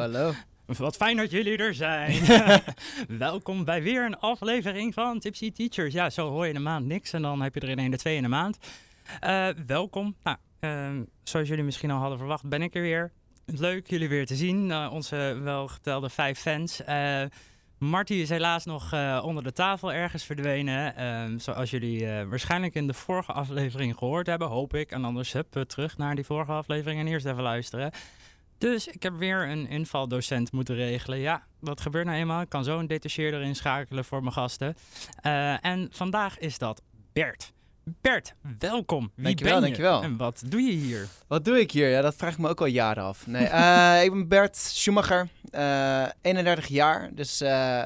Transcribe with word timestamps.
Hallo. 0.00 0.32
Wat 0.66 0.96
fijn 0.96 1.16
dat 1.16 1.30
jullie 1.30 1.56
er 1.56 1.74
zijn. 1.74 2.22
Welkom 3.18 3.64
bij 3.64 3.82
weer 3.82 4.04
een 4.04 4.18
aflevering 4.18 4.94
van 4.94 5.18
Tipsy 5.18 5.52
Teachers. 5.52 5.94
Ja, 5.94 6.10
zo 6.10 6.30
hoor 6.30 6.46
je 6.46 6.54
een 6.54 6.62
maand 6.62 6.86
niks 6.86 7.12
en 7.12 7.22
dan 7.22 7.42
heb 7.42 7.54
je 7.54 7.60
er 7.60 7.68
in 7.68 7.78
één 7.78 7.90
de 7.90 7.96
twee 7.96 8.16
in 8.16 8.22
de 8.22 8.28
maand. 8.28 8.58
Uh, 9.24 9.48
welkom. 9.66 10.16
Nou, 10.22 10.36
uh, 10.60 11.02
zoals 11.22 11.48
jullie 11.48 11.64
misschien 11.64 11.90
al 11.90 11.98
hadden 11.98 12.18
verwacht, 12.18 12.48
ben 12.48 12.62
ik 12.62 12.74
er 12.74 12.82
weer. 12.82 13.12
Leuk 13.46 13.90
jullie 13.90 14.08
weer 14.08 14.26
te 14.26 14.34
zien, 14.36 14.68
uh, 14.68 14.90
onze 14.92 15.40
welgetelde 15.42 16.10
vijf 16.10 16.38
fans. 16.38 16.80
Uh, 16.88 17.22
Marty 17.78 18.14
is 18.14 18.28
helaas 18.28 18.64
nog 18.64 18.92
uh, 18.94 19.22
onder 19.24 19.42
de 19.42 19.52
tafel 19.52 19.92
ergens 19.92 20.24
verdwenen. 20.24 21.04
Um, 21.06 21.38
zoals 21.38 21.70
jullie 21.70 22.02
uh, 22.02 22.22
waarschijnlijk 22.22 22.74
in 22.74 22.86
de 22.86 22.94
vorige 22.94 23.32
aflevering 23.32 23.96
gehoord 23.96 24.26
hebben, 24.26 24.48
hoop 24.48 24.74
ik. 24.74 24.90
En 24.90 25.04
anders 25.04 25.32
hup, 25.32 25.64
terug 25.66 25.98
naar 25.98 26.14
die 26.14 26.24
vorige 26.24 26.52
aflevering 26.52 27.00
en 27.00 27.06
eerst 27.06 27.26
even 27.26 27.42
luisteren. 27.42 27.92
Dus 28.60 28.86
ik 28.86 29.02
heb 29.02 29.18
weer 29.18 29.48
een 29.48 29.68
invaldocent 29.68 30.52
moeten 30.52 30.74
regelen. 30.74 31.18
Ja, 31.18 31.42
dat 31.60 31.80
gebeurt 31.80 32.06
nou 32.06 32.18
eenmaal. 32.18 32.40
Ik 32.40 32.48
kan 32.48 32.64
zo 32.64 32.78
een 32.78 32.86
detacheerder 32.86 33.42
inschakelen 33.42 34.04
voor 34.04 34.20
mijn 34.20 34.32
gasten. 34.32 34.76
en 35.60 35.88
vandaag 35.90 36.38
is 36.38 36.58
dat 36.58 36.82
Bert. 37.12 37.52
Bert, 38.00 38.34
welkom. 38.58 39.12
Wie 39.14 39.24
dankjewel, 39.24 39.60
ben 39.60 39.60
je? 39.60 39.66
dankjewel. 39.66 40.02
En 40.02 40.16
wat 40.16 40.42
doe 40.46 40.60
je 40.60 40.72
hier? 40.72 41.08
Wat 41.26 41.44
doe 41.44 41.60
ik 41.60 41.70
hier? 41.70 41.88
Ja, 41.88 42.00
dat 42.00 42.14
vraag 42.14 42.32
ik 42.32 42.38
me 42.38 42.48
ook 42.48 42.60
al 42.60 42.66
jaren 42.66 43.04
af. 43.04 43.26
Nee, 43.26 43.46
uh, 43.46 44.02
ik 44.04 44.10
ben 44.10 44.28
Bert 44.28 44.56
Schumacher, 44.56 45.28
uh, 45.50 46.06
31 46.20 46.66
jaar. 46.66 47.10
Dus 47.14 47.38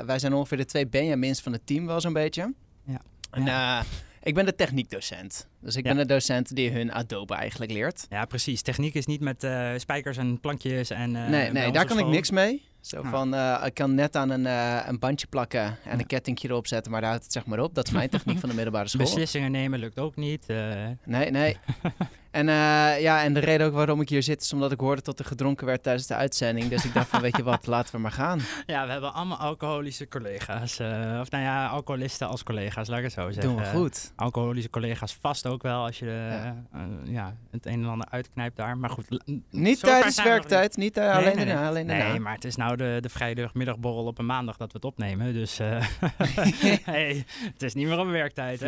wij 0.07 0.19
zijn 0.19 0.35
ongeveer 0.35 0.59
de 0.59 0.65
twee 0.65 0.87
Benjamins 0.87 1.41
van 1.41 1.53
het 1.53 1.67
team 1.67 1.87
wel 1.87 2.01
zo'n 2.01 2.13
beetje. 2.13 2.55
Ja. 2.85 3.01
En 3.31 3.48
eh, 3.48 3.81
ik 4.25 4.34
ben 4.34 4.44
de 4.47 4.55
techniekdocent. 4.55 5.48
Dus 5.61 5.77
ik 5.77 5.84
Ja. 5.86 5.94
ben 5.94 6.06
de 6.06 6.14
docent 6.14 6.55
die 6.56 6.70
hun 6.70 6.92
Adobe 6.92 7.34
eigenlijk 7.34 7.72
leert. 7.72 8.06
Ja, 8.11 8.25
precies. 8.25 8.62
Techniek 8.62 8.94
is 8.94 9.06
niet 9.06 9.20
met 9.20 9.44
eh, 9.44 9.70
spijkers 9.77 10.17
en 10.17 10.41
plankjes 10.41 10.91
en... 10.91 11.17
eh, 11.17 11.28
nee, 11.28 11.50
nee 11.50 11.72
daar 11.72 11.86
kan 11.86 11.98
ik 11.98 12.06
niks 12.06 12.30
mee. 12.30 12.62
Zo 12.85 13.01
Ja. 13.03 13.11
van, 13.11 13.35
eh, 13.35 13.63
ik 13.67 13.75
kan 13.75 13.95
net 13.95 14.17
aan 14.17 14.31
een, 14.31 14.47
eh, 14.47 14.87
een 14.87 14.99
bandje 14.99 15.27
plakken 15.27 15.61
en 15.63 15.77
Ja. 15.85 15.93
een 15.93 16.07
kettingje 16.07 16.49
erop 16.49 16.67
zetten, 16.67 16.91
maar 16.93 17.01
daar 17.01 17.11
houdt 17.11 17.25
het 17.25 17.33
zeg 17.33 17.47
maar 17.47 17.59
op. 17.61 17.75
Dat 17.75 17.87
is 17.87 17.93
mijn 17.93 18.09
techniek 18.09 18.39
van 18.39 18.49
de 18.49 18.55
middelbare 18.55 18.89
school. 18.89 19.01
Beslissingen 19.05 19.51
nemen 19.51 19.79
lukt 19.79 19.99
ook 19.99 20.17
niet. 20.17 20.45
eh. 20.47 20.57
Nee, 21.05 21.31
nee. 21.31 21.57
en, 22.31 22.47
ja, 23.01 23.23
en 23.23 23.35
de 23.35 23.41
reden 23.41 23.67
ook 23.67 23.73
waarom 23.73 24.01
ik 24.01 24.09
hier 24.09 24.23
zit 24.23 24.41
is 24.43 24.53
omdat 24.53 24.73
ik 24.73 24.81
hoorde 24.81 25.03
dat 25.03 25.19
er 25.19 25.25
gedronken 25.25 25.67
werd 25.67 25.83
tijdens 25.83 26.07
de 26.07 26.15
uitzending. 26.15 26.69
Dus 26.69 26.85
ik 26.85 26.95
dacht 26.95 27.09
van, 27.09 27.21
weet 27.21 27.37
je 27.37 27.43
wat, 27.43 27.67
laten 27.75 27.95
we 27.95 28.01
maar 28.01 28.13
gaan. 28.13 28.41
Ja, 28.67 28.87
we 28.87 28.93
hebben 28.93 29.13
allemaal 29.15 29.39
alcoholische 29.39 30.09
collega's. 30.09 30.73
of 31.21 31.31
nou 31.31 31.43
ja, 31.45 31.67
alcoholisten 31.67 32.29
als 32.29 32.43
collega's, 32.43 32.89
laat 32.89 32.98
ik 32.98 33.05
het 33.05 33.13
zo 33.13 33.31
zeggen. 33.31 33.43
Doen 33.55 33.57
we 33.63 33.65
goed. 33.71 34.13
Alcoholische 34.17 34.71
collega's 34.71 35.17
vast 35.21 35.47
ook 35.47 35.63
wel 35.63 35.85
als 35.85 35.98
je 35.98 36.07
Ja. 36.31 36.55
ja, 37.05 37.35
het 37.51 37.67
een 37.67 37.83
en 37.83 37.89
ander 37.89 38.07
uitknijpt 38.11 38.57
daar. 38.57 38.79
Maar 38.79 38.91
goed, 38.91 39.23
Niet 39.51 39.81
tijdens 39.81 40.23
werktijd, 40.23 40.77
niet 40.77 40.95
Nee, 40.95 41.09
alleen, 41.09 41.25
nee, 41.25 41.35
nee. 41.35 41.45
daarna, 41.47 41.69
alleen 41.69 41.87
daarna. 41.87 42.09
Nee, 42.09 42.21
maar 42.21 42.35
het 42.35 42.45
is 42.45 42.57
nou 42.57 42.73
de, 42.77 42.98
de 43.00 43.08
vrijdagmiddagborrel 43.08 44.05
op 44.06 44.19
een 44.19 44.27
maandag 44.27 44.56
dat 44.56 44.72
we 44.72 44.77
het 44.77 44.84
opnemen. 44.86 45.33
Dus 45.33 45.58
eh, 45.58 45.86
hey, 46.84 47.25
het 47.53 47.62
is 47.62 47.75
niet 47.75 47.86
meer 47.86 47.98
op 47.98 48.06
werktijd. 48.08 48.61
hè? 48.61 48.67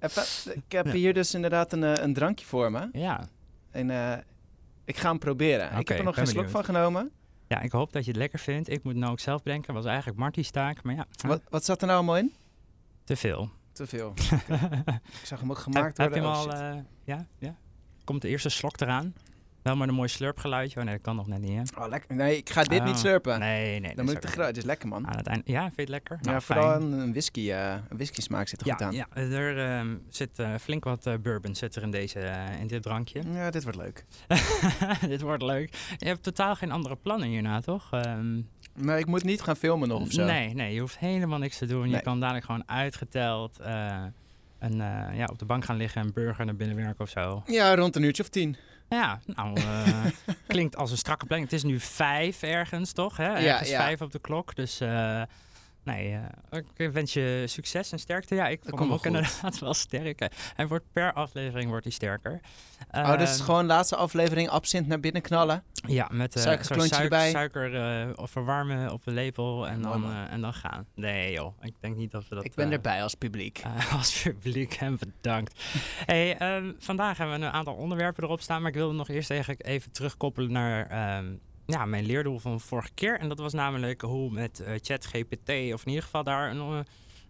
Even, 0.00 0.54
ik 0.54 0.72
heb 0.72 0.92
hier 0.92 1.14
dus 1.14 1.34
inderdaad 1.34 1.72
een, 1.72 1.84
eh, 1.84 2.04
een 2.04 2.14
drankje 2.14 2.46
voor 2.46 2.70
me. 2.70 2.88
Ja. 2.92 3.28
En 3.70 3.90
eh, 3.90 4.18
ik 4.84 4.96
ga 4.96 5.08
hem 5.08 5.18
proberen. 5.18 5.78
ik 5.78 5.88
heb 5.88 5.98
er 5.98 6.04
nog 6.04 6.14
geen 6.14 6.26
slok 6.26 6.36
benieuwd. 6.44 6.64
van 6.66 6.74
genomen. 6.74 7.10
ja, 7.46 7.60
ik 7.60 7.72
hoop 7.72 7.92
dat 7.92 8.04
je 8.04 8.10
het 8.10 8.20
lekker 8.20 8.38
vindt. 8.38 8.68
Ik 8.70 8.82
moet 8.82 8.92
het 8.92 9.00
nou 9.00 9.12
ook 9.12 9.20
zelf 9.20 9.42
bedenken. 9.42 9.74
was 9.74 9.84
eigenlijk 9.84 10.18
Marty's 10.18 10.50
taak, 10.50 10.82
maar 10.82 10.94
ja, 10.94 11.06
Wat, 11.26 11.42
wat 11.48 11.64
zat 11.64 11.80
er 11.80 11.86
nou 11.86 11.98
allemaal 11.98 12.16
in? 12.18 12.32
te 13.04 13.16
veel. 13.16 13.50
Te 13.72 13.86
veel. 13.86 14.12
ik 15.20 15.24
zag 15.26 15.40
hem 15.40 15.50
ook 15.50 15.58
gemaakt 15.58 15.96
heb, 15.96 16.06
heb 16.12 16.22
je 16.22 16.28
worden. 16.28 16.50
hem 16.50 16.60
Oh, 16.60 16.70
al... 16.70 16.76
eh, 16.76 16.82
ja, 17.04 17.26
ja? 17.38 17.54
Komt 18.04 18.22
de 18.22 18.28
eerste 18.28 18.48
slok 18.48 18.80
eraan? 18.80 19.14
Wel 19.62 19.76
maar 19.76 19.88
een 19.88 19.94
mooi 19.94 20.08
slurpgeluidje. 20.08 20.78
Oh 20.78 20.84
nee, 20.84 20.94
dat 20.94 21.02
kan 21.02 21.16
nog 21.16 21.26
net 21.26 21.40
niet, 21.40 21.70
hè? 21.74 21.82
Oh, 21.82 21.88
lekker. 21.88 22.14
Nee, 22.16 22.36
ik 22.36 22.50
ga 22.50 22.62
dit 22.62 22.80
Oh, 22.80 22.86
niet 22.86 22.98
slurpen. 22.98 23.38
Nee, 23.38 23.80
nee. 23.80 23.94
Dan 23.94 24.04
moet 24.04 24.14
ik 24.14 24.20
te. 24.20 24.42
Het 24.42 24.56
is 24.56 24.64
lekker, 24.64 24.88
man. 24.88 25.06
Aan 25.08 25.16
het 25.16 25.26
eind. 25.26 25.42
Ja, 25.46 25.60
vind 25.62 25.74
je 25.74 25.80
het 25.80 25.90
lekker? 25.90 26.18
ja, 26.22 26.30
Nou, 26.30 26.42
vooral 26.42 26.80
fijn. 26.80 26.92
een, 26.92 27.10
whisky, 27.10 27.50
eh, 27.50 27.72
een 27.88 27.96
whisky 27.96 28.20
smaak 28.20 28.48
zit 28.48 28.60
er 28.60 28.70
goed 28.70 28.80
Ja, 28.80 28.86
aan. 28.86 28.92
ja, 28.94 29.06
er 29.14 29.58
ehm, 29.78 29.96
zit 30.08 30.38
eh, 30.38 30.54
flink 30.60 30.84
wat 30.84 31.06
eh, 31.06 31.14
bourbon 31.22 31.54
zit 31.54 31.76
er 31.76 31.82
in, 31.82 31.90
deze, 31.90 32.32
in 32.60 32.66
dit 32.66 32.82
drankje. 32.82 33.22
Ja, 33.32 33.50
dit 33.50 33.62
wordt 33.62 33.78
leuk. 33.78 34.04
dit 35.08 35.20
wordt 35.20 35.42
leuk. 35.42 35.74
Je 35.96 36.06
hebt 36.06 36.22
totaal 36.22 36.54
geen 36.54 36.70
andere 36.72 36.96
plannen 36.96 37.28
hierna, 37.28 37.60
toch? 37.60 37.88
Ehm, 37.92 38.40
Maar 38.74 38.98
ik 38.98 39.06
moet 39.06 39.24
niet 39.24 39.42
gaan 39.42 39.56
filmen 39.56 39.88
nog 39.88 40.00
of 40.00 40.12
zo. 40.12 40.24
Nee, 40.24 40.54
nee, 40.54 40.74
je 40.74 40.80
hoeft 40.80 40.98
helemaal 40.98 41.38
niks 41.38 41.58
te 41.58 41.66
doen. 41.66 41.84
Je 41.86 41.92
Nee. 41.92 42.02
kan 42.02 42.20
dadelijk 42.20 42.44
gewoon 42.44 42.68
uitgeteld 42.68 43.58
en, 44.58 44.80
eh, 44.80 45.18
ja, 45.18 45.24
op 45.30 45.38
de 45.38 45.44
bank 45.44 45.64
gaan 45.64 45.76
liggen 45.76 46.02
en 46.02 46.12
burger 46.12 46.44
naar 46.44 46.56
binnen 46.56 46.76
werken 46.76 47.00
of 47.00 47.08
zo. 47.08 47.42
Ja, 47.46 47.74
rond 47.74 47.96
een 47.96 48.02
uurtje 48.02 48.22
of 48.22 48.28
tien. 48.28 48.56
Ja, 48.88 49.20
nou, 49.26 49.60
eh, 49.60 50.04
klinkt 50.46 50.76
als 50.76 50.90
een 50.90 50.96
strakke 50.96 51.26
planning. 51.26 51.50
Het 51.50 51.58
is 51.58 51.70
nu 51.70 51.80
vijf 51.80 52.42
ergens, 52.42 52.92
toch? 52.92 53.16
Hè? 53.16 53.38
Ja, 53.38 53.52
Ergens 53.52 53.70
ja. 53.70 53.78
vijf 53.82 54.00
op 54.00 54.12
de 54.12 54.20
klok. 54.20 54.54
Dus 54.54 54.80
eh, 54.80 55.22
nee, 55.88 56.18
eh, 56.50 56.60
ik 56.76 56.90
wens 56.92 57.12
je 57.12 57.44
succes 57.46 57.92
en 57.92 57.98
sterkte. 57.98 58.34
Ja, 58.34 58.48
ik 58.48 58.60
wel 58.64 58.92
ook 58.92 59.06
inderdaad 59.06 59.58
wel 59.58 59.74
sterk. 59.74 60.28
Hij 60.54 60.66
wordt 60.66 60.84
per 60.92 61.12
aflevering 61.12 61.68
wordt 61.68 61.84
hij 61.84 61.92
sterker. 61.92 62.40
oh, 62.92 63.18
dus 63.18 63.40
gewoon 63.40 63.66
laatste 63.66 63.96
aflevering 63.96 64.48
absint 64.48 64.86
naar 64.86 65.00
binnen 65.00 65.22
knallen. 65.22 65.62
Ja, 65.86 66.08
met 66.12 66.36
eh 66.36 66.42
Suikerklontje 66.42 66.94
zo'n 66.94 67.04
erbij. 67.04 67.30
suiker 67.30 67.74
eh, 67.74 68.08
of 68.14 68.30
verwarmen 68.30 68.92
op 68.92 69.04
de 69.04 69.10
lepel 69.10 69.68
en 69.68 69.82
dan, 69.82 70.04
eh, 70.04 70.32
en 70.32 70.40
dan 70.40 70.54
gaan. 70.54 70.86
Nee 70.94 71.32
joh, 71.32 71.54
ik 71.60 71.74
denk 71.80 71.96
niet 71.96 72.10
dat 72.10 72.28
we 72.28 72.34
dat... 72.34 72.44
ik 72.44 72.54
ben 72.54 72.66
eh, 72.66 72.72
erbij 72.72 73.02
als 73.02 73.14
publiek. 73.14 73.58
eh, 73.64 73.94
als 73.94 74.22
publiek 74.22 74.74
en 74.74 74.98
bedankt. 74.98 75.54
Hey, 76.06 76.36
ehm, 76.36 76.72
vandaag 76.78 77.18
hebben 77.18 77.40
we 77.40 77.46
een 77.46 77.52
aantal 77.52 77.74
onderwerpen 77.74 78.24
erop 78.24 78.40
staan, 78.40 78.60
maar 78.60 78.70
ik 78.70 78.76
wilde 78.76 78.94
nog 78.94 79.08
eerst 79.08 79.30
eigenlijk 79.30 79.66
even 79.66 79.92
terugkoppelen 79.92 80.52
naar 80.52 80.86
ehm, 80.86 81.34
ja, 81.72 81.84
mijn 81.84 82.06
leerdoel 82.06 82.38
van 82.38 82.60
vorige 82.60 82.90
keer. 82.94 83.18
En 83.18 83.28
dat 83.28 83.38
was 83.38 83.52
namelijk 83.52 84.00
hoe 84.00 84.30
met 84.30 84.60
eh, 84.60 84.74
ChatGPT, 84.80 85.48
of 85.48 85.82
in 85.82 85.88
ieder 85.88 86.02
geval 86.02 86.24
daar 86.24 86.50
een, 86.50 86.58
eh, 86.58 86.80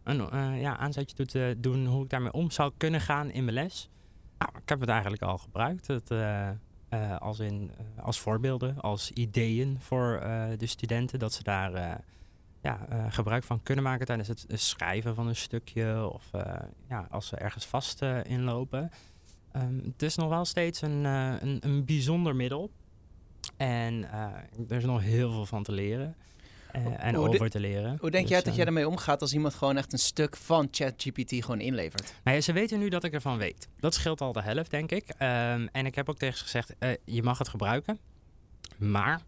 een 0.02 0.30
eh, 0.30 0.60
ja, 0.60 0.76
aanzetje 0.76 1.16
toe 1.16 1.26
te 1.26 1.54
doen, 1.58 1.86
hoe 1.86 2.04
ik 2.04 2.10
daarmee 2.10 2.32
om 2.32 2.50
zou 2.50 2.72
kunnen 2.76 3.00
gaan 3.00 3.30
in 3.30 3.44
mijn 3.44 3.56
les. 3.56 3.90
Nou, 4.38 4.52
ik 4.62 4.68
heb 4.68 4.80
het 4.80 4.88
eigenlijk 4.88 5.22
al 5.22 5.38
gebruikt. 5.38 5.86
Het, 5.86 6.12
als, 7.18 7.38
in, 7.38 7.70
als 8.00 8.20
voorbeelden, 8.20 8.80
als 8.80 9.10
ideeën 9.10 9.76
voor 9.80 10.20
de 10.56 10.66
studenten, 10.66 11.18
dat 11.18 11.32
ze 11.32 11.42
daar 11.42 12.00
ja, 12.62 12.86
gebruik 13.08 13.44
van 13.44 13.62
kunnen 13.62 13.84
maken 13.84 14.06
tijdens 14.06 14.28
het 14.28 14.46
schrijven 14.48 15.14
van 15.14 15.26
een 15.26 15.36
stukje 15.36 16.10
of 16.12 16.30
ja, 16.88 17.06
als 17.10 17.26
ze 17.26 17.36
ergens 17.36 17.66
vast 17.66 18.02
inlopen. 18.22 18.90
Ehm, 19.52 19.78
het 19.84 20.02
is 20.02 20.16
nog 20.16 20.28
wel 20.28 20.44
steeds 20.44 20.82
een, 20.82 21.04
een, 21.04 21.58
een 21.60 21.84
bijzonder 21.84 22.36
middel. 22.36 22.70
En 23.58 24.10
eh, 24.12 24.24
er 24.68 24.76
is 24.76 24.84
nog 24.84 25.02
heel 25.02 25.30
veel 25.32 25.46
van 25.46 25.62
te 25.62 25.72
leren. 25.72 26.14
eh, 26.72 27.04
en 27.04 27.14
hoe 27.14 27.28
over 27.28 27.50
te 27.50 27.60
leren. 27.60 27.96
Hoe 28.00 28.10
denk 28.10 28.22
Dus, 28.22 28.32
jij 28.32 28.40
dat 28.42 28.50
eh, 28.50 28.56
jij 28.56 28.66
ermee 28.66 28.88
omgaat 28.88 29.20
als 29.20 29.32
iemand 29.32 29.54
gewoon 29.54 29.76
echt 29.76 29.92
een 29.92 29.98
stuk 29.98 30.36
van 30.36 30.68
ChatGPT 30.70 31.30
gewoon 31.30 31.60
inlevert? 31.60 32.14
Nou 32.24 32.36
ja, 32.36 32.42
ze 32.42 32.52
weten 32.52 32.78
nu 32.78 32.88
dat 32.88 33.04
ik 33.04 33.12
ervan 33.12 33.38
weet. 33.38 33.68
Dat 33.80 33.94
scheelt 33.94 34.20
al 34.20 34.32
de 34.32 34.42
helft, 34.42 34.70
denk 34.70 34.90
ik. 34.90 35.08
Ehm, 35.08 35.66
en 35.72 35.86
ik 35.86 35.94
heb 35.94 36.08
ook 36.08 36.18
tegen 36.18 36.38
ze 36.38 36.42
gezegd, 36.44 36.74
je 37.04 37.22
mag 37.22 37.38
het 37.38 37.48
gebruiken. 37.48 37.98
Maar 38.76 39.20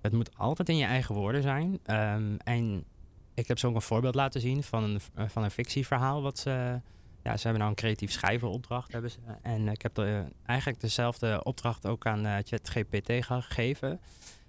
het 0.00 0.12
moet 0.12 0.36
altijd 0.36 0.68
in 0.68 0.76
je 0.76 0.84
eigen 0.84 1.14
woorden 1.14 1.42
zijn. 1.42 1.78
Ehm, 1.84 2.36
en 2.44 2.84
ik 3.34 3.48
heb 3.48 3.58
ze 3.58 3.66
ook 3.66 3.74
een 3.74 3.82
voorbeeld 3.82 4.14
laten 4.14 4.40
zien 4.40 4.62
van 4.62 4.82
een, 4.84 5.00
van 5.30 5.42
een 5.42 5.50
fictieverhaal. 5.50 6.22
Wat 6.22 6.38
ze, 6.38 6.80
ja, 7.28 7.36
ze 7.36 7.42
hebben 7.42 7.58
nou 7.58 7.70
een 7.70 7.82
creatief 7.82 8.10
schrijven 8.10 8.50
opdracht. 8.50 8.92
Hebben 8.92 9.10
ze, 9.10 9.18
en 9.42 9.68
ik 9.68 9.82
heb 9.82 9.94
de, 9.94 10.24
eigenlijk 10.46 10.80
dezelfde 10.80 11.44
opdracht 11.44 11.86
ook 11.86 12.06
aan 12.06 12.26
eh, 12.26 12.36
ChatGPT 12.44 13.12
gegeven. 13.24 14.00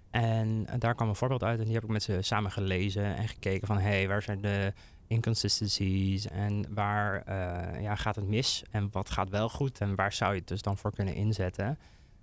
En 0.10 0.66
eh, 0.68 0.80
daar 0.80 0.96
kwam 0.96 1.10
een 1.10 1.16
voorbeeld 1.16 1.44
uit 1.44 1.60
en 1.60 1.66
die 1.66 1.74
heb 1.74 1.84
ik 1.84 1.90
met 1.90 2.04
ze 2.04 2.18
samen 2.22 2.52
gelezen 2.52 3.16
en 3.16 3.28
gekeken 3.28 3.68
van... 3.68 3.78
hé, 3.78 3.90
hey, 3.90 4.08
waar 4.08 4.22
zijn 4.22 4.42
de 4.42 4.74
inconsistencies 5.08 6.28
en 6.28 6.74
waar 6.74 7.22
eh, 7.22 7.81
ja, 7.81 7.96
gaat 7.96 8.16
het 8.16 8.28
mis 8.28 8.64
en 8.72 8.90
wat 8.92 9.10
gaat 9.10 9.30
wel 9.30 9.50
goed 9.50 9.80
en 9.80 9.96
waar 9.96 10.14
zou 10.14 10.34
je 10.34 10.40
het 10.40 10.48
dus 10.48 10.62
dan 10.62 10.78
voor 10.78 10.92
kunnen 10.92 11.14
inzetten. 11.14 11.78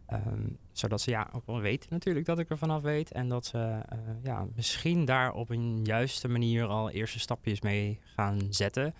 Ehm, 0.06 0.46
zodat 0.72 1.00
ze 1.00 1.10
ja, 1.10 1.28
ook 1.32 1.46
wel 1.46 1.60
weten 1.60 1.88
natuurlijk 1.90 2.26
dat 2.26 2.38
ik 2.38 2.50
er 2.50 2.58
vanaf 2.58 2.82
weet 2.82 3.12
en 3.12 3.28
dat 3.28 3.46
ze 3.46 3.58
eh, 3.88 3.98
ja, 4.22 4.46
misschien 4.54 5.04
daar 5.04 5.32
op 5.32 5.50
een 5.50 5.84
juiste 5.84 6.28
manier 6.28 6.66
al 6.66 6.90
eerste 6.90 7.18
stapjes 7.18 7.60
mee 7.60 7.98
gaan 8.14 8.38
zetten. 8.50 8.94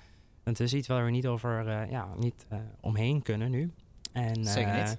Het 0.49 0.61
is 0.61 0.75
iets 0.75 0.89
waar 0.89 1.05
we 1.05 1.11
niet 1.11 1.27
over 1.27 1.69
eh, 1.69 1.91
ja, 1.91 2.09
niet, 2.17 2.47
eh, 2.49 2.59
omheen 2.81 3.23
kunnen 3.23 3.51
nu. 3.51 3.73
En, 4.13 4.45
Zeker 4.45 4.73
eh, 4.73 4.85
niet. 4.85 4.99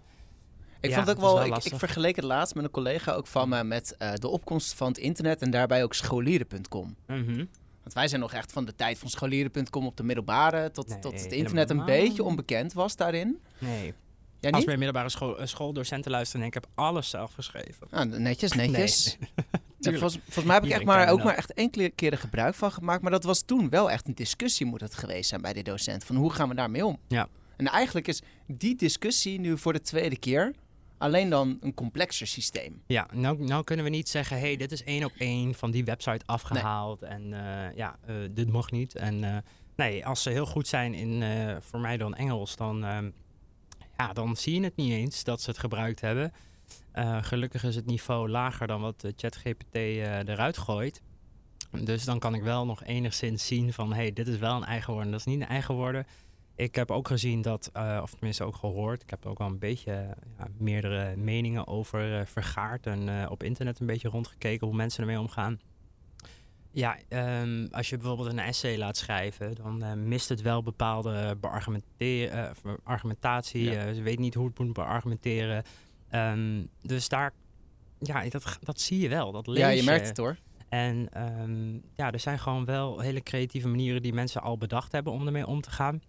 Ik 0.79 0.89
ja, 0.89 0.95
vond 0.95 1.09
ook 1.09 1.19
wel, 1.19 1.33
wel 1.33 1.45
ik, 1.45 1.63
ik 1.63 1.75
vergeleek 1.75 2.15
het 2.15 2.25
laatst 2.25 2.55
met 2.55 2.63
een 2.63 2.71
collega 2.71 3.11
ook 3.11 3.27
van 3.27 3.49
me 3.49 3.63
met 3.63 3.95
eh, 3.97 4.13
de 4.13 4.27
opkomst 4.27 4.73
van 4.73 4.88
het 4.88 4.97
internet 4.97 5.41
en 5.41 5.51
daarbij 5.51 5.83
ook 5.83 5.94
scholieren.com. 5.94 6.95
mhm. 7.07 7.45
Want 7.81 7.99
wij 7.99 8.07
zijn 8.07 8.21
nog 8.21 8.33
echt 8.33 8.51
van 8.51 8.65
de 8.65 8.75
tijd 8.75 8.99
van 8.99 9.09
scholieren.com 9.09 9.85
op 9.85 9.97
de 9.97 10.03
middelbare 10.03 10.71
tot, 10.71 10.88
Nee, 10.88 10.99
tot 10.99 11.21
het 11.21 11.31
internet 11.31 11.69
een 11.69 11.85
beetje 11.85 12.23
onbekend 12.23 12.73
was 12.73 12.95
daarin. 12.95 13.39
Nee. 13.57 13.94
Als 14.42 14.51
niet? 14.56 14.66
bij 14.66 14.78
middelbare 14.78 15.10
school, 15.10 15.39
eh, 15.39 15.45
schooldocenten 15.45 16.12
luisteren 16.12 16.42
en 16.42 16.48
ik 16.48 16.54
heb 16.54 16.68
alles 16.75 17.10
zelf 17.10 17.34
geschreven. 17.34 17.88
Ah, 17.89 18.06
netjes, 18.06 18.51
netjes. 18.51 19.18
Nee. 19.19 19.30
Ja, 19.80 19.84
Tuurlijk. 19.84 20.04
volgens, 20.04 20.24
volgens 20.24 20.45
mij 20.45 20.56
heb 20.56 20.66
ik 20.66 20.72
echt 20.72 20.86
maar, 20.86 21.10
ook 21.10 21.24
maar 21.24 21.36
echt 21.36 21.54
enkele 21.54 21.89
keren 21.89 22.18
gebruik 22.18 22.56
van 22.56 22.72
gemaakt. 22.72 23.01
Maar 23.01 23.12
dat 23.12 23.24
was 23.24 23.42
toen 23.42 23.69
wel 23.69 23.92
echt 23.92 24.07
een 24.07 24.16
discussie 24.16 24.66
moet 24.66 24.81
het 24.81 24.95
geweest 24.95 25.30
zijn 25.30 25.42
bij 25.42 25.54
de 25.54 25.62
docent. 25.62 26.04
Van 26.04 26.16
hoe 26.16 26.31
gaan 26.31 26.50
we 26.50 26.56
daarmee 26.56 26.86
om? 26.86 27.00
Ja. 27.07 27.28
En 27.57 27.68
eigenlijk 27.68 28.07
is 28.07 28.22
die 28.48 28.75
discussie 28.75 29.39
nu 29.39 29.57
voor 29.57 29.74
de 29.74 29.81
tweede 29.81 30.18
keer 30.18 30.54
Alleen 30.98 31.30
dan 31.30 31.57
een 31.62 31.74
complexer 31.74 32.28
systeem. 32.28 32.81
Ja, 32.88 33.07
nou, 33.13 33.44
nou 33.44 33.63
kunnen 33.63 33.86
we 33.86 33.92
niet 33.92 34.10
zeggen, 34.10 34.40
hey, 34.40 34.56
dit 34.56 34.72
is 34.72 34.83
één 34.83 35.04
op 35.04 35.12
één 35.18 35.54
van 35.54 35.72
die 35.72 35.86
website 35.86 36.25
afgehaald. 36.25 37.01
En 37.01 37.33
eh, 37.33 37.75
ja, 37.75 37.98
eh, 38.06 38.16
dit 38.31 38.51
mag 38.51 38.72
niet. 38.72 38.95
En 38.95 39.44
nee, 39.75 40.06
als 40.06 40.24
ze 40.24 40.30
heel 40.30 40.45
goed 40.45 40.68
zijn 40.68 40.94
in, 40.94 41.24
voor 41.62 41.80
mij 41.80 41.98
dan 41.98 42.16
Engels, 42.16 42.56
dan, 42.56 42.86
ehm, 42.86 43.10
ja, 43.97 44.13
dan 44.13 44.35
zie 44.35 44.59
je 44.59 44.63
het 44.63 44.75
niet 44.75 44.91
eens 44.91 45.23
dat 45.23 45.41
ze 45.41 45.49
het 45.49 45.59
gebruikt 45.59 46.01
hebben. 46.01 46.33
Eh, 46.91 47.17
gelukkig 47.23 47.63
is 47.63 47.75
het 47.75 47.85
niveau 47.85 48.29
lager 48.29 48.67
dan 48.67 48.81
wat 48.81 49.05
ChatGPT 49.15 49.75
eh, 49.75 50.17
eruit 50.17 50.57
gooit. 50.57 51.01
Dus 51.71 52.05
dan 52.05 52.19
kan 52.19 52.33
ik 52.33 52.41
wel 52.41 52.65
nog 52.65 52.83
enigszins 52.83 53.47
zien 53.47 53.73
van, 53.73 53.94
hey, 53.94 54.13
dit 54.13 54.27
is 54.27 54.38
wel 54.38 54.55
een 54.55 54.63
eigen 54.63 54.94
woord 54.94 55.05
en 55.05 55.11
dat 55.11 55.19
is 55.19 55.25
niet 55.25 55.41
een 55.41 55.47
eigen 55.47 55.75
woorden. 55.75 56.05
Ik 56.55 56.75
heb 56.75 56.91
ook 56.91 57.07
gezien 57.07 57.41
dat, 57.41 57.69
eh, 57.73 57.99
of 58.01 58.11
tenminste 58.11 58.44
ook 58.44 58.55
gehoord, 58.55 59.01
ik 59.01 59.09
heb 59.09 59.25
ook 59.25 59.38
wel 59.38 59.47
een 59.47 59.59
beetje 59.59 60.15
ja, 60.38 60.47
meerdere 60.57 61.15
meningen 61.15 61.67
over 61.67 62.27
vergaard 62.27 62.85
en 62.85 63.29
op 63.29 63.44
internet 63.44 63.79
een 63.79 63.85
beetje 63.85 64.09
rondgekeken 64.09 64.67
hoe 64.67 64.75
mensen 64.75 65.01
ermee 65.01 65.19
omgaan. 65.19 65.59
Ja, 66.77 66.97
ehm, 67.07 67.68
als 67.71 67.89
je 67.89 67.97
bijvoorbeeld 67.97 68.29
een 68.29 68.39
essay 68.39 68.77
laat 68.77 68.97
schrijven, 68.97 69.56
dan 69.56 69.83
eh, 69.83 69.94
mist 69.94 70.29
het 70.29 70.41
wel 70.41 70.63
bepaalde 70.63 71.38
eh, 71.41 72.74
argumentatie. 72.83 73.63
Ja. 73.63 73.85
Eh, 73.85 73.94
ze 73.94 74.01
weet 74.01 74.19
niet 74.19 74.33
hoe 74.33 74.47
het 74.47 74.59
moet 74.59 74.74
beargumenteren. 74.74 75.63
Ehm, 76.09 76.65
dus 76.81 77.09
daar, 77.09 77.33
ja, 78.00 78.29
dat, 78.29 78.59
dat 78.62 78.79
zie 78.79 79.00
je 79.00 79.09
wel. 79.09 79.31
Dat 79.31 79.47
lees 79.47 79.57
Ja, 79.57 79.68
je 79.68 79.83
merkt 79.83 80.07
het 80.07 80.18
hoor. 80.18 80.38
en 80.69 81.09
ehm, 81.13 81.74
ja, 81.74 82.12
er 82.12 82.19
zijn 82.19 82.39
gewoon 82.39 82.65
wel 82.65 83.00
hele 83.00 83.21
creatieve 83.21 83.68
manieren 83.68 84.01
die 84.01 84.13
mensen 84.13 84.41
al 84.41 84.57
bedacht 84.57 84.91
hebben 84.91 85.13
om 85.13 85.25
ermee 85.25 85.47
om 85.47 85.62
te 85.62 85.71
gaan. 85.71 86.01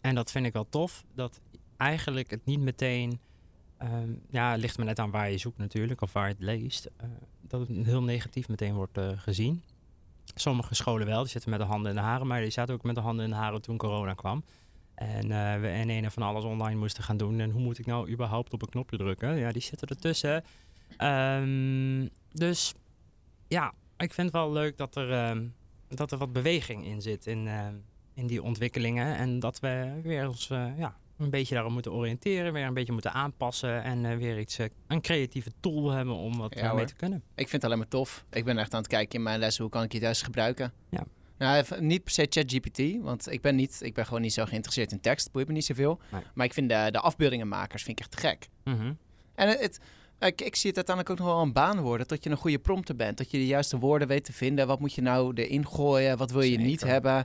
En 0.00 0.14
dat 0.14 0.30
vind 0.30 0.46
ik 0.46 0.52
wel 0.52 0.68
tof. 0.68 1.04
Dat 1.14 1.40
eigenlijk 1.76 2.30
het 2.30 2.44
niet 2.44 2.60
meteen. 2.60 3.20
ja, 4.30 4.50
het 4.50 4.60
ligt 4.60 4.78
me 4.78 4.84
net 4.84 4.98
aan 4.98 5.10
waar 5.10 5.30
je 5.30 5.38
zoekt 5.38 5.58
natuurlijk, 5.58 6.00
of 6.00 6.12
waar 6.12 6.28
je 6.28 6.34
het 6.34 6.42
leest. 6.42 6.90
dat 7.40 7.68
het 7.68 7.86
heel 7.86 8.02
negatief 8.02 8.48
meteen 8.48 8.74
wordt 8.74 8.98
gezien. 9.16 9.62
Sommige 10.34 10.74
scholen 10.74 11.06
wel, 11.06 11.20
die 11.20 11.30
zitten 11.30 11.50
met 11.50 11.60
de 11.60 11.66
handen 11.66 11.90
in 11.90 11.96
de 11.96 12.02
haren, 12.02 12.26
maar 12.26 12.40
die 12.40 12.50
zaten 12.50 12.74
ook 12.74 12.82
met 12.82 12.94
de 12.94 13.00
handen 13.00 13.24
in 13.24 13.30
de 13.30 13.36
haren 13.36 13.62
toen 13.62 13.76
corona 13.76 14.14
kwam. 14.14 14.44
En 14.94 15.30
eh, 15.30 15.60
we 15.60 15.68
in 15.68 15.88
een 15.88 16.04
en 16.04 16.10
van 16.12 16.22
alles 16.22 16.44
online 16.44 16.78
moesten 16.78 17.04
gaan 17.04 17.16
doen. 17.16 17.40
En 17.40 17.50
hoe 17.50 17.62
moet 17.62 17.78
ik 17.78 17.86
nou 17.86 18.10
überhaupt 18.10 18.52
op 18.52 18.62
een 18.62 18.68
knopje 18.68 18.96
drukken? 18.96 19.36
Ja, 19.36 19.52
die 19.52 19.62
zitten 19.62 19.88
ertussen. 19.88 20.44
Ehm, 20.96 22.08
dus 22.32 22.74
ja, 23.48 23.72
ik 23.96 24.14
vind 24.14 24.26
het 24.26 24.36
wel 24.36 24.52
leuk 24.52 24.76
dat 24.76 24.96
er, 24.96 25.12
ehm, 25.12 25.46
dat 25.88 26.12
er 26.12 26.18
wat 26.18 26.32
beweging 26.32 26.84
in 26.84 27.02
zit 27.02 27.26
in, 27.26 27.48
ehm, 27.48 27.74
in 28.14 28.26
die 28.26 28.42
ontwikkelingen. 28.42 29.16
En 29.16 29.38
dat 29.38 29.60
we 29.60 30.00
weer 30.02 30.28
ons 30.28 30.50
eh, 30.50 30.78
ja, 30.78 30.96
een 31.22 31.30
beetje 31.30 31.54
daarop 31.54 31.72
moeten 31.72 31.92
oriënteren, 31.92 32.52
weer 32.52 32.64
een 32.66 32.74
beetje 32.74 32.92
moeten 32.92 33.12
aanpassen. 33.12 33.82
En 33.82 34.04
eh, 34.04 34.16
weer 34.16 34.38
iets, 34.38 34.58
eh, 34.58 34.66
een 34.88 35.00
creatieve 35.00 35.50
tool 35.60 35.90
hebben 35.90 36.14
om 36.14 36.36
wat 36.38 36.54
Ja, 36.54 36.60
eh, 36.60 36.66
mee 36.68 36.76
hoor. 36.78 36.86
te 36.86 36.94
kunnen. 36.94 37.18
Ik 37.34 37.48
vind 37.48 37.52
het 37.52 37.64
alleen 37.64 37.78
maar 37.78 37.88
tof. 37.88 38.24
Ik 38.30 38.44
ben 38.44 38.58
echt 38.58 38.74
aan 38.74 38.80
het 38.80 38.88
kijken 38.90 39.18
in 39.18 39.22
mijn 39.24 39.38
lessen, 39.38 39.62
hoe 39.62 39.72
kan 39.72 39.82
ik 39.82 39.92
je 39.92 40.00
thuis 40.00 40.22
gebruiken? 40.22 40.72
Ja. 40.90 41.04
Nou, 41.38 41.56
even- 41.56 41.86
niet 41.86 42.02
per 42.04 42.12
se 42.12 42.26
ChatGPT, 42.30 43.02
want 43.02 43.30
ik 43.32 43.40
ben, 43.40 43.54
niet, 43.56 43.78
ik 43.82 43.94
ben 43.94 44.06
gewoon 44.06 44.20
niet 44.20 44.32
zo 44.32 44.44
geïnteresseerd 44.44 44.92
in 44.92 45.00
tekst. 45.00 45.32
Boeit 45.32 45.46
me 45.46 45.52
niet 45.52 45.64
zoveel. 45.64 46.00
Nee. 46.10 46.22
Maar 46.34 46.46
ik 46.46 46.52
vind 46.52 46.68
de, 46.68 46.88
de 46.90 47.00
afbeeldingenmakers 47.00 47.82
vind 47.82 47.98
ik 47.98 48.04
echt 48.04 48.14
te 48.20 48.28
gek. 48.28 48.48
Mhm. 48.64 48.92
En 49.34 49.48
het, 49.48 49.60
het- 49.60 49.80
ik, 50.18 50.40
ik 50.40 50.56
zie 50.56 50.68
het 50.68 50.76
uiteindelijk 50.76 51.10
ook 51.10 51.26
nog 51.26 51.34
wel 51.34 51.44
een 51.44 51.52
baan 51.52 51.80
worden. 51.80 52.08
Dat 52.08 52.24
je 52.24 52.30
een 52.30 52.36
goede 52.36 52.58
prompter 52.58 52.96
bent. 52.96 53.16
Dat 53.18 53.30
je 53.30 53.38
de 53.38 53.46
juiste 53.46 53.78
woorden 53.78 54.08
weet 54.08 54.24
te 54.24 54.32
vinden. 54.32 54.66
Wat 54.66 54.80
moet 54.80 54.92
je 54.94 55.02
nou 55.02 55.32
erin 55.34 55.66
gooien? 55.66 56.16
Wat 56.16 56.30
wil 56.30 56.40
je 56.42 56.58
niet 56.58 56.80
hebben? 56.80 57.24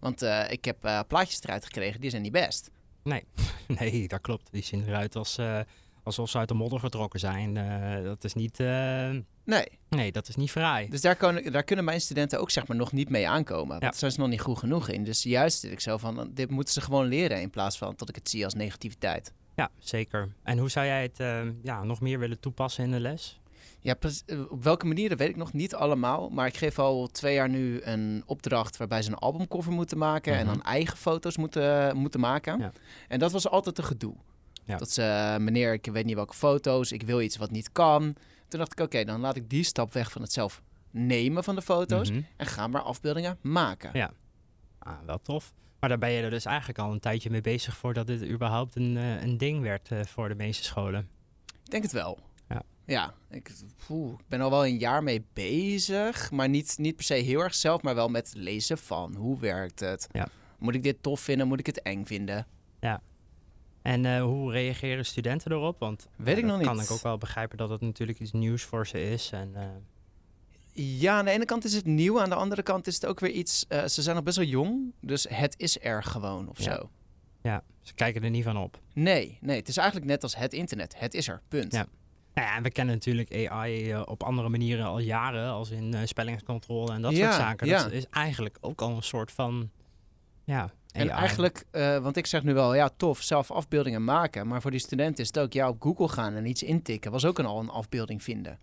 Want 0.00 0.22
ik 0.48 0.64
heb 0.64 1.04
plaatjes 1.08 1.42
eruit 1.42 1.64
gekregen, 1.64 2.00
die 2.00 2.10
zijn 2.10 2.22
niet 2.22 2.32
best. 2.32 2.70
Nee, 3.78 4.08
dat 4.08 4.20
klopt. 4.20 4.48
Die 4.52 4.62
zien 4.62 4.84
eruit 4.86 5.16
als, 5.16 5.38
eh, 5.38 5.60
alsof 6.02 6.30
ze 6.30 6.38
uit 6.38 6.48
de 6.48 6.54
modder 6.54 6.80
getrokken 6.80 7.20
zijn. 7.20 7.56
Eh, 7.56 8.04
dat 8.04 8.24
is 8.24 8.34
niet, 8.34 8.60
eh, 8.60 9.10
Nee. 9.44 9.66
nee, 9.88 10.12
dat 10.12 10.28
is 10.28 10.36
niet 10.36 10.50
fraai. 10.50 10.88
Dus 10.88 11.00
daar, 11.00 11.14
kunnen 11.14 11.52
daar 11.52 11.62
kunnen 11.62 11.84
mijn 11.84 12.00
studenten 12.00 12.40
ook 12.40 12.50
zeg 12.50 12.66
maar 12.66 12.76
nog 12.76 12.92
niet 12.92 13.08
mee 13.08 13.28
aankomen. 13.28 13.74
Ja. 13.74 13.80
daar 13.80 13.94
zijn 13.94 14.12
ze 14.12 14.20
nog 14.20 14.28
niet 14.28 14.40
goed 14.40 14.58
genoeg 14.58 14.88
in. 14.88 15.04
Dus 15.04 15.22
juist 15.22 15.60
zit 15.60 15.72
ik 15.72 15.80
zo 15.80 15.96
van, 15.98 16.30
dit 16.34 16.50
moeten 16.50 16.72
ze 16.74 16.80
gewoon 16.80 17.06
leren. 17.06 17.40
In 17.40 17.50
plaats 17.50 17.78
van 17.78 17.94
dat 17.96 18.08
ik 18.08 18.14
het 18.14 18.28
zie 18.30 18.44
als 18.44 18.54
negativiteit. 18.54 19.32
Ja, 19.56 19.70
zeker. 19.78 20.28
En 20.42 20.58
hoe 20.58 20.70
zou 20.70 20.86
jij 20.86 21.02
het 21.02 21.16
ja, 21.62 21.84
nog 21.84 22.00
meer 22.00 22.18
willen 22.18 22.40
toepassen 22.40 22.84
in 22.84 22.90
de 22.90 23.00
les? 23.00 23.40
Ja. 23.80 23.94
Eh, 24.26 24.50
op 24.50 24.62
welke 24.64 24.86
manier, 24.86 25.08
dat 25.08 25.18
weet 25.18 25.28
ik 25.28 25.36
nog 25.36 25.52
niet 25.52 25.74
allemaal. 25.74 26.28
Maar 26.30 26.46
ik 26.46 26.56
geef 26.56 26.78
al 26.78 27.06
twee 27.06 27.34
jaar 27.34 27.48
nu 27.48 27.80
een 27.82 28.22
opdracht 28.26 28.76
waarbij 28.76 29.02
ze 29.02 29.08
een 29.10 29.16
albumcover 29.18 29.72
moeten 29.72 29.98
maken. 29.98 30.32
En 30.34 30.44
Mhm. 30.46 30.54
dan 30.54 30.62
eigen 30.64 30.96
foto's 30.96 31.36
moeten, 31.36 31.96
moeten 31.96 32.20
maken. 32.20 32.58
Ja. 32.58 32.72
En 33.08 33.18
dat 33.18 33.32
was 33.32 33.48
altijd 33.48 33.78
een 33.78 33.84
gedoe. 33.84 34.14
Ja. 34.64 34.76
Dat 34.76 34.90
ze, 34.90 35.02
eh, 35.02 35.36
meneer, 35.36 35.72
ik 35.72 35.86
weet 35.86 36.04
niet 36.04 36.14
welke 36.14 36.34
foto's, 36.34 36.92
ik 36.92 37.02
wil 37.02 37.20
iets 37.20 37.36
wat 37.36 37.50
niet 37.50 37.72
kan. 37.72 38.02
Toen 38.48 38.58
dacht 38.58 38.72
ik, 38.72 38.80
oké, 38.80 39.04
dan 39.04 39.20
laat 39.20 39.36
ik 39.36 39.50
die 39.50 39.62
stap 39.64 39.92
weg 39.92 40.12
van 40.12 40.22
het 40.22 40.32
zelf 40.32 40.62
nemen 40.90 41.44
van 41.44 41.54
de 41.54 41.62
foto's. 41.62 42.10
Mhm. 42.10 42.20
En 42.36 42.46
ga 42.46 42.66
maar 42.66 42.82
afbeeldingen 42.82 43.38
maken. 43.40 43.90
Ja. 43.92 44.10
Ah, 44.78 44.92
wel 45.06 45.20
tof. 45.22 45.52
Maar 45.80 45.88
daar 45.88 45.98
ben 45.98 46.10
je 46.10 46.22
er 46.22 46.30
dus 46.30 46.44
eigenlijk 46.44 46.78
al 46.78 46.92
een 46.92 47.00
tijdje 47.00 47.30
mee 47.30 47.40
bezig 47.40 47.76
voordat 47.76 48.06
dit 48.06 48.24
überhaupt 48.24 48.76
een, 48.76 48.96
eh, 48.96 49.22
een 49.22 49.36
ding 49.38 49.62
werd 49.62 49.88
voor 50.06 50.28
de 50.28 50.34
meeste 50.34 50.64
scholen. 50.64 51.08
Ik 51.64 51.70
denk 51.70 51.82
het 51.82 51.92
wel. 51.92 52.18
Ja. 52.88 53.14
Ja, 53.30 53.36
ik, 53.36 53.50
poeh, 53.86 54.12
ik 54.12 54.24
ben 54.28 54.40
al 54.40 54.50
wel 54.50 54.66
een 54.66 54.78
jaar 54.78 55.02
mee 55.02 55.24
bezig. 55.32 56.30
Maar 56.30 56.48
niet, 56.48 56.74
niet 56.78 56.96
per 56.96 57.04
se 57.04 57.14
heel 57.14 57.40
erg 57.40 57.54
zelf, 57.54 57.82
maar 57.82 57.94
wel 57.94 58.08
met 58.08 58.32
lezen 58.36 58.78
van. 58.78 59.14
Hoe 59.14 59.38
werkt 59.40 59.80
het? 59.80 60.08
Ja. 60.12 60.28
Moet 60.58 60.74
ik 60.74 60.82
dit 60.82 61.02
tof 61.02 61.20
vinden? 61.20 61.48
Moet 61.48 61.58
ik 61.60 61.66
het 61.66 61.82
eng 61.82 62.04
vinden? 62.04 62.46
En 63.82 64.04
eh, 64.04 64.22
hoe 64.22 64.52
reageren 64.52 65.04
studenten 65.06 65.52
erop? 65.52 65.78
Want 65.78 66.08
Weet 66.16 66.34
ja, 66.36 66.40
ik 66.42 66.46
nog 66.48 66.60
kan 66.62 66.74
niet. 66.76 66.84
ik 66.84 66.90
ook 66.90 67.02
wel 67.02 67.18
begrijpen 67.18 67.58
dat 67.58 67.70
het 67.70 67.80
natuurlijk 67.80 68.18
iets 68.20 68.32
nieuws 68.32 68.62
voor 68.62 68.86
ze 68.86 69.02
is. 69.10 69.30
En, 69.32 69.50
eh, 69.54 69.66
Ja, 70.72 71.18
aan 71.18 71.24
de 71.24 71.30
ene 71.30 71.44
kant 71.44 71.64
is 71.64 71.74
het 71.74 71.84
nieuw. 71.84 72.20
Aan 72.20 72.28
de 72.28 72.34
andere 72.34 72.62
kant 72.62 72.86
is 72.86 72.94
het 72.94 73.06
ook 73.06 73.20
weer 73.20 73.30
iets... 73.30 73.64
eh, 73.68 73.84
ze 73.84 74.02
zijn 74.02 74.14
nog 74.16 74.24
best 74.24 74.36
wel 74.36 74.46
jong. 74.46 74.92
Dus 75.00 75.26
het 75.28 75.54
is 75.58 75.80
er 75.80 76.02
gewoon 76.02 76.48
of 76.48 76.58
Ja. 76.58 76.74
zo. 76.74 76.90
ja, 77.42 77.62
ze 77.82 77.94
kijken 77.94 78.22
er 78.22 78.30
niet 78.30 78.44
van 78.44 78.56
op. 78.56 78.80
Nee, 78.94 79.38
nee. 79.40 79.56
Het 79.56 79.68
is 79.68 79.76
eigenlijk 79.76 80.06
net 80.10 80.22
als 80.22 80.36
het 80.36 80.52
internet. 80.52 80.98
Het 80.98 81.14
is 81.14 81.28
er. 81.28 81.42
Punt. 81.48 81.72
Ja. 81.72 81.86
Nou 82.38 82.50
ja, 82.50 82.62
we 82.62 82.70
kennen 82.70 82.94
natuurlijk 82.94 83.48
AI 83.50 83.90
eh, 83.92 84.02
op 84.04 84.22
andere 84.22 84.48
manieren 84.48 84.86
al 84.86 84.98
jaren, 84.98 85.48
als 85.50 85.70
in 85.70 85.94
eh, 85.94 86.00
spellingscontrole 86.04 86.92
en 86.92 87.02
dat 87.02 87.12
Ja, 87.12 87.18
soort 87.24 87.42
zaken. 87.42 87.66
ja. 87.66 87.82
Dat 87.82 87.92
is 87.92 88.06
eigenlijk 88.10 88.58
ook 88.60 88.80
al 88.80 88.96
een 88.96 89.02
soort 89.02 89.32
van, 89.32 89.70
ja, 90.44 90.70
En 90.92 91.08
eigenlijk, 91.08 91.64
eh, 91.70 91.98
want 91.98 92.16
ik 92.16 92.26
zeg 92.26 92.42
nu 92.42 92.54
wel, 92.54 92.74
ja, 92.74 92.90
tof, 92.96 93.22
zelf 93.22 93.50
afbeeldingen 93.50 94.04
maken. 94.04 94.46
Maar 94.46 94.60
voor 94.62 94.70
die 94.70 94.80
studenten 94.80 95.22
is 95.22 95.26
het 95.26 95.38
ook, 95.38 95.52
ja, 95.52 95.68
op 95.68 95.82
Google 95.82 96.08
gaan 96.08 96.34
en 96.34 96.46
iets 96.46 96.62
intikken 96.62 97.10
was 97.10 97.24
ook 97.24 97.38
een, 97.38 97.46
al 97.46 97.60
een 97.60 97.70
afbeelding 97.70 98.22
vinden. 98.22 98.58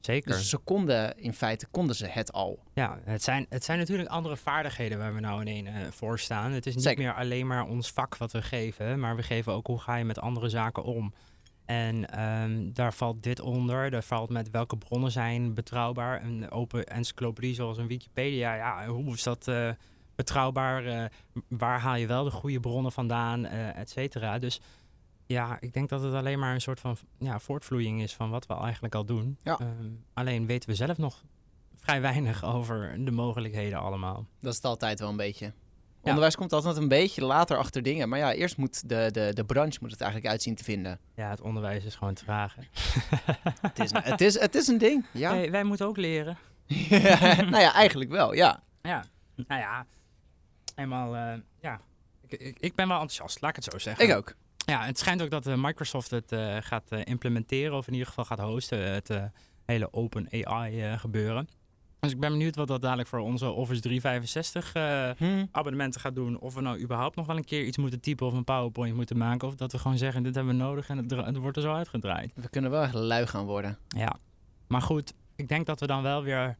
Zeker. 0.00 0.30
Dus 0.32 0.48
ze 0.48 0.58
konden, 0.58 1.18
in 1.18 1.32
feite 1.32 1.66
konden 1.70 1.96
ze 1.96 2.06
het 2.06 2.32
al. 2.32 2.58
Ja, 2.74 2.98
het 3.04 3.22
zijn, 3.22 3.46
het 3.48 3.64
zijn 3.64 3.78
natuurlijk 3.78 4.08
andere 4.08 4.36
vaardigheden 4.36 4.98
waar 4.98 5.14
we 5.14 5.20
nou 5.20 5.44
in 5.44 5.66
eh, 5.66 5.74
voor 5.90 6.18
staan. 6.18 6.52
Het 6.52 6.66
is 6.66 6.74
niet 6.74 6.84
Zeker. 6.84 7.02
meer 7.02 7.14
alleen 7.14 7.46
maar 7.46 7.66
ons 7.66 7.90
vak 7.90 8.16
wat 8.16 8.32
we 8.32 8.42
geven, 8.42 9.00
maar 9.00 9.16
we 9.16 9.22
geven 9.22 9.52
ook 9.52 9.66
hoe 9.66 9.80
ga 9.80 9.96
je 9.96 10.04
met 10.04 10.18
andere 10.18 10.48
zaken 10.48 10.82
om. 10.84 11.12
En 11.68 12.10
ehm, 12.10 12.72
daar 12.72 12.94
valt 12.94 13.22
dit 13.22 13.40
onder. 13.40 13.90
Daar 13.90 14.02
valt 14.02 14.30
met 14.30 14.50
welke 14.50 14.76
bronnen 14.76 15.10
zijn 15.10 15.54
betrouwbaar. 15.54 16.24
Een 16.24 16.50
open 16.50 16.86
encyclopedie 16.86 17.54
zoals 17.54 17.78
een 17.78 17.86
Wikipedia. 17.86 18.54
Ja, 18.54 18.86
hoe 18.86 19.14
is 19.14 19.22
dat 19.22 19.48
eh, 19.48 19.70
betrouwbaar? 20.14 20.84
Eh, 20.84 21.04
waar 21.48 21.80
haal 21.80 21.96
je 21.96 22.06
wel 22.06 22.24
de 22.24 22.30
goede 22.30 22.60
bronnen 22.60 22.92
vandaan, 22.92 23.44
eh 23.44 23.76
et 23.76 23.90
cetera. 23.90 24.38
Dus 24.38 24.60
ja, 25.26 25.56
ik 25.60 25.72
denk 25.72 25.88
dat 25.88 26.02
het 26.02 26.14
alleen 26.14 26.38
maar 26.38 26.54
een 26.54 26.60
soort 26.60 26.80
van 26.80 26.96
ja, 27.18 27.38
voortvloeiing 27.38 28.02
is 28.02 28.14
van 28.14 28.30
wat 28.30 28.46
we 28.46 28.54
eigenlijk 28.54 28.94
al 28.94 29.04
doen. 29.04 29.38
Ja. 29.42 29.58
Ehm, 29.58 29.90
alleen 30.12 30.46
weten 30.46 30.68
we 30.68 30.74
zelf 30.74 30.98
nog 30.98 31.24
vrij 31.74 32.00
weinig 32.00 32.44
over 32.44 33.04
de 33.04 33.10
mogelijkheden 33.10 33.78
allemaal. 33.78 34.26
Dat 34.40 34.50
is 34.50 34.56
het 34.56 34.66
altijd 34.66 35.00
wel 35.00 35.08
een 35.08 35.16
beetje. 35.16 35.52
Onderwijs 36.00 36.36
komt 36.36 36.52
altijd 36.52 36.76
een 36.76 36.88
beetje 36.88 37.24
later 37.24 37.56
achter 37.56 37.82
dingen. 37.82 38.08
Maar 38.08 38.18
ja, 38.18 38.32
eerst 38.32 38.56
moet 38.56 38.88
de, 38.88 39.08
de, 39.12 39.30
de 39.34 39.44
branche 39.44 39.78
moet 39.80 39.90
het 39.90 40.00
eigenlijk 40.00 40.30
uitzien 40.32 40.54
te 40.54 40.64
vinden. 40.64 40.98
Ja, 41.14 41.30
het 41.30 41.40
onderwijs 41.40 41.84
is 41.84 41.94
gewoon 41.94 42.14
traag. 42.14 42.54
Het 43.60 43.78
is, 43.78 43.90
het 43.92 44.20
is, 44.20 44.40
het 44.40 44.54
is 44.54 44.66
een 44.66 44.78
ding, 44.78 45.06
ja. 45.12 45.30
Hey, 45.30 45.50
wij 45.50 45.64
moeten 45.64 45.86
ook 45.86 45.96
leren. 45.96 46.38
nou 47.50 47.58
ja, 47.58 47.72
eigenlijk 47.72 48.10
wel, 48.10 48.34
ja. 48.34 48.62
Ja, 48.82 49.04
nou 49.34 49.60
ja, 49.60 49.86
eenmaal, 50.74 51.16
eh, 51.16 51.38
ja. 51.60 51.80
Ik, 52.26 52.40
ik, 52.40 52.58
ik 52.58 52.74
ben 52.74 52.88
wel 52.88 53.00
enthousiast, 53.00 53.40
laat 53.40 53.50
ik 53.50 53.56
het 53.56 53.72
zo 53.72 53.78
zeggen. 53.78 54.08
Ik 54.08 54.16
ook. 54.16 54.34
Ja, 54.56 54.84
het 54.84 54.98
schijnt 54.98 55.22
ook 55.22 55.30
dat 55.30 55.46
eh, 55.46 55.54
Microsoft 55.56 56.10
het 56.10 56.32
eh, 56.32 56.56
gaat 56.60 56.90
implementeren, 56.90 57.76
of 57.76 57.86
in 57.86 57.92
ieder 57.92 58.08
geval 58.08 58.24
gaat 58.24 58.38
hosten, 58.38 58.92
het 58.92 59.10
hele 59.64 59.92
open 59.92 60.28
AI 60.30 60.98
gebeuren. 60.98 61.48
Dus 62.00 62.10
ik 62.12 62.20
ben 62.20 62.30
benieuwd 62.30 62.56
wat 62.56 62.68
dat 62.68 62.80
dadelijk 62.80 63.08
voor 63.08 63.18
onze 63.18 63.50
Office 63.50 63.80
365 63.80 64.72
eh, 64.74 65.10
Hm. 65.16 65.46
abonnementen 65.50 66.00
gaat 66.00 66.14
doen. 66.14 66.38
Of 66.38 66.54
we 66.54 66.60
nou 66.60 66.80
überhaupt 66.80 67.16
nog 67.16 67.26
wel 67.26 67.36
een 67.36 67.44
keer 67.44 67.64
iets 67.64 67.76
moeten 67.76 68.00
typen 68.00 68.26
of 68.26 68.32
een 68.32 68.44
PowerPoint 68.44 68.94
moeten 68.96 69.18
maken. 69.18 69.48
Of 69.48 69.54
dat 69.54 69.72
we 69.72 69.78
gewoon 69.78 69.98
zeggen, 69.98 70.22
dit 70.22 70.34
hebben 70.34 70.56
we 70.56 70.62
nodig 70.62 70.88
en 70.88 70.96
het 70.98 71.36
wordt 71.36 71.56
er 71.56 71.62
zo 71.62 71.74
uitgedraaid. 71.74 72.32
We 72.34 72.48
kunnen 72.48 72.70
wel 72.70 72.82
echt 72.82 72.94
lui 72.94 73.26
gaan 73.26 73.44
worden. 73.44 73.78
Ja, 73.88 74.16
maar 74.66 74.82
goed, 74.82 75.14
ik 75.36 75.48
denk 75.48 75.66
dat 75.66 75.80
we 75.80 75.86
dan 75.86 76.02
wel 76.02 76.22
weer 76.22 76.56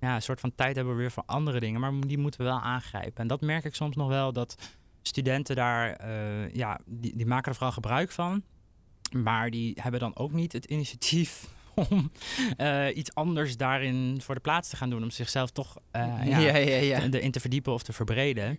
ja, 0.00 0.14
een 0.14 0.22
soort 0.22 0.40
van 0.40 0.54
tijd 0.54 0.76
hebben 0.76 0.96
weer 0.96 1.10
voor 1.10 1.22
andere 1.26 1.60
dingen, 1.60 1.80
maar 1.80 1.92
die 2.00 2.18
moeten 2.18 2.40
we 2.40 2.46
wel 2.46 2.60
aangrijpen. 2.60 3.16
En 3.22 3.26
dat 3.26 3.40
merk 3.40 3.64
ik 3.64 3.74
soms 3.74 3.96
nog 3.96 4.08
wel, 4.08 4.32
dat 4.32 4.72
studenten 5.02 5.56
daar, 5.56 5.92
eh, 5.92 6.54
ja, 6.54 6.80
die, 6.86 7.16
die 7.16 7.26
maken 7.26 7.48
er 7.50 7.54
vooral 7.54 7.72
gebruik 7.72 8.10
van. 8.10 8.42
Maar 9.16 9.50
die 9.50 9.78
hebben 9.80 10.00
dan 10.00 10.16
ook 10.16 10.32
niet 10.32 10.52
het 10.52 10.64
initiatief 10.64 11.48
om 11.90 12.10
eh, 12.56 12.96
iets 12.96 13.14
anders 13.14 13.56
daarin 13.56 14.20
voor 14.22 14.34
de 14.34 14.40
plaats 14.40 14.68
te 14.68 14.76
gaan 14.76 14.90
doen. 14.90 15.02
Om 15.02 15.10
zichzelf 15.10 15.50
toch 15.50 15.76
eh, 15.90 16.02
ja, 16.24 16.38
ja, 16.38 16.56
ja, 16.56 16.98
te- 17.08 17.18
erin 17.18 17.30
te 17.30 17.40
verdiepen 17.40 17.72
of 17.72 17.82
te 17.82 17.92
verbreden. 17.92 18.58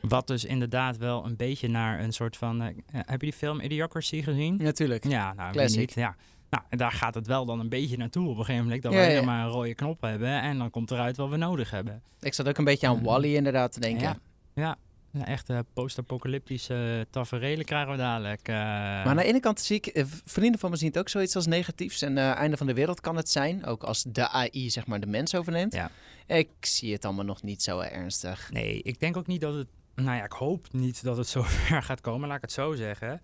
Wat 0.00 0.26
dus 0.26 0.44
inderdaad 0.44 0.96
wel 0.96 1.24
een 1.26 1.36
beetje 1.36 1.68
naar 1.68 2.00
een 2.00 2.12
soort 2.12 2.36
van... 2.36 2.62
eh, 2.62 2.68
heb 2.92 3.20
je 3.20 3.26
die 3.26 3.32
film 3.32 3.60
Idiocracy 3.60 4.22
gezien? 4.22 4.56
Natuurlijk. 4.56 5.04
Ja, 5.08 5.32
nou, 5.32 5.52
Classic. 5.52 5.78
niet. 5.78 5.94
Ja. 5.94 6.16
Nou, 6.50 6.64
en 6.68 6.78
daar 6.78 6.92
gaat 6.92 7.14
het 7.14 7.26
wel 7.26 7.44
dan 7.46 7.60
een 7.60 7.68
beetje 7.68 7.96
naartoe 7.96 8.28
op 8.28 8.38
een 8.38 8.44
gegeven 8.44 8.64
moment. 8.64 8.82
Dat 8.82 8.92
we 8.92 8.98
helemaal 8.98 9.46
een 9.46 9.52
rode 9.52 9.74
knop 9.74 10.00
hebben. 10.02 10.40
En 10.40 10.58
dan 10.58 10.70
komt 10.70 10.90
eruit 10.90 11.16
wat 11.16 11.28
we 11.28 11.36
nodig 11.36 11.70
hebben. 11.70 12.02
Ik 12.20 12.34
zat 12.34 12.48
ook 12.48 12.58
een 12.58 12.64
beetje 12.64 12.88
aan. 12.88 13.02
Wally 13.02 13.34
inderdaad 13.36 13.72
te 13.72 13.80
denken. 13.80 14.16
Ja. 14.54 14.76
Ja, 15.18 15.26
echt 15.26 15.48
eh, 15.50 15.58
post-apocalyptische 15.74 17.06
tafereelen 17.10 17.64
krijgen 17.64 17.90
we 17.90 17.96
dadelijk. 17.96 18.48
eh. 18.48 18.54
Maar 18.54 19.06
aan 19.06 19.16
de 19.16 19.24
ene 19.24 19.40
kant 19.40 19.60
zie 19.60 19.76
ik, 19.76 19.86
eh, 19.86 20.04
vrienden 20.24 20.60
van 20.60 20.70
me 20.70 20.76
zien 20.76 20.88
het 20.88 20.98
ook 20.98 21.08
zoiets 21.08 21.36
als 21.36 21.46
negatiefs. 21.46 22.02
En 22.02 22.18
eh, 22.18 22.30
einde 22.34 22.56
van 22.56 22.66
de 22.66 22.74
wereld 22.74 23.00
kan 23.00 23.16
het 23.16 23.28
zijn. 23.30 23.64
Ook 23.64 23.82
als 23.82 24.02
de 24.08 24.28
AI 24.28 24.70
zeg 24.70 24.86
maar 24.86 25.00
de 25.00 25.06
mens 25.06 25.34
overneemt. 25.34 25.72
Ja. 25.72 25.90
Ik 26.26 26.48
zie 26.60 26.92
het 26.92 27.04
allemaal 27.04 27.24
nog 27.24 27.42
niet 27.42 27.62
zo 27.62 27.78
ernstig. 27.80 28.50
Nee, 28.52 28.82
ik 28.82 29.00
denk 29.00 29.16
ook 29.16 29.26
niet 29.26 29.40
dat 29.40 29.54
het... 29.54 29.68
Nou 29.94 30.16
ja, 30.16 30.24
ik 30.24 30.32
hoop 30.32 30.66
niet 30.72 31.02
dat 31.04 31.16
het 31.16 31.26
zo 31.28 31.42
ver 31.66 31.82
gaat 31.82 32.00
komen, 32.00 32.26
laat 32.28 32.36
ik 32.36 32.42
het 32.42 32.52
zo 32.52 32.74
zeggen. 32.74 33.20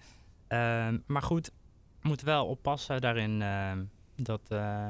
Ehm, 0.49 0.99
maar 1.07 1.23
goed, 1.23 1.51
we 2.01 2.09
moeten 2.09 2.27
wel 2.27 2.47
oppassen 2.47 3.01
daarin 3.01 3.43
ehm, 3.43 3.83
dat, 4.17 4.41
eh, 4.49 4.89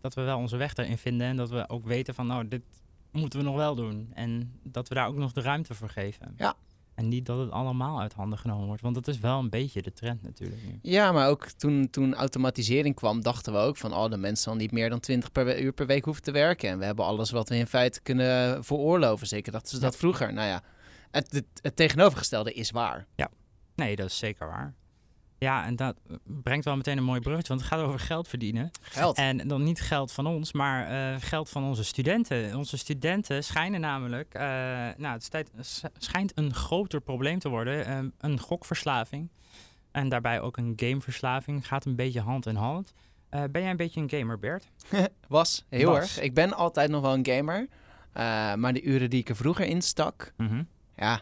dat 0.00 0.14
we 0.14 0.22
wel 0.22 0.38
onze 0.38 0.56
weg 0.56 0.74
erin 0.76 0.98
vinden. 0.98 1.26
En 1.26 1.36
dat 1.36 1.50
we 1.50 1.68
ook 1.68 1.86
weten 1.86 2.14
van, 2.14 2.26
nou, 2.26 2.48
dit 2.48 2.62
moeten 3.12 3.38
we 3.38 3.44
nog 3.44 3.56
wel 3.56 3.74
doen. 3.74 4.10
En 4.14 4.60
dat 4.62 4.88
we 4.88 4.94
daar 4.94 5.06
ook 5.06 5.16
nog 5.16 5.32
de 5.32 5.40
ruimte 5.40 5.74
voor 5.74 5.88
geven. 5.88 6.34
Ja. 6.36 6.54
En 6.94 7.08
niet 7.08 7.26
dat 7.26 7.38
het 7.38 7.50
allemaal 7.50 8.00
uit 8.00 8.12
handen 8.12 8.38
genomen 8.38 8.66
wordt. 8.66 8.82
Want 8.82 8.94
dat 8.94 9.08
is 9.08 9.18
wel 9.18 9.38
een 9.38 9.50
beetje 9.50 9.82
de 9.82 9.92
trend 9.92 10.22
natuurlijk 10.22 10.62
nu. 10.64 10.78
Ja, 10.82 11.12
maar 11.12 11.28
ook 11.28 11.46
toen, 11.46 11.90
toen 11.90 12.14
automatisering 12.14 12.94
kwam, 12.94 13.22
dachten 13.22 13.52
we 13.52 13.58
ook 13.58 13.76
van... 13.76 13.94
oh, 13.94 14.10
de 14.10 14.16
mensen 14.16 14.44
zal 14.44 14.54
niet 14.54 14.72
meer 14.72 14.90
dan 14.90 15.00
20 15.00 15.32
per 15.32 15.60
uur 15.60 15.72
per 15.72 15.86
week 15.86 16.04
hoeven 16.04 16.22
te 16.22 16.30
werken. 16.30 16.68
En 16.68 16.78
we 16.78 16.84
hebben 16.84 17.04
alles 17.04 17.30
wat 17.30 17.48
we 17.48 17.56
in 17.56 17.66
feite 17.66 18.00
kunnen 18.02 18.64
veroorloven. 18.64 19.26
Zeker 19.26 19.52
dachten 19.52 19.70
ze 19.70 19.80
dat 19.80 19.96
vroeger. 19.96 20.32
Nou 20.32 20.48
ja, 20.48 20.62
het, 21.10 21.32
het, 21.32 21.46
het 21.62 21.76
tegenovergestelde 21.76 22.52
is 22.52 22.70
waar. 22.70 23.06
Nee, 23.74 23.96
dat 23.96 24.06
is 24.06 24.18
zeker 24.18 24.46
waar. 24.46 24.74
Ja, 25.40 25.64
en 25.64 25.76
dat 25.76 25.96
brengt 26.24 26.64
wel 26.64 26.76
meteen 26.76 26.96
een 26.98 27.04
mooi 27.04 27.20
bruggetje, 27.20 27.48
want 27.48 27.60
het 27.60 27.70
gaat 27.72 27.80
over 27.80 27.98
geld 28.00 28.28
verdienen. 28.28 28.70
Geld. 28.80 29.16
En 29.16 29.48
dan 29.48 29.62
niet 29.62 29.80
geld 29.80 30.12
van 30.12 30.26
ons, 30.26 30.52
maar 30.52 30.86
eh, 31.14 31.20
geld 31.20 31.48
van 31.48 31.64
onze 31.64 31.84
studenten. 31.84 32.56
Onze 32.56 32.76
studenten 32.78 33.44
schijnen 33.44 33.80
namelijk, 33.80 34.34
eh, 34.34 34.42
nou, 34.96 35.12
het 35.12 35.22
is 35.22 35.28
tijd- 35.28 35.50
s- 35.60 35.82
schijnt 35.98 36.32
een 36.38 36.54
groter 36.54 37.00
probleem 37.00 37.38
te 37.38 37.48
worden, 37.48 37.86
eh, 37.86 37.98
een 38.18 38.38
gokverslaving. 38.40 39.28
En 39.90 40.08
daarbij 40.08 40.40
ook 40.40 40.56
een 40.56 40.72
gameverslaving, 40.76 41.66
gaat 41.66 41.84
een 41.84 41.96
beetje 41.96 42.20
hand 42.20 42.46
in 42.46 42.56
hand. 42.56 42.92
Ben 43.30 43.50
jij 43.62 43.70
een 43.70 43.76
beetje 43.76 44.00
een 44.00 44.10
gamer, 44.10 44.38
Bert? 44.38 44.70
Was, 45.28 45.64
heel 45.68 45.90
Was. 45.90 45.98
erg. 45.98 46.20
Ik 46.20 46.34
ben 46.34 46.52
altijd 46.54 46.90
nog 46.90 47.00
wel 47.02 47.14
een 47.14 47.26
gamer. 47.26 47.68
Maar 48.58 48.72
de 48.72 48.82
uren 48.82 49.10
die 49.10 49.20
ik 49.20 49.28
er 49.28 49.36
vroeger 49.36 49.66
instak, 49.66 50.32
ja, 50.96 51.20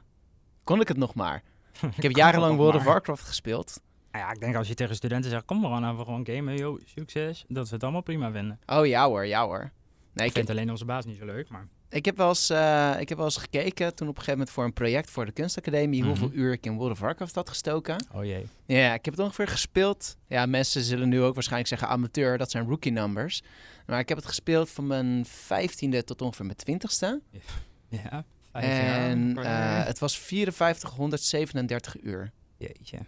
kon 0.64 0.80
ik 0.80 0.88
het 0.88 0.96
nog 0.96 1.14
maar. 1.14 1.42
Ik 1.96 2.02
heb 2.02 2.16
jarenlang 2.16 2.56
World 2.56 2.74
of. 2.74 2.84
Warcraft 2.84 3.22
gespeeld. 3.24 3.80
Nou 4.12 4.24
ja, 4.24 4.32
ik 4.32 4.40
denk 4.40 4.56
als 4.56 4.68
je 4.68 4.74
tegen 4.74 4.94
studenten 4.94 5.30
zegt, 5.30 5.44
kom 5.44 5.60
maar 5.60 5.70
aan, 5.70 5.96
we 5.96 6.04
gewoon 6.04 6.26
gamen, 6.26 6.56
yo, 6.56 6.78
succes. 6.84 7.44
Dat 7.48 7.68
ze 7.68 7.74
het 7.74 7.82
allemaal 7.82 8.00
prima 8.02 8.30
vinden. 8.30 8.58
Oh 8.66 8.86
ja 8.86 9.06
hoor, 9.06 9.26
ja 9.26 9.44
hoor. 9.46 9.70
Nee, 10.12 10.26
Ik 10.26 10.32
vind 10.32 10.50
alleen 10.50 10.70
onze 10.70 10.84
baas 10.84 11.04
niet 11.04 11.16
zo 11.16 11.24
leuk, 11.24 11.48
maar... 11.48 11.66
ik, 11.90 12.04
heb 12.04 12.16
wel 12.16 12.28
eens, 12.28 12.50
eh, 12.50 12.94
ik 12.98 13.08
heb 13.08 13.18
wel 13.18 13.26
eens 13.26 13.36
gekeken 13.36 13.94
toen 13.94 14.08
op 14.08 14.16
een 14.16 14.22
gegeven 14.22 14.30
moment 14.38 14.50
voor 14.50 14.64
een 14.64 14.72
project 14.72 15.10
voor 15.10 15.24
de 15.24 15.32
kunstacademie 15.32 16.04
hoeveel 16.04 16.28
Mhm. 16.28 16.38
uur 16.38 16.52
ik 16.52 16.66
in 16.66 16.74
World 16.76 16.92
of 16.92 16.98
Warcraft 17.00 17.34
had 17.34 17.48
gestoken. 17.48 18.06
Oh 18.12 18.24
jee. 18.24 18.46
Ja, 18.66 18.94
ik 18.94 19.04
heb 19.04 19.14
het 19.14 19.22
ongeveer 19.24 19.48
gespeeld. 19.48 20.16
Ja, 20.26 20.46
mensen 20.46 20.82
zullen 20.82 21.08
nu 21.08 21.22
ook 21.22 21.34
waarschijnlijk 21.34 21.68
zeggen 21.68 21.88
amateur, 21.88 22.38
dat 22.38 22.50
zijn 22.50 22.66
rookie 22.66 22.92
numbers. 22.92 23.42
Maar 23.86 23.98
ik 23.98 24.08
heb 24.08 24.18
het 24.18 24.26
gespeeld 24.26 24.70
van 24.70 24.86
mijn 24.86 25.26
15e 25.26 26.04
tot 26.04 26.22
ongeveer 26.22 26.46
mijn 26.46 26.80
20ste. 26.80 27.20
Ja. 27.88 28.24
En 28.52 29.36
eh, 29.38 29.84
het 29.84 29.98
was 29.98 30.18
5437 30.18 32.02
uur. 32.02 32.30
Jeetje. 32.56 32.98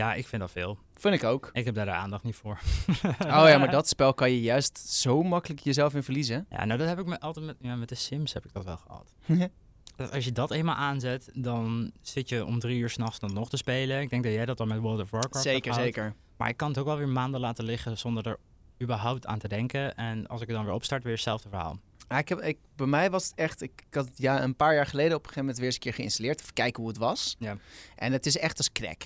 Ja, 0.00 0.14
ik 0.14 0.26
vind 0.26 0.42
dat 0.42 0.50
veel. 0.50 0.78
Vond 0.94 1.14
ik 1.14 1.24
ook. 1.24 1.50
Ik 1.52 1.64
heb 1.64 1.74
daar 1.74 1.84
de 1.84 1.90
aandacht 1.90 2.24
niet 2.24 2.36
voor. 2.36 2.58
Oh 3.20 3.48
ja, 3.48 3.58
maar 3.58 3.70
dat 3.80 3.88
spel 3.88 4.14
kan 4.14 4.30
je 4.30 4.40
juist 4.40 4.78
zo 4.78 5.22
makkelijk 5.22 5.60
jezelf 5.60 5.94
in 5.94 6.02
verliezen. 6.02 6.46
Ja, 6.50 6.64
nou 6.64 6.78
dat 6.78 6.88
heb 6.88 6.98
ik 6.98 7.06
met, 7.06 7.20
altijd 7.20 7.46
met, 7.46 7.56
ja, 7.60 7.76
met 7.76 7.88
de 7.88 7.94
Sims 7.94 8.32
heb 8.32 8.44
ik 8.44 8.52
dat 8.52 8.64
wel 8.64 8.76
gehad. 8.76 9.14
Dat 9.96 10.12
Als 10.12 10.24
je 10.24 10.32
dat 10.32 10.50
eenmaal 10.50 10.74
aanzet, 10.74 11.30
dan 11.34 11.92
zit 12.02 12.28
je 12.28 12.44
om 12.44 12.58
drie 12.58 12.78
uur 12.78 12.90
s'nachts 12.90 13.18
dan 13.18 13.32
nog 13.32 13.48
te 13.48 13.56
spelen. 13.56 14.00
Ik 14.00 14.10
denk 14.10 14.22
dat 14.22 14.32
jij 14.32 14.44
dat 14.46 14.56
dan 14.56 14.68
met 14.68 14.78
World 14.78 15.00
of 15.00 15.10
Warcraft 15.10 15.44
zeker, 15.44 15.74
zeker. 15.74 16.14
Maar 16.36 16.48
ik 16.48 16.56
kan 16.56 16.68
het 16.68 16.78
ook 16.78 16.84
wel 16.84 16.96
weer 16.96 17.08
maanden 17.08 17.40
laten 17.40 17.64
liggen 17.64 17.98
zonder 17.98 18.26
er 18.26 18.36
überhaupt 18.82 19.26
aan 19.26 19.38
te 19.38 19.48
denken. 19.48 19.94
En 19.94 20.26
als 20.26 20.40
ik 20.40 20.48
er 20.48 20.54
dan 20.54 20.64
weer 20.64 20.74
opstart, 20.74 21.02
weer 21.02 21.12
hetzelfde 21.12 21.48
verhaal. 21.48 21.78
Ja, 22.08 22.18
ik 22.18 22.28
heb, 22.28 22.40
ik, 22.40 22.58
bij 22.76 22.86
mij 22.86 23.10
was 23.10 23.24
het 23.24 23.34
echt, 23.34 23.62
ik, 23.62 23.82
ik 23.88 23.94
had 23.94 24.04
het 24.04 24.18
ja, 24.18 24.42
een 24.42 24.56
paar 24.56 24.74
jaar 24.74 24.86
geleden 24.86 25.16
op 25.16 25.22
een 25.22 25.28
gegeven 25.28 25.40
moment 25.40 25.58
weer 25.58 25.66
eens 25.66 25.74
een 25.74 25.80
keer 25.80 25.94
geïnstalleerd. 25.94 26.40
Even 26.40 26.52
kijken 26.52 26.82
hoe 26.82 26.90
het 26.90 27.00
was. 27.00 27.36
Ja. 27.38 27.56
En 27.96 28.12
het 28.12 28.26
is 28.26 28.36
echt 28.38 28.58
als 28.58 28.72
crack. 28.72 29.02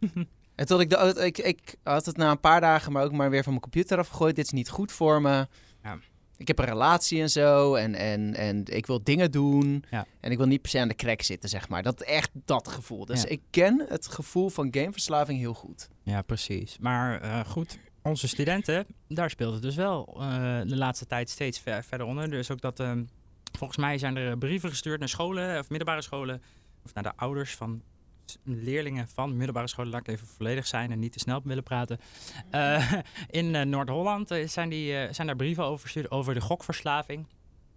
en 0.54 0.66
tot 0.66 0.80
ik, 0.80 0.90
de, 0.90 1.20
ik, 1.24 1.38
ik 1.38 1.74
had 1.82 2.06
het 2.06 2.16
na 2.16 2.30
een 2.30 2.40
paar 2.40 2.60
dagen 2.60 2.92
maar 2.92 3.04
ook 3.04 3.12
maar 3.12 3.30
weer 3.30 3.42
van 3.42 3.52
mijn 3.52 3.62
computer 3.64 3.98
afgegooid. 3.98 4.36
Dit 4.36 4.44
is 4.44 4.50
niet 4.50 4.68
goed 4.70 4.92
voor 4.92 5.22
me. 5.22 5.46
Ja. 5.82 5.98
Ik 6.36 6.46
heb 6.48 6.58
een 6.58 6.64
relatie 6.64 7.20
en 7.20 7.30
zo. 7.30 7.74
En, 7.74 7.94
en, 7.94 8.34
en 8.34 8.64
ik 8.64 8.86
wil 8.86 9.02
dingen 9.02 9.30
doen. 9.30 9.84
Ja. 9.90 10.06
En 10.20 10.30
ik 10.30 10.36
wil 10.38 10.46
niet 10.46 10.60
per 10.62 10.70
se 10.70 10.80
aan 10.80 10.88
de 10.88 10.94
crack 10.94 11.22
zitten, 11.22 11.48
zeg 11.48 11.68
maar. 11.68 11.82
Dat 11.82 12.00
echt 12.00 12.30
dat 12.44 12.68
gevoel. 12.68 13.04
Dus 13.04 13.22
Ja. 13.22 13.28
ik 13.28 13.40
ken 13.50 13.84
het 13.88 14.06
gevoel 14.06 14.48
van 14.50 14.68
gameverslaving 14.70 15.38
heel 15.38 15.54
goed. 15.54 15.88
Ja, 16.02 16.22
precies. 16.22 16.78
Maar 16.78 17.20
eh, 17.20 17.40
goed, 17.46 17.78
onze 18.02 18.28
studenten, 18.28 18.86
daar 19.08 19.30
speelt 19.30 19.52
het 19.52 19.62
dus 19.62 19.74
wel 19.74 20.16
eh, 20.20 20.60
de 20.66 20.76
laatste 20.76 21.06
tijd 21.06 21.30
steeds 21.30 21.58
ver- 21.58 21.84
verder 21.84 22.06
onder. 22.06 22.30
Dus 22.30 22.50
ook 22.50 22.60
dat, 22.60 22.80
ehm, 22.80 23.04
volgens 23.58 23.78
mij 23.78 23.98
zijn 23.98 24.16
er 24.16 24.38
brieven 24.38 24.68
gestuurd 24.70 24.98
naar 24.98 25.08
scholen 25.08 25.58
of 25.58 25.68
middelbare 25.68 26.02
scholen, 26.02 26.42
of 26.84 26.94
naar 26.94 27.02
de 27.02 27.16
ouders 27.16 27.54
van 27.54 27.82
leerlingen 28.44 29.08
van 29.08 29.36
middelbare 29.36 29.68
scholen, 29.68 29.92
laat 29.92 30.00
ik 30.00 30.08
even 30.08 30.26
volledig 30.26 30.66
zijn 30.66 30.90
en 30.90 30.98
niet 30.98 31.12
te 31.12 31.18
snel 31.18 31.40
willen 31.44 31.62
praten. 31.62 31.98
Eh, 32.50 32.92
in 33.30 33.54
eh, 33.54 33.64
Noord-Holland 33.64 34.30
eh, 34.30 34.48
zijn, 34.48 34.68
die, 34.68 34.96
eh, 34.96 35.12
zijn 35.12 35.26
daar 35.26 35.36
brieven 35.36 35.64
over 35.64 35.80
gestuurd 35.80 36.10
over 36.10 36.34
de 36.34 36.40
gokverslaving. 36.40 37.26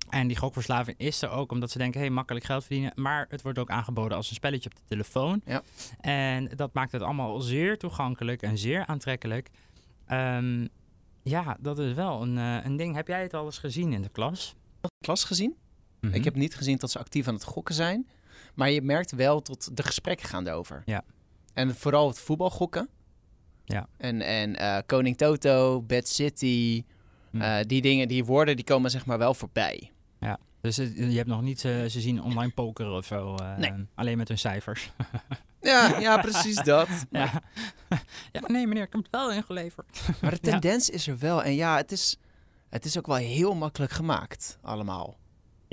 En 0.10 0.28
die 0.28 0.38
gokverslaving 0.38 0.98
is 0.98 1.22
er 1.22 1.30
ook 1.30 1.52
omdat 1.52 1.72
ze 1.72 1.78
denken, 1.78 2.00
hey, 2.00 2.10
makkelijk 2.10 2.46
geld 2.46 2.64
verdienen. 2.64 2.92
Maar 2.96 3.26
het 3.30 3.42
wordt 3.42 3.60
ook 3.60 3.70
aangeboden 3.70 4.18
als 4.18 4.30
een 4.30 4.36
spelletje 4.36 4.70
op 4.70 4.76
de 4.76 4.82
telefoon. 4.86 5.42
Ja. 5.46 5.62
En 6.00 6.50
dat 6.56 6.74
maakt 6.74 6.92
het 6.92 7.02
allemaal 7.02 7.42
zeer 7.42 7.78
toegankelijk 7.78 8.42
en 8.42 8.58
zeer 8.58 8.86
aantrekkelijk. 8.86 9.50
Ehm, 10.06 10.68
ja, 11.24 11.58
dat 11.60 11.80
is 11.80 11.94
wel 11.94 12.22
een, 12.22 12.38
eh, 12.38 12.66
een 12.66 12.76
ding. 12.76 12.96
Heb 12.96 13.08
jij 13.08 13.22
het 13.22 13.34
al 13.34 13.46
eens 13.46 13.58
gezien 13.58 13.94
in 13.94 14.02
de 14.02 14.10
klas? 14.10 14.56
Klas 14.98 15.24
gezien? 15.24 15.56
Mhm. 16.00 16.14
Ik 16.14 16.24
heb 16.24 16.36
niet 16.36 16.56
gezien 16.56 16.78
dat 16.78 16.92
ze 16.92 17.00
actief 17.00 17.28
aan 17.28 17.34
het 17.34 17.44
gokken 17.44 17.76
zijn. 17.76 18.08
Maar 18.54 18.72
je 18.72 18.82
merkt 18.82 19.12
wel 19.12 19.42
tot 19.42 19.78
de 19.78 19.84
gesprekken 19.84 20.28
gaan 20.28 20.48
erover. 20.48 20.82
Ja. 20.86 21.04
En 21.54 21.76
vooral 21.76 22.08
het 22.08 22.20
voetbalgokken. 22.20 22.90
Ja. 23.66 23.88
En, 23.98 24.22
en 24.22 24.56
eh, 24.56 24.78
Koning 24.86 25.18
Toto, 25.18 25.82
Bad 25.82 26.08
City. 26.08 26.84
Hm. 27.32 27.42
eh, 27.42 27.58
die 27.68 27.82
dingen, 27.82 28.08
die 28.08 28.26
woorden, 28.26 28.56
die 28.56 28.66
komen 28.66 28.92
zeg 28.92 29.06
maar 29.06 29.18
wel 29.18 29.34
voorbij. 29.34 29.92
Dus 30.62 30.78
het- 30.78 30.96
je 30.98 31.16
hebt 31.18 31.28
nog 31.28 31.42
niet 31.42 31.66
eh, 31.66 31.72
ze 31.86 32.02
zien 32.02 32.22
online 32.22 32.52
pokeren 32.52 32.96
of 32.96 33.06
zo. 33.06 33.36
Nee. 33.58 33.72
Alleen 33.96 34.18
met 34.18 34.28
hun 34.28 34.38
cijfers. 34.38 34.90
Ja, 35.62 36.00
ja 36.00 36.18
precies 36.18 36.56
dat. 36.74 36.88
Maar, 37.12 37.42
ja. 37.90 38.02
ja, 38.32 38.42
nee 38.48 38.68
meneer, 38.68 38.84
ik 38.84 38.92
heb 38.94 39.02
het 39.02 39.12
wel 39.12 39.32
ingeleverd. 39.32 40.02
maar 40.22 40.32
de 40.32 40.38
Ja. 40.50 40.52
tendens 40.52 40.90
is 40.90 41.08
er 41.08 41.18
wel. 41.20 41.44
En 41.44 41.56
ja, 41.56 41.76
het 41.78 41.92
is, 41.92 42.18
het 42.70 42.86
is 42.86 42.98
ook 42.98 43.08
wel 43.08 43.16
heel 43.16 43.56
makkelijk 43.56 43.92
gemaakt, 43.92 44.58
allemaal. 44.62 45.18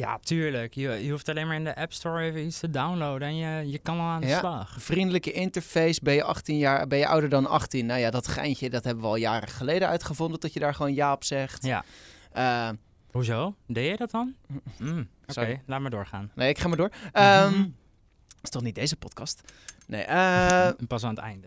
Ja, 0.00 0.18
tuurlijk. 0.18 0.74
Je, 0.74 0.88
je 0.90 1.10
hoeft 1.10 1.28
alleen 1.28 1.46
maar 1.46 1.56
in 1.56 1.64
de 1.64 1.76
App 1.76 1.92
Store 1.92 2.22
even 2.22 2.44
iets 2.44 2.58
te 2.58 2.70
downloaden 2.70 3.28
en 3.28 3.36
je, 3.36 3.70
je 3.70 3.78
kan 3.78 3.98
al 3.98 4.06
aan 4.06 4.20
de 4.20 4.26
Ja. 4.26 4.38
slag. 4.38 4.76
Vriendelijke 4.82 5.32
interface, 5.32 6.00
ben 6.02 6.14
je 6.14 6.22
18 6.22 6.58
jaar, 6.58 6.86
ben 6.86 6.98
je 6.98 7.06
ouder 7.06 7.28
dan 7.28 7.46
18? 7.46 7.86
Nou 7.86 8.00
ja, 8.00 8.10
dat 8.10 8.28
geintje, 8.28 8.70
dat 8.70 8.84
hebben 8.84 9.02
we 9.02 9.08
al 9.08 9.16
jaren 9.16 9.48
geleden 9.48 9.88
uitgevonden, 9.88 10.40
dat 10.40 10.52
je 10.52 10.60
daar 10.60 10.74
gewoon 10.74 10.94
ja 10.94 11.12
op 11.12 11.24
zegt. 11.24 11.64
Ja. 11.64 11.84
Eh, 12.32 12.68
Hoezo? 13.10 13.54
Deed 13.66 13.90
je 13.90 13.96
dat 13.96 14.10
dan? 14.10 14.34
Mm, 14.78 14.98
Oké, 15.22 15.32
Sorry. 15.32 15.62
laat 15.66 15.80
maar 15.80 15.90
doorgaan. 15.90 16.30
nee, 16.34 16.48
ik 16.48 16.58
ga 16.58 16.68
maar 16.68 16.76
door. 16.76 16.90
Mhm. 17.12 17.64
is 18.42 18.50
toch 18.50 18.62
niet 18.62 18.74
deze 18.74 18.96
podcast? 18.96 19.40
Nee. 19.86 20.02
eh, 20.02 20.68
Pas 20.88 21.04
aan 21.04 21.10
het 21.14 21.18
einde. 21.18 21.46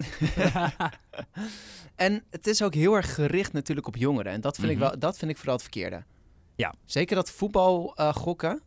en 1.95 2.23
het 2.29 2.47
is 2.47 2.61
ook 2.61 2.73
heel 2.73 2.95
erg 2.95 3.13
gericht 3.13 3.53
natuurlijk 3.53 3.87
op 3.87 3.95
jongeren. 3.95 4.31
En 4.31 4.41
dat 4.41 4.55
vind, 4.55 4.67
Mhm. 4.67 4.75
ik, 4.75 4.79
wel, 4.89 4.99
dat 4.99 5.17
vind 5.17 5.31
ik 5.31 5.37
vooral 5.37 5.53
het 5.53 5.63
verkeerde. 5.63 6.03
Ja. 6.55 6.73
Zeker 6.85 7.15
dat 7.15 7.31
voetbal 7.31 7.95
eh, 7.95 8.13
gokken. 8.15 8.61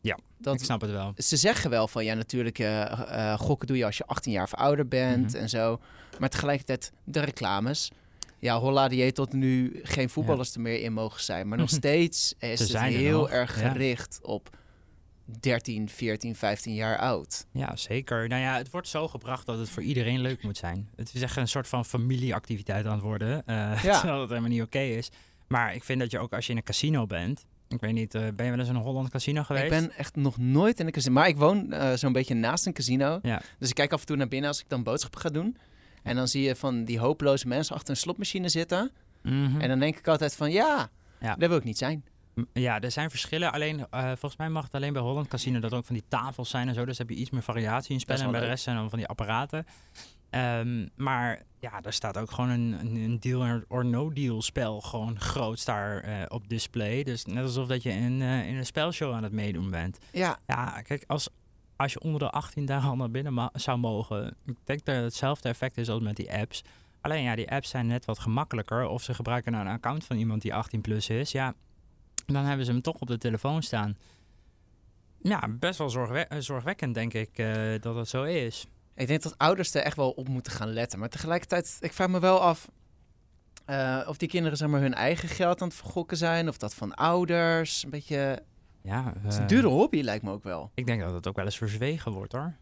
Ja, 0.00 0.18
Dat, 0.38 0.54
ik 0.54 0.64
snap 0.64 0.80
het 0.80 0.90
wel. 0.90 1.12
Ze 1.16 1.36
zeggen 1.36 1.70
wel 1.70 1.88
van 1.88 2.04
ja, 2.04 2.14
natuurlijk 2.14 2.58
eh, 2.58 3.32
eh, 3.32 3.38
gokken 3.38 3.66
doe 3.68 3.76
je 3.76 3.84
als 3.84 3.96
je 3.96 4.04
18 4.06 4.32
jaar 4.32 4.44
of 4.44 4.54
ouder 4.54 4.88
bent 4.88 5.26
Mhm. 5.32 5.36
en 5.42 5.48
zo. 5.48 5.80
Maar 6.18 6.28
tegelijkertijd 6.28 6.92
de 7.04 7.20
reclames. 7.20 7.90
Ja, 8.38 8.58
holla 8.58 8.88
die 8.88 9.00
heeft 9.02 9.14
tot 9.14 9.32
nu 9.32 9.80
geen 9.82 10.10
voetballers 10.10 10.54
er 10.54 10.60
meer 10.60 10.80
in 10.82 10.92
mogen 10.92 11.22
zijn. 11.22 11.48
Maar 11.48 11.58
nog 11.64 11.68
steeds 11.70 12.34
is 12.38 12.56
Ze 12.56 12.62
het 12.62 12.72
zijn 12.72 12.92
heel 12.92 13.30
erg 13.30 13.60
ja. 13.60 13.70
gericht 13.70 14.18
op 14.22 14.56
13, 15.40 15.88
14, 15.88 16.36
15 16.36 16.74
jaar 16.74 16.98
oud. 16.98 17.46
Ja, 17.52 17.76
zeker. 17.76 18.28
Nou 18.28 18.42
ja, 18.42 18.56
het 18.56 18.70
wordt 18.70 18.88
zo 18.88 19.08
gebracht 19.08 19.46
dat 19.46 19.58
het 19.58 19.68
voor 19.70 19.82
iedereen 19.82 20.20
leuk 20.20 20.42
moet 20.42 20.56
zijn. 20.56 20.88
Het 20.96 21.14
is 21.14 21.22
echt 21.22 21.36
een 21.36 21.48
soort 21.48 21.68
van 21.68 21.84
familieactiviteit 21.84 22.86
aan 22.86 22.92
het 22.92 23.02
worden. 23.02 23.42
Ja. 23.46 23.74
Terwijl 23.98 24.20
het 24.20 24.28
helemaal 24.28 24.50
niet 24.50 24.62
oké 24.62 24.78
is. 24.80 25.10
Maar 25.52 25.74
ik 25.74 25.84
vind 25.84 26.00
dat 26.00 26.10
je 26.10 26.18
ook 26.18 26.32
als 26.32 26.46
je 26.46 26.50
in 26.52 26.58
een 26.58 26.64
casino 26.64 27.06
bent... 27.06 27.46
Ik 27.68 27.80
weet 27.80 27.92
niet, 27.92 28.14
eh, 28.14 28.20
ben 28.20 28.44
je 28.44 28.50
wel 28.50 28.60
eens 28.60 28.68
in 28.68 28.74
een 28.74 28.80
Holland 28.80 29.08
casino 29.10 29.42
geweest? 29.42 29.64
Ik 29.64 29.70
ben 29.70 29.92
echt 29.96 30.16
nog 30.16 30.38
nooit 30.38 30.80
in 30.80 30.86
een 30.86 30.92
casino. 30.92 31.14
Maar 31.14 31.28
ik 31.28 31.36
woon 31.36 31.72
eh, 31.72 31.92
zo'n 31.92 32.12
beetje 32.12 32.34
naast 32.34 32.66
een 32.66 32.72
casino. 32.72 33.18
Ja. 33.22 33.40
Dus 33.58 33.68
ik 33.68 33.74
kijk 33.74 33.92
af 33.92 34.00
en 34.00 34.06
toe 34.06 34.16
naar 34.16 34.28
binnen 34.28 34.48
als 34.48 34.60
ik 34.60 34.68
dan 34.68 34.82
boodschappen 34.82 35.20
ga 35.20 35.28
doen. 35.28 35.56
En 36.02 36.16
dan 36.16 36.28
zie 36.28 36.42
je 36.42 36.56
van 36.56 36.84
die 36.84 36.98
hopeloze 36.98 37.48
mensen 37.48 37.74
achter 37.74 37.90
een 37.90 37.96
slotmachine 37.96 38.48
zitten. 38.48 38.90
Mhm. 39.22 39.60
En 39.60 39.68
dan 39.68 39.78
denk 39.78 39.96
ik 39.96 40.08
altijd 40.08 40.36
van 40.36 40.50
ja, 40.50 40.90
Ja. 41.20 41.34
daar 41.34 41.48
wil 41.48 41.58
ik 41.58 41.64
niet 41.64 41.78
zijn. 41.78 42.04
Ja, 42.52 42.80
er 42.80 42.90
zijn 42.90 43.10
verschillen. 43.10 43.52
Alleen, 43.52 43.86
eh, 43.90 44.06
volgens 44.06 44.36
mij 44.36 44.48
mag 44.48 44.64
het 44.64 44.74
alleen 44.74 44.92
bij 44.92 45.02
Holland 45.02 45.28
Casino 45.28 45.58
dat 45.58 45.70
er 45.72 45.76
ook 45.76 45.84
van 45.86 45.94
die 45.94 46.04
tafels 46.08 46.50
zijn 46.50 46.68
en 46.68 46.74
zo. 46.74 46.84
Dus 46.84 46.98
heb 46.98 47.08
je 47.08 47.14
iets 47.14 47.30
meer 47.30 47.42
variatie 47.42 47.94
in 47.94 48.00
spellen. 48.00 48.24
En 48.24 48.30
bij 48.30 48.40
de 48.40 48.46
rest 48.46 48.64
zijn 48.64 48.76
dan 48.76 48.88
van 48.90 48.98
die 48.98 49.08
apparaten. 49.08 49.66
Ehm, 50.30 50.86
maar 50.96 51.42
ja, 51.58 51.80
er 51.82 51.92
staat 51.92 52.18
ook 52.18 52.30
gewoon 52.30 52.48
een, 52.50 52.72
een 52.96 53.20
deal 53.20 53.62
or- 53.68 53.84
no 53.84 54.12
deal 54.12 54.42
spel 54.42 54.80
gewoon 54.80 55.20
groot 55.20 55.64
daar 55.64 56.00
eh, 56.00 56.22
op 56.28 56.48
display. 56.48 57.02
Dus 57.02 57.24
net 57.24 57.42
alsof 57.44 57.66
dat 57.66 57.82
je 57.82 57.90
in, 57.90 58.22
eh, 58.22 58.48
in 58.48 58.56
een 58.56 58.66
spelshow 58.66 59.12
aan 59.14 59.22
het 59.22 59.32
meedoen 59.32 59.70
bent. 59.70 59.98
Ja, 60.12 60.38
Ja, 60.46 60.82
kijk, 60.82 61.04
als, 61.06 61.28
als 61.76 61.92
je 61.92 62.00
onder 62.00 62.18
de 62.20 62.30
18 62.30 62.64
daar 62.66 62.82
al 62.82 62.96
naar 62.96 63.10
binnen 63.10 63.50
zou 63.52 63.78
mogen, 63.78 64.36
ik 64.46 64.56
denk 64.64 64.84
dat 64.84 64.96
hetzelfde 64.96 65.48
effect 65.48 65.76
is 65.78 65.88
als 65.88 66.02
met 66.02 66.16
die 66.16 66.32
apps. 66.32 66.62
Alleen 67.00 67.22
ja, 67.22 67.34
die 67.36 67.50
apps 67.50 67.68
zijn 67.70 67.86
net 67.86 68.04
wat 68.04 68.18
gemakkelijker. 68.18 68.86
Of 68.88 69.02
ze 69.02 69.14
gebruiken 69.14 69.52
nou 69.52 69.66
een 69.66 69.72
account 69.72 70.04
van 70.04 70.16
iemand 70.16 70.42
die 70.42 70.54
18 70.54 70.80
plus 70.80 71.08
is. 71.08 71.32
Ja, 71.32 71.54
dan 72.26 72.44
hebben 72.44 72.66
ze 72.66 72.72
hem 72.72 72.82
toch 72.82 73.00
op 73.00 73.08
de 73.08 73.18
telefoon 73.18 73.62
staan. 73.62 73.96
Ja, 75.22 75.48
best 75.48 75.78
wel 75.78 75.90
zorgwe- 75.90 76.26
zorgwekkend 76.38 76.94
denk 76.94 77.14
ik 77.14 77.38
eh, 77.38 77.80
dat 77.80 77.94
het 77.96 78.08
zo 78.08 78.22
is. 78.22 78.66
Ik 79.00 79.06
denk 79.06 79.22
dat 79.22 79.38
ouders 79.38 79.74
er 79.74 79.82
echt 79.82 79.96
wel 79.96 80.10
op 80.10 80.28
moeten 80.28 80.52
gaan 80.52 80.72
letten. 80.72 80.98
Maar 80.98 81.08
tegelijkertijd, 81.08 81.76
ik 81.80 81.92
vraag 81.92 82.08
me 82.08 82.20
wel 82.20 82.40
af 82.40 82.68
eh, 83.64 84.06
of 84.08 84.16
die 84.16 84.28
kinderen 84.28 84.58
zeg 84.58 84.68
maar, 84.68 84.80
hun 84.80 84.94
eigen 84.94 85.28
geld 85.28 85.62
aan 85.62 85.68
het 85.68 85.76
vergokken 85.76 86.16
zijn. 86.16 86.48
Of 86.48 86.58
dat 86.58 86.74
van 86.74 86.94
ouders. 86.94 87.84
Een 87.84 87.90
beetje, 87.90 88.42
Ja, 88.82 89.12
het 89.22 89.32
is 89.32 89.36
een 89.36 89.42
eh, 89.42 89.48
dure 89.48 89.66
hobby 89.66 90.00
lijkt 90.00 90.24
me 90.24 90.30
ook 90.30 90.42
wel. 90.42 90.70
Ik 90.74 90.86
denk 90.86 91.00
dat 91.00 91.14
het 91.14 91.26
ook 91.26 91.36
wel 91.36 91.44
eens 91.44 91.56
verzwegen 91.56 92.12
wordt 92.12 92.32
hoor. 92.32 92.54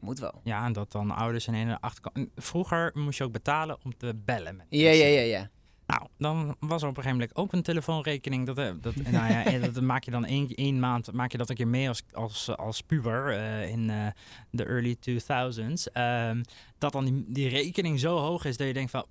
Moet 0.00 0.18
wel. 0.18 0.40
Ja, 0.44 0.64
en 0.64 0.72
dat 0.72 0.92
dan 0.92 1.10
ouders 1.10 1.46
in 1.46 1.54
een 1.54 1.80
achterkant. 1.80 2.28
Vroeger 2.36 2.90
moest 2.94 3.18
je 3.18 3.24
ook 3.24 3.32
betalen 3.32 3.78
om 3.84 3.96
te 3.96 4.14
bellen. 4.24 4.56
Met 4.56 4.66
Ja, 4.68 4.90
ja, 4.90 5.06
ja, 5.06 5.20
ja. 5.20 5.50
Nou, 5.86 6.02
dan 6.18 6.56
was 6.60 6.82
er 6.82 6.88
op 6.88 6.96
een 6.96 7.02
gegeven 7.02 7.18
moment 7.18 7.36
ook 7.36 7.52
een 7.52 7.62
telefoonrekening. 7.62 8.46
Dat, 8.46 8.58
eh, 8.58 8.70
dat, 8.80 8.94
nou 8.96 9.32
ja, 9.32 9.44
eh, 9.44 9.62
dat 9.62 9.80
maak 9.80 10.04
je 10.04 10.10
dan 10.10 10.24
één, 10.24 10.48
één 10.48 10.80
maand 10.80 11.12
maak 11.12 11.32
je 11.32 11.38
dat 11.38 11.50
een 11.50 11.56
keer 11.56 11.68
mee 11.68 11.88
als, 11.88 12.02
als, 12.12 12.56
als 12.56 12.80
puber 12.80 13.28
eh, 13.28 13.68
in 13.68 13.90
eh, 13.90 14.06
de 14.50 14.64
early 14.64 14.96
2000s. 15.10 15.92
Ehm, 15.92 16.42
dat 16.78 16.92
dan 16.92 17.04
die, 17.04 17.24
die 17.28 17.48
rekening 17.48 18.00
zo 18.00 18.16
hoog 18.18 18.44
is 18.44 18.56
dat 18.56 18.66
je 18.66 18.72
denkt 18.72 18.90
van... 18.90 19.06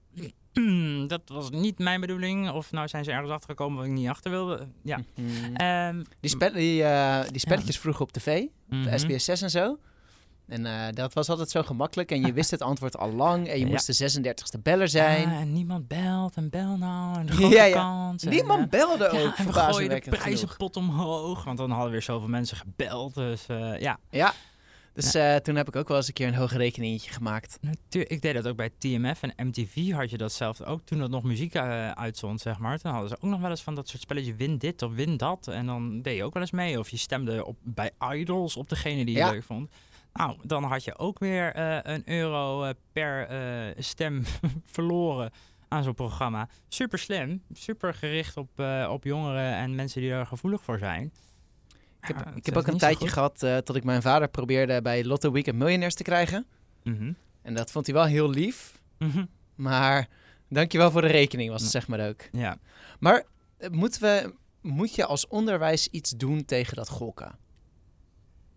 "Hmm, 0.53 1.07
dat 1.13 1.21
was 1.25 1.49
niet 1.49 1.79
mijn 1.79 2.01
bedoeling. 2.01 2.51
Of 2.51 2.71
nou 2.71 2.87
zijn 2.87 3.03
ze 3.03 3.11
ergens 3.11 3.31
achter 3.31 3.49
gekomen 3.49 3.77
wat 3.77 3.85
ik 3.85 3.91
niet 3.91 4.07
achter 4.09 4.31
wilde. 4.31 4.67
Ja. 4.83 4.99
Mhm. 5.15 5.55
Ehm, 5.55 6.03
Die, 6.19 6.29
spel, 6.29 6.51
die, 6.53 6.83
eh, 6.83 7.29
die 7.29 7.39
spelletjes 7.39 7.79
vroeger 7.79 8.01
op 8.01 8.11
tv, 8.11 8.43
mhm. 8.69 8.83
de 8.83 8.97
SBS 8.97 9.25
6 9.25 9.41
en 9.41 9.49
zo. 9.49 9.77
En 10.47 10.65
eh, 10.65 10.87
dat 10.91 11.13
was 11.13 11.29
altijd 11.29 11.49
zo 11.49 11.61
gemakkelijk. 11.63 12.11
En 12.11 12.21
je 12.25 12.33
wist 12.33 12.51
het 12.51 12.61
antwoord 12.61 12.97
al 12.97 13.11
lang. 13.11 13.47
En 13.47 13.59
je 13.59 13.65
Ja. 13.65 13.71
moest 13.71 13.85
de 13.85 13.93
36e 13.93 14.61
beller 14.61 14.87
zijn. 14.89 15.27
Ah, 15.27 15.33
en 15.39 15.53
niemand 15.53 15.87
belt 15.87 16.35
en 16.35 16.49
bel 16.49 16.77
nou. 16.77 17.19
En 17.19 17.25
de 17.25 17.31
Ja, 17.31 17.37
grote 17.37 17.55
ja. 17.55 17.69
kans. 17.71 18.23
en, 18.23 18.29
Niemand 18.29 18.63
eh, 18.63 18.69
belde 18.69 19.03
ja, 19.03 19.21
ook, 19.25 19.33
en 19.35 19.45
we 19.45 19.53
gooien 19.53 19.89
de 19.89 20.09
prijzenpot 20.09 20.75
omhoog. 20.77 21.43
Want 21.43 21.57
dan 21.57 21.71
hadden 21.71 21.91
weer 21.91 22.01
zoveel 22.01 22.27
mensen 22.29 22.57
gebeld. 22.57 23.13
Dus 23.13 23.45
eh, 23.47 23.79
ja, 23.79 23.97
Ja, 24.09 24.33
dus 24.93 25.11
toen 25.43 25.55
heb 25.55 25.67
ik 25.67 25.75
ook 25.75 25.87
wel 25.87 25.97
eens 25.97 26.07
een 26.07 26.13
keer 26.13 26.27
een 26.27 26.35
hoog 26.35 26.53
rekeningetje 26.53 27.11
gemaakt. 27.11 27.57
Natuurlijk, 27.61 28.11
ik 28.13 28.21
deed 28.21 28.33
dat 28.33 28.47
ook 28.47 28.55
bij 28.55 28.69
TMF 28.77 29.21
en 29.23 29.47
MTV 29.47 29.91
had 29.91 30.09
je 30.09 30.17
datzelfde 30.17 30.65
ook 30.65 30.81
toen 30.85 30.99
dat 30.99 31.09
nog 31.09 31.23
muziek 31.23 31.55
uitzond, 31.95 32.41
zeg 32.41 32.57
maar. 32.59 32.79
Toen 32.79 32.91
hadden 32.91 33.09
ze 33.09 33.15
ook 33.15 33.29
nog 33.29 33.39
wel 33.41 33.49
eens 33.49 33.61
van 33.63 33.75
dat 33.75 33.87
soort 33.87 34.01
spelletjes, 34.01 34.35
win 34.35 34.57
dit 34.57 34.81
of 34.81 34.93
win 34.93 35.17
dat. 35.17 35.47
En 35.47 35.65
dan 35.65 36.01
deed 36.01 36.15
je 36.15 36.23
ook 36.23 36.33
wel 36.33 36.41
eens 36.41 36.51
mee. 36.51 36.79
Of 36.79 36.89
je 36.89 36.97
stemde 36.97 37.45
op, 37.45 37.57
bij 37.63 37.91
Idols 38.13 38.57
op 38.57 38.69
degene 38.69 39.05
die 39.05 39.13
je 39.13 39.19
Ja. 39.19 39.31
leuk 39.31 39.43
vond. 39.43 39.69
Nou, 40.15 40.37
dan 40.43 40.63
had 40.63 40.83
je 40.83 40.97
ook 40.97 41.19
weer 41.19 41.53
eh, 41.53 41.93
een 41.93 42.09
euro 42.09 42.63
eh, 42.63 42.73
per 42.91 43.27
eh, 43.27 43.75
stem 43.77 44.23
verloren 44.75 45.31
aan 45.67 45.83
zo'n 45.83 45.93
programma. 45.93 46.49
Super 46.67 46.99
slim, 46.99 47.43
super 47.53 47.93
gericht 47.93 48.37
op, 48.37 48.49
op 48.89 49.03
jongeren 49.03 49.53
en 49.53 49.75
mensen 49.75 50.01
die 50.01 50.11
er 50.11 50.25
gevoelig 50.25 50.63
voor 50.63 50.77
zijn. 50.77 51.11
Ik 52.01 52.15
heb, 52.15 52.25
Ja, 52.25 52.35
ik 52.35 52.45
heb 52.45 52.57
ook 52.57 52.67
een 52.67 52.77
tijdje 52.77 53.07
gehad 53.07 53.43
eh, 53.43 53.57
tot 53.57 53.75
ik 53.75 53.83
mijn 53.83 54.01
vader 54.01 54.27
probeerde 54.27 54.81
bij 54.81 55.05
Lotto 55.05 55.31
Weekend 55.31 55.57
Miljonairs 55.57 55.95
te 55.95 56.03
krijgen. 56.03 56.45
Mhm. 56.83 57.11
En 57.41 57.53
dat 57.53 57.71
vond 57.71 57.85
hij 57.85 57.95
wel 57.95 58.05
heel 58.05 58.29
lief. 58.29 58.81
Mhm. 58.97 59.25
Maar 59.55 60.07
dankjewel 60.49 60.91
voor 60.91 61.01
de 61.01 61.07
rekening 61.07 61.49
was 61.49 61.61
het 61.61 61.71
zeg 61.71 61.87
maar 61.87 62.07
ook. 62.07 62.21
Ja. 62.31 62.57
Maar 62.99 63.23
moeten 63.71 64.01
we, 64.01 64.33
moet 64.61 64.95
je 64.95 65.05
als 65.05 65.27
onderwijs 65.27 65.87
iets 65.87 66.11
doen 66.11 66.45
tegen 66.45 66.75
dat 66.75 66.89
gokken? 66.89 67.35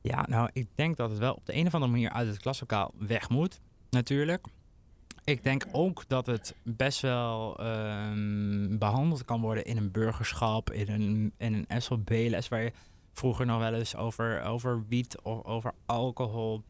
Ja, 0.09 0.25
nou, 0.29 0.51
ik 0.53 0.69
denk 0.75 0.97
dat 0.97 1.11
het 1.11 1.19
wel 1.19 1.35
op 1.35 1.47
de 1.47 1.55
een 1.55 1.67
of 1.67 1.75
andere 1.75 1.93
manier 1.93 2.11
uit 2.11 2.29
het 2.29 2.39
klaslokaal 2.39 2.93
weg 2.99 3.29
moet, 3.29 3.61
natuurlijk. 3.91 4.47
Ik 5.25 5.43
denk 5.43 5.67
ook 5.73 6.05
dat 6.07 6.27
het 6.27 6.55
best 6.63 7.01
wel 7.01 7.59
ehm, 7.59 8.79
behandeld 8.79 9.25
kan 9.25 9.41
worden 9.41 9.65
in 9.65 9.77
een 9.77 9.91
burgerschap, 9.91 10.71
in 10.71 10.89
een, 10.89 11.33
in 11.37 11.67
een 11.69 11.83
SLB-les, 11.83 12.49
waar 12.49 12.63
je 12.63 12.73
vroeger 13.13 13.47
nog 13.47 13.59
wel 13.59 13.75
eens 13.75 13.97
over, 13.97 14.43
over 14.43 14.85
wiet 14.89 15.21
of 15.21 15.45
over 15.45 15.73
alcohol, 15.87 16.63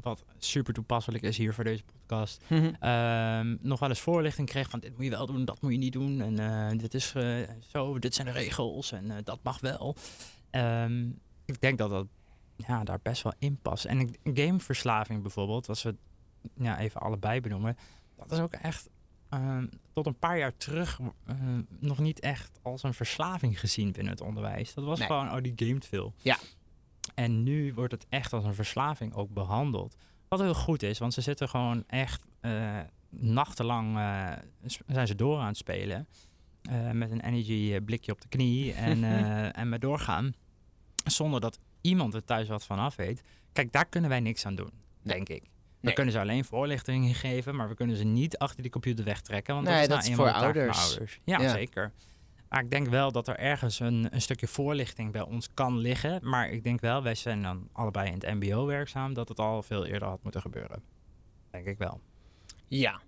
wat 0.00 0.24
super 0.38 0.74
toepasselijk 0.74 1.24
is 1.24 1.36
hier 1.36 1.54
voor 1.54 1.64
deze 1.64 1.82
podcast, 1.84 2.42
ehm, 2.80 3.56
nog 3.60 3.80
wel 3.80 3.88
eens 3.88 4.00
voorlichting 4.00 4.48
kreeg 4.48 4.70
van 4.70 4.80
dit 4.80 4.96
moet 4.96 5.04
je 5.04 5.10
wel 5.10 5.26
doen, 5.26 5.44
dat 5.44 5.60
moet 5.60 5.72
je 5.72 5.78
niet 5.78 5.92
doen. 5.92 6.20
En 6.20 6.38
eh, 6.38 6.78
dit 6.78 6.94
is 6.94 7.12
eh, 7.14 7.48
zo, 7.68 7.98
dit 7.98 8.14
zijn 8.14 8.26
de 8.26 8.32
regels 8.32 8.92
en 8.92 9.10
eh, 9.10 9.16
dat 9.24 9.38
mag 9.42 9.60
wel. 9.60 9.96
Ehm, 10.50 11.08
ik 11.44 11.60
denk 11.60 11.78
dat 11.78 11.90
dat 11.90 12.06
ja, 12.56 12.84
daar 12.84 12.98
best 13.02 13.22
wel 13.22 13.32
in 13.38 13.58
past. 13.62 13.84
En 13.84 14.16
gameverslaving 14.24 15.22
bijvoorbeeld, 15.22 15.68
als 15.68 15.82
we 15.82 15.88
het 15.88 15.98
ja, 16.54 16.78
even 16.78 17.00
allebei 17.00 17.40
benoemen, 17.40 17.76
dat 18.16 18.32
is 18.32 18.38
ook 18.38 18.52
echt 18.52 18.88
ehm, 19.28 19.66
tot 19.92 20.06
een 20.06 20.18
paar 20.18 20.38
jaar 20.38 20.56
terug 20.56 20.98
eh, 21.24 21.34
nog 21.80 21.98
niet 21.98 22.20
echt 22.20 22.58
als 22.62 22.82
een 22.82 22.94
verslaving 22.94 23.60
gezien 23.60 23.92
binnen 23.92 24.12
het 24.12 24.20
onderwijs. 24.22 24.74
Dat 24.74 24.84
was 24.84 24.98
Nee. 24.98 25.06
gewoon, 25.08 25.30
oh, 25.32 25.42
die 25.42 25.52
gamet 25.56 25.86
veel. 25.86 26.14
Ja. 26.16 26.36
En 27.14 27.42
nu 27.42 27.74
wordt 27.74 27.92
het 27.92 28.06
echt 28.08 28.32
als 28.32 28.44
een 28.44 28.54
verslaving 28.54 29.14
ook 29.14 29.32
behandeld. 29.32 29.96
Wat 30.28 30.40
heel 30.40 30.54
goed 30.54 30.82
is, 30.82 30.98
want 30.98 31.14
ze 31.14 31.20
zitten 31.20 31.48
gewoon 31.48 31.84
echt 31.86 32.24
eh, 32.40 32.80
nachtenlang 33.10 33.96
eh, 33.96 34.32
zijn 34.86 35.06
ze 35.06 35.14
door 35.14 35.38
aan 35.38 35.46
het 35.46 35.56
spelen. 35.56 36.06
eh, 36.62 36.90
met 36.90 37.10
een 37.10 37.20
energy 37.20 37.80
blikje 37.80 38.12
op 38.12 38.20
de 38.20 38.28
knie 38.28 38.72
en, 38.72 39.04
en 39.60 39.68
maar 39.68 39.78
doorgaan. 39.78 40.34
Zonder 41.04 41.40
dat 41.40 41.58
iemand 41.86 42.14
er 42.14 42.24
thuis 42.24 42.48
wat 42.48 42.64
van 42.64 42.78
af 42.78 42.96
weet. 42.96 43.22
Kijk, 43.52 43.72
daar 43.72 43.86
kunnen 43.86 44.10
wij 44.10 44.20
niks 44.20 44.46
aan 44.46 44.54
doen, 44.54 44.70
denk 45.02 45.28
ik. 45.28 45.42
We 45.42 45.48
Nee. 45.80 45.94
kunnen 45.94 46.12
ze 46.12 46.20
alleen 46.20 46.44
voorlichting 46.44 47.16
geven, 47.16 47.56
maar 47.56 47.68
we 47.68 47.74
kunnen 47.74 47.96
ze 47.96 48.04
niet 48.04 48.38
achter 48.38 48.62
die 48.62 48.70
computer 48.70 49.04
wegtrekken. 49.04 49.54
Want 49.54 49.66
Nee, 49.66 49.74
dat 49.74 49.82
is, 49.82 49.88
dat 49.88 49.98
nou 49.98 50.10
is 50.10 50.16
voor 50.16 50.28
van 50.40 50.42
ouders. 50.42 51.18
Ja, 51.24 51.40
Ja. 51.40 51.48
zeker. 51.48 51.92
Maar 52.48 52.62
ik 52.62 52.70
denk 52.70 52.88
wel 52.88 53.12
dat 53.12 53.28
er 53.28 53.36
ergens 53.38 53.80
een, 53.80 54.08
een 54.10 54.20
stukje 54.20 54.46
voorlichting 54.46 55.12
bij 55.12 55.20
ons 55.22 55.48
kan 55.54 55.78
liggen. 55.78 56.18
Maar 56.28 56.48
ik 56.50 56.62
denk 56.64 56.80
wel, 56.80 57.02
wij 57.02 57.14
zijn 57.14 57.42
dan 57.42 57.68
allebei 57.72 58.06
in 58.10 58.14
het 58.14 58.34
mbo 58.34 58.66
werkzaam, 58.66 59.14
dat 59.14 59.28
het 59.28 59.38
al 59.38 59.62
veel 59.62 59.84
eerder 59.86 60.08
had 60.08 60.22
moeten 60.22 60.40
gebeuren. 60.40 60.82
Denk 61.50 61.66
ik 61.66 61.78
wel. 61.78 62.00
Ja. 62.68 63.00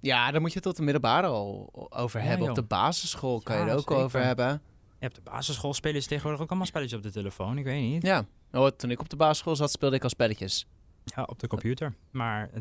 Ja, 0.00 0.30
daar 0.30 0.40
moet 0.40 0.50
je 0.50 0.54
het 0.58 0.64
tot 0.64 0.76
de 0.76 0.82
middelbare 0.82 1.26
al 1.26 1.70
over 1.90 2.20
Ja, 2.20 2.26
hebben. 2.26 2.48
Op 2.48 2.54
de 2.54 2.62
basisschool 2.62 3.40
kan 3.40 3.56
je 3.58 3.64
er 3.70 3.76
ook 3.76 3.90
over 3.90 4.22
hebben. 4.22 4.62
Je 4.98 5.04
hebt 5.04 5.14
de 5.14 5.20
basisschool 5.30 5.74
spelen 5.74 6.02
ze 6.02 6.08
tegenwoordig 6.08 6.40
ook 6.42 6.48
allemaal 6.48 6.66
spelletjes 6.66 6.98
op 6.98 7.04
de 7.04 7.10
telefoon. 7.12 7.58
Ik 7.58 7.64
weet 7.64 7.82
niet. 7.82 8.02
Ja. 8.02 8.24
Oh, 8.52 8.66
toen 8.66 8.90
ik 8.90 9.00
op 9.00 9.08
de 9.08 9.16
basisschool 9.16 9.56
zat, 9.56 9.70
speelde 9.70 9.96
ik 9.96 10.02
al 10.02 10.08
spelletjes. 10.08 10.66
Ja, 11.04 11.22
op 11.22 11.38
de 11.38 11.46
computer. 11.46 11.94
Maar 12.10 12.50
eh, 12.52 12.60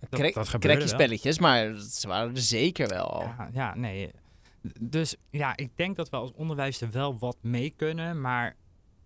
Dat- 0.00 0.20
Krek- 0.20 0.34
dat 0.34 0.48
gebeurde 0.48 0.78
wel. 0.78 0.88
spelletjes, 0.88 1.38
maar 1.38 1.74
ze 1.74 2.08
waren 2.08 2.34
er 2.34 2.40
zeker 2.40 2.88
wel. 2.88 3.22
Ja, 3.22 3.48
ja, 3.52 3.74
nee. 3.76 4.10
Dus 4.80 5.16
ja, 5.30 5.56
ik 5.56 5.70
denk 5.76 5.96
dat 5.96 6.10
we 6.10 6.16
als 6.16 6.32
onderwijs 6.32 6.80
er 6.80 6.90
wel 6.90 7.18
wat 7.18 7.36
mee 7.40 7.70
kunnen. 7.76 8.20
Maar 8.20 8.56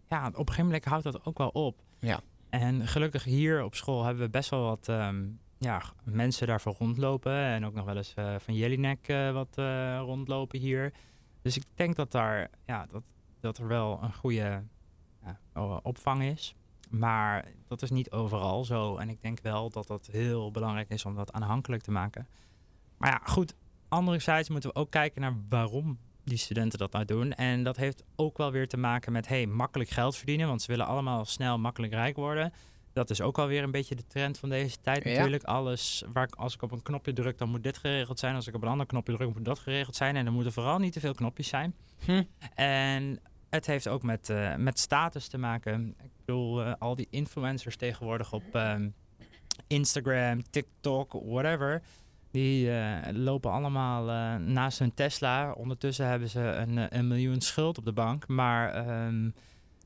ja, 0.09 0.27
op 0.27 0.33
een 0.39 0.45
gegeven 0.47 0.65
moment 0.65 0.85
houdt 0.85 1.05
dat 1.05 1.25
ook 1.25 1.39
wel 1.39 1.49
op. 1.49 1.81
Ja. 1.99 2.21
En 2.51 2.87
gelukkig 2.87 3.25
hier 3.25 3.65
op 3.65 3.75
school 3.75 4.05
hebben 4.05 4.23
we 4.25 4.31
best 4.31 4.51
wel 4.51 4.63
wat 4.65 4.89
ehm, 4.89 5.25
ja, 5.59 5.83
mensen 6.05 6.47
daarvoor 6.47 6.75
rondlopen. 6.79 7.33
En 7.35 7.65
ook 7.67 7.75
nog 7.75 7.85
wel 7.85 7.97
eens 7.97 8.15
eh, 8.15 8.35
van 8.39 8.55
Jelinek 8.55 9.09
eh, 9.09 9.33
wat 9.33 9.49
eh, 9.59 9.99
rondlopen 10.05 10.59
hier. 10.59 10.93
Dus 11.43 11.57
ik 11.57 11.65
denk 11.75 11.97
dat, 11.97 12.13
daar, 12.13 12.51
ja, 12.67 12.87
dat, 12.87 13.03
dat 13.41 13.59
er 13.59 13.67
wel 13.67 13.99
een 14.03 14.15
goede 14.15 14.63
ja, 15.25 15.81
opvang 15.83 16.23
is. 16.23 16.55
Maar 16.91 17.53
dat 17.69 17.83
is 17.83 17.91
niet 17.91 18.11
overal 18.11 18.65
zo. 18.65 18.97
En 18.97 19.09
ik 19.09 19.23
denk 19.23 19.41
wel 19.41 19.71
dat 19.71 19.87
dat 19.87 20.07
heel 20.07 20.51
belangrijk 20.51 20.91
is 20.91 21.05
om 21.05 21.15
dat 21.15 21.33
aanhankelijk 21.33 21.83
te 21.83 21.91
maken. 21.91 22.29
Maar 22.97 23.11
ja, 23.11 23.21
goed. 23.25 23.55
Anderzijds 23.89 24.49
moeten 24.49 24.71
we 24.71 24.77
ook 24.77 24.91
kijken 24.91 25.21
naar 25.21 25.37
waarom 25.49 25.99
die 26.25 26.37
studenten 26.37 26.79
dat 26.79 26.93
nou 26.93 27.05
doen. 27.05 27.33
En 27.33 27.63
dat 27.63 27.77
heeft 27.77 28.05
ook 28.17 28.39
wel 28.39 28.51
weer 28.51 28.69
te 28.69 28.77
maken 28.77 29.13
met 29.13 29.29
hey, 29.29 29.47
makkelijk 29.47 29.91
geld 29.91 30.17
verdienen. 30.17 30.47
Want 30.49 30.63
ze 30.63 30.71
willen 30.71 30.87
allemaal 30.87 31.25
snel 31.25 31.59
makkelijk 31.59 31.93
rijk 31.93 32.17
worden. 32.17 32.53
Dat 32.93 33.11
is 33.11 33.21
ook 33.21 33.39
alweer 33.39 33.63
een 33.63 33.71
beetje 33.71 33.95
de 33.95 34.07
trend 34.07 34.39
van 34.39 34.49
deze 34.49 34.77
tijd 34.81 35.05
Ja. 35.05 35.11
natuurlijk. 35.11 35.45
Alles 35.45 36.05
waar 36.13 36.25
ik, 36.25 36.35
als 36.35 36.55
ik 36.55 36.63
op 36.63 36.73
een 36.73 36.83
knopje 36.83 37.13
druk, 37.13 37.39
dan 37.39 37.49
moet 37.49 37.63
dit 37.63 37.79
geregeld 37.79 38.19
zijn. 38.19 38.35
Als 38.35 38.47
ik 38.47 38.55
op 38.55 38.63
een 38.63 38.69
ander 38.69 38.87
knopje 38.87 39.17
druk, 39.17 39.35
moet 39.35 39.45
dat 39.45 39.59
geregeld 39.59 39.97
zijn. 39.97 40.17
En 40.17 40.27
er 40.27 40.33
moeten 40.33 40.53
vooral 40.53 40.79
niet 40.79 40.93
te 40.93 41.01
veel 41.01 41.15
knopjes 41.15 41.49
zijn. 41.49 41.75
Hm. 42.05 42.23
En 42.55 43.21
het 43.51 43.67
heeft 43.67 43.89
ook 43.89 44.03
met, 44.03 44.31
eh, 44.31 44.55
met 44.57 44.79
status 44.79 45.29
te 45.29 45.39
maken. 45.39 45.95
Ik 46.03 46.11
bedoel, 46.25 46.63
eh, 46.63 46.73
al 46.79 46.95
die 46.97 47.07
influencers 47.11 47.77
tegenwoordig 47.77 48.33
op 48.33 48.43
ehm, 48.53 48.89
Instagram, 49.67 50.43
TikTok, 50.51 51.13
whatever. 51.13 51.83
Die 52.31 52.71
eh, 52.71 53.13
lopen 53.13 53.51
allemaal 53.51 54.05
naast 54.39 54.79
hun 54.79 54.95
Tesla. 54.95 55.53
Ondertussen 55.53 56.07
hebben 56.07 56.29
ze 56.29 56.41
een, 56.41 56.97
een 56.99 57.09
miljoen 57.09 57.41
schuld 57.41 57.79
op 57.79 57.85
de 57.85 57.93
bank. 57.93 58.29
Maar 58.29 58.73
ehm, 58.75 59.31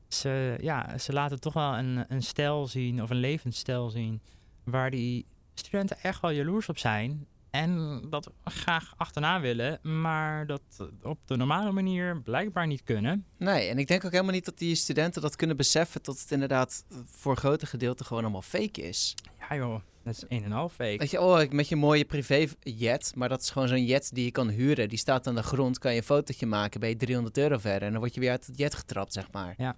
ze, 0.07 0.57
ja, 0.61 0.97
ze 0.97 1.13
laten 1.13 1.39
toch 1.39 1.53
wel 1.53 1.77
een, 1.77 2.05
een 2.07 2.23
stijl 2.23 2.67
zien, 2.67 3.01
of 3.01 3.09
een 3.09 3.19
levensstijl 3.19 3.89
zien, 3.89 4.21
waar 4.63 4.91
die 4.91 5.25
studenten 5.53 5.97
echt 6.01 6.21
wel 6.21 6.31
jaloers 6.31 6.69
op 6.69 6.77
zijn. 6.77 7.27
En 7.49 8.01
dat 8.09 8.31
graag 8.43 8.93
achterna 8.97 9.41
willen, 9.41 9.79
maar 10.01 10.45
dat 10.45 10.61
op 11.01 11.19
de 11.25 11.37
normale 11.37 11.71
manier 11.71 12.21
blijkbaar 12.21 12.67
niet 12.67 12.83
kunnen. 12.83 13.25
Nee, 13.37 13.69
en 13.69 13.77
ik 13.77 13.87
denk 13.87 14.05
ook 14.05 14.11
helemaal 14.11 14.33
niet 14.33 14.45
dat 14.45 14.57
die 14.57 14.75
studenten 14.75 15.21
dat 15.21 15.35
kunnen 15.35 15.57
beseffen 15.57 16.03
dat 16.03 16.19
het 16.19 16.31
inderdaad 16.31 16.85
voor 17.05 17.31
een 17.31 17.37
grote 17.37 17.65
gedeelte 17.65 18.03
gewoon 18.03 18.23
allemaal 18.23 18.41
fake 18.41 18.81
is. 18.81 19.15
Ja 19.49 19.55
joh, 19.55 19.81
dat 20.03 20.13
is 20.13 20.23
een 20.27 20.43
en 20.43 20.51
half 20.51 20.73
fake. 20.73 20.97
Weet 20.97 21.11
je, 21.11 21.21
oh, 21.21 21.49
met 21.49 21.67
je 21.67 21.75
mooie 21.75 22.05
privéjet, 22.05 23.11
maar 23.15 23.29
dat 23.29 23.41
is 23.41 23.49
gewoon 23.49 23.67
zo'n 23.67 23.85
jet 23.85 24.09
die 24.13 24.25
je 24.25 24.31
kan 24.31 24.49
huren. 24.49 24.89
Die 24.89 24.97
staat 24.97 25.27
aan 25.27 25.35
de 25.35 25.43
grond, 25.43 25.79
kan 25.79 25.91
je 25.91 25.97
een 25.97 26.03
fotootje 26.03 26.45
maken, 26.45 26.79
ben 26.79 26.89
je 26.89 26.95
300 26.95 27.37
euro 27.37 27.57
verder 27.57 27.83
en 27.83 27.91
dan 27.91 27.99
word 28.01 28.13
je 28.13 28.19
weer 28.19 28.31
uit 28.31 28.45
het 28.45 28.57
jet 28.57 28.75
getrapt, 28.75 29.13
zeg 29.13 29.31
maar. 29.31 29.53
Ja, 29.57 29.75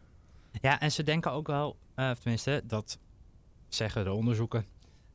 en 0.61 0.91
ze 0.91 1.03
denken 1.03 1.31
ook 1.31 1.47
wel, 1.47 1.79
of 1.95 2.19
tenminste, 2.19 2.61
dat 2.65 2.99
zeggen 3.67 4.03
de 4.03 4.13
onderzoeken, 4.13 4.65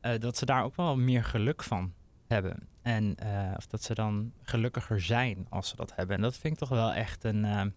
eh, 0.01 0.19
dat 0.19 0.37
ze 0.37 0.45
daar 0.45 0.63
ook 0.63 0.75
wel 0.75 0.97
meer 0.97 1.23
geluk 1.23 1.63
van 1.63 1.93
hebben. 2.27 2.67
En 2.81 3.15
eh, 3.15 3.51
of 3.57 3.67
dat 3.67 3.83
ze 3.83 3.93
dan 3.93 4.31
gelukkiger 4.41 5.01
zijn 5.01 5.45
als 5.49 5.69
ze 5.69 5.75
dat 5.75 5.95
hebben. 5.95 6.15
En 6.15 6.21
dat 6.21 6.37
vind 6.37 6.53
ik 6.53 6.59
toch 6.59 6.69
wel 6.69 6.93
echt 6.93 7.23
een, 7.23 7.73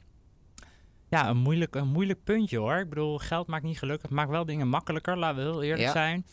ja, 1.08 1.28
een, 1.28 1.36
moeilijk, 1.36 1.74
een 1.74 1.88
moeilijk 1.88 2.24
puntje 2.24 2.58
hoor. 2.58 2.76
Ik 2.76 2.88
bedoel, 2.88 3.18
geld 3.18 3.46
maakt 3.46 3.64
niet 3.64 3.78
gelukkig, 3.78 4.02
het 4.02 4.18
maakt 4.18 4.30
wel 4.30 4.44
dingen 4.44 4.68
makkelijker, 4.68 5.16
laten 5.16 5.36
we 5.36 5.42
heel 5.50 5.62
eerlijk 5.62 5.82
Ja. 5.82 5.92
zijn. 5.92 6.26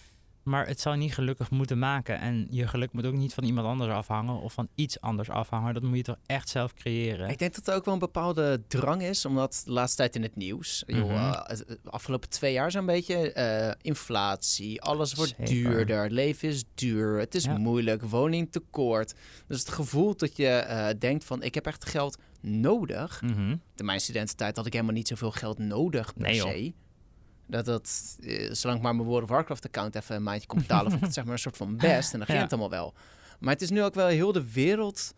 Maar 0.45 0.67
het 0.67 0.79
zou 0.79 0.97
niet 0.97 1.13
gelukkig 1.13 1.49
moeten 1.51 1.79
maken. 1.79 2.19
En 2.19 2.47
je 2.49 2.67
geluk 2.67 2.93
moet 2.93 3.05
ook 3.05 3.13
niet 3.13 3.34
van 3.34 3.43
iemand 3.43 3.67
anders 3.67 3.91
afhangen 3.91 4.39
of 4.41 4.53
van 4.53 4.67
iets 4.75 5.01
anders 5.01 5.29
afhangen. 5.29 5.73
Dat 5.73 5.84
moet 5.84 5.97
je 5.97 6.03
toch 6.03 6.17
echt 6.25 6.49
zelf 6.49 6.73
creëren. 6.73 7.29
Ik 7.29 7.38
denk 7.39 7.55
dat 7.55 7.67
er 7.67 7.75
ook 7.75 7.86
wel 7.86 7.93
een 7.93 7.99
bepaalde 7.99 8.62
drang 8.67 9.01
is, 9.01 9.25
omdat 9.25 9.62
de 9.65 9.71
laatste 9.71 9.97
tijd 9.97 10.15
in 10.15 10.21
het 10.21 10.36
nieuws, 10.36 10.84
joh, 10.88 11.10
Mhm. 11.10 11.34
eh, 11.34 11.60
afgelopen 11.86 12.29
twee 12.29 12.53
jaar 12.53 12.71
zo'n 12.71 12.86
beetje, 12.86 13.31
eh, 13.34 13.71
inflatie, 13.81 14.81
alles 14.81 15.13
wordt 15.13 15.34
Zeker. 15.38 15.53
duurder, 15.53 16.12
leven 16.12 16.47
is 16.49 16.63
duur, 16.75 17.19
het 17.19 17.36
is 17.36 17.43
Ja. 17.43 17.58
moeilijk, 17.58 18.01
woningtekort. 18.03 19.13
Dus 19.47 19.60
het 19.60 19.69
gevoel 19.69 20.15
dat 20.15 20.38
je 20.38 20.47
eh, 20.47 20.88
denkt 20.99 21.23
van, 21.23 21.43
ik 21.43 21.53
heb 21.55 21.65
echt 21.65 21.86
geld 21.86 22.17
nodig. 22.41 23.21
In 23.75 23.86
mijn 23.86 23.99
studententijd 23.99 24.55
had 24.55 24.65
ik 24.65 24.73
helemaal 24.73 24.93
niet 24.95 25.08
zoveel 25.08 25.31
geld 25.31 25.58
nodig 25.58 26.13
per 26.13 26.21
Nee, 26.23 26.36
joh. 26.36 26.49
se. 26.49 26.73
Dat 27.47 27.65
dat, 27.65 28.17
eh, 28.21 28.51
zolang 28.51 28.77
ik 28.77 28.84
maar 28.84 28.95
mijn 28.95 29.08
World 29.08 29.23
of 29.23 29.29
Warcraft 29.29 29.65
account 29.65 29.95
even 29.95 30.15
een 30.15 30.23
maandje 30.23 30.47
kon 30.47 30.60
betalen, 30.60 30.86
vond 30.91 30.95
ik 30.95 31.05
het 31.05 31.13
zeg 31.13 31.23
maar 31.23 31.34
een 31.34 31.39
soort 31.39 31.58
van 31.58 31.77
best. 31.77 32.12
En 32.13 32.17
dan 32.17 32.25
ging 32.27 32.38
Ja. 32.38 32.43
het 32.43 32.53
allemaal 32.53 32.69
wel. 32.79 32.93
Maar 33.39 33.53
het 33.53 33.62
is 33.62 33.69
nu 33.69 33.84
ook 33.84 33.93
wel 33.93 34.08
heel 34.08 34.31
de 34.31 34.51
wereld 34.51 35.13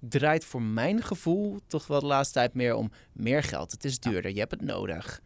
draait 0.00 0.44
voor 0.44 0.62
mijn 0.62 1.02
gevoel 1.02 1.60
toch 1.66 1.86
wel 1.86 2.00
de 2.00 2.06
laatste 2.06 2.34
tijd 2.34 2.54
meer 2.54 2.74
om 2.74 2.90
meer 3.12 3.42
geld. 3.42 3.72
Het 3.72 3.84
is 3.84 3.98
duurder, 4.00 4.30
je 4.32 4.38
hebt 4.38 4.50
het 4.50 4.62
nodig. 4.62 5.20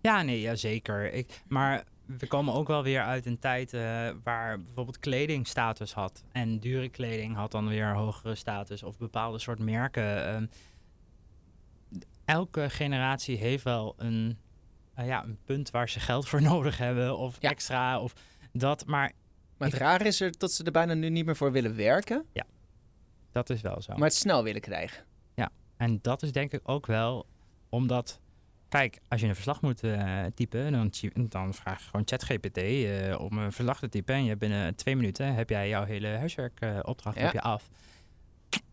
Ja, 0.00 0.22
nee, 0.22 0.40
ja, 0.40 0.54
zeker. 0.54 1.12
Ik, 1.12 1.42
maar 1.48 1.84
we 2.06 2.26
komen 2.26 2.54
ook 2.54 2.66
wel 2.68 2.82
weer 2.82 3.02
uit 3.02 3.26
een 3.26 3.38
tijd 3.38 3.72
eh, 3.72 4.10
waar 4.24 4.60
bijvoorbeeld 4.62 4.98
kleding 4.98 5.46
status 5.46 5.92
had. 5.92 6.24
En 6.32 6.58
dure 6.60 6.88
kleding 6.88 7.34
had 7.34 7.50
dan 7.50 7.68
weer 7.68 7.84
een 7.86 7.96
hogere 7.96 8.34
status. 8.34 8.82
Of 8.82 8.98
bepaalde 8.98 9.38
soort 9.38 9.58
merken. 9.58 10.26
ehm. 10.26 10.46
elke 12.24 12.70
generatie 12.70 13.36
heeft 13.36 13.64
wel 13.64 13.94
een, 13.96 14.38
eh, 14.98 15.06
ja, 15.06 15.24
een 15.24 15.38
punt 15.44 15.70
waar 15.70 15.88
ze 15.88 16.00
geld 16.00 16.28
voor 16.28 16.42
nodig 16.52 16.78
hebben. 16.78 17.18
Of 17.18 17.36
Ja. 17.40 17.50
extra. 17.50 18.00
Of 18.00 18.12
dat. 18.52 18.86
Maar 18.86 19.12
Maar 19.56 19.68
het 19.68 19.76
raar 19.78 20.06
is 20.06 20.20
er 20.20 20.38
dat 20.38 20.52
ze 20.52 20.64
er 20.64 20.72
bijna 20.72 20.94
nu 20.94 21.08
niet 21.08 21.24
meer 21.26 21.36
voor 21.36 21.52
willen 21.52 21.76
werken, 21.76 22.26
dat 23.32 23.50
is 23.50 23.60
wel 23.60 23.82
zo. 23.82 23.92
maar 23.92 24.08
het 24.08 24.14
snel 24.16 24.42
willen 24.42 24.60
krijgen. 24.60 25.06
En 25.76 25.98
dat 26.02 26.22
is 26.22 26.32
denk 26.32 26.52
ik 26.52 26.60
ook 26.68 26.86
wel 26.86 27.26
omdat. 27.68 28.20
Kijk, 28.68 28.98
als 29.08 29.20
je 29.20 29.26
een 29.26 29.34
verslag 29.34 29.60
moet 29.62 29.82
eh, 29.82 30.24
typen, 30.34 30.72
dan, 30.72 30.90
dan 31.28 31.54
vraag 31.54 31.78
je 31.82 31.84
gewoon 31.84 32.02
ChatGPT 32.06 32.56
eh, 32.58 33.18
om 33.20 33.38
een 33.38 33.52
verslag 33.52 33.78
te 33.78 33.88
typen. 33.88 34.14
En 34.14 34.24
je 34.24 34.36
binnen 34.36 34.74
twee 34.74 34.96
minuten 34.96 35.34
heb 35.34 35.48
jij 35.50 35.68
jouw 35.68 35.84
hele 35.84 36.08
huiswerkopdracht 36.08 37.16
Ja. 37.16 37.22
heb 37.22 37.32
je 37.32 37.40
af. 37.40 37.68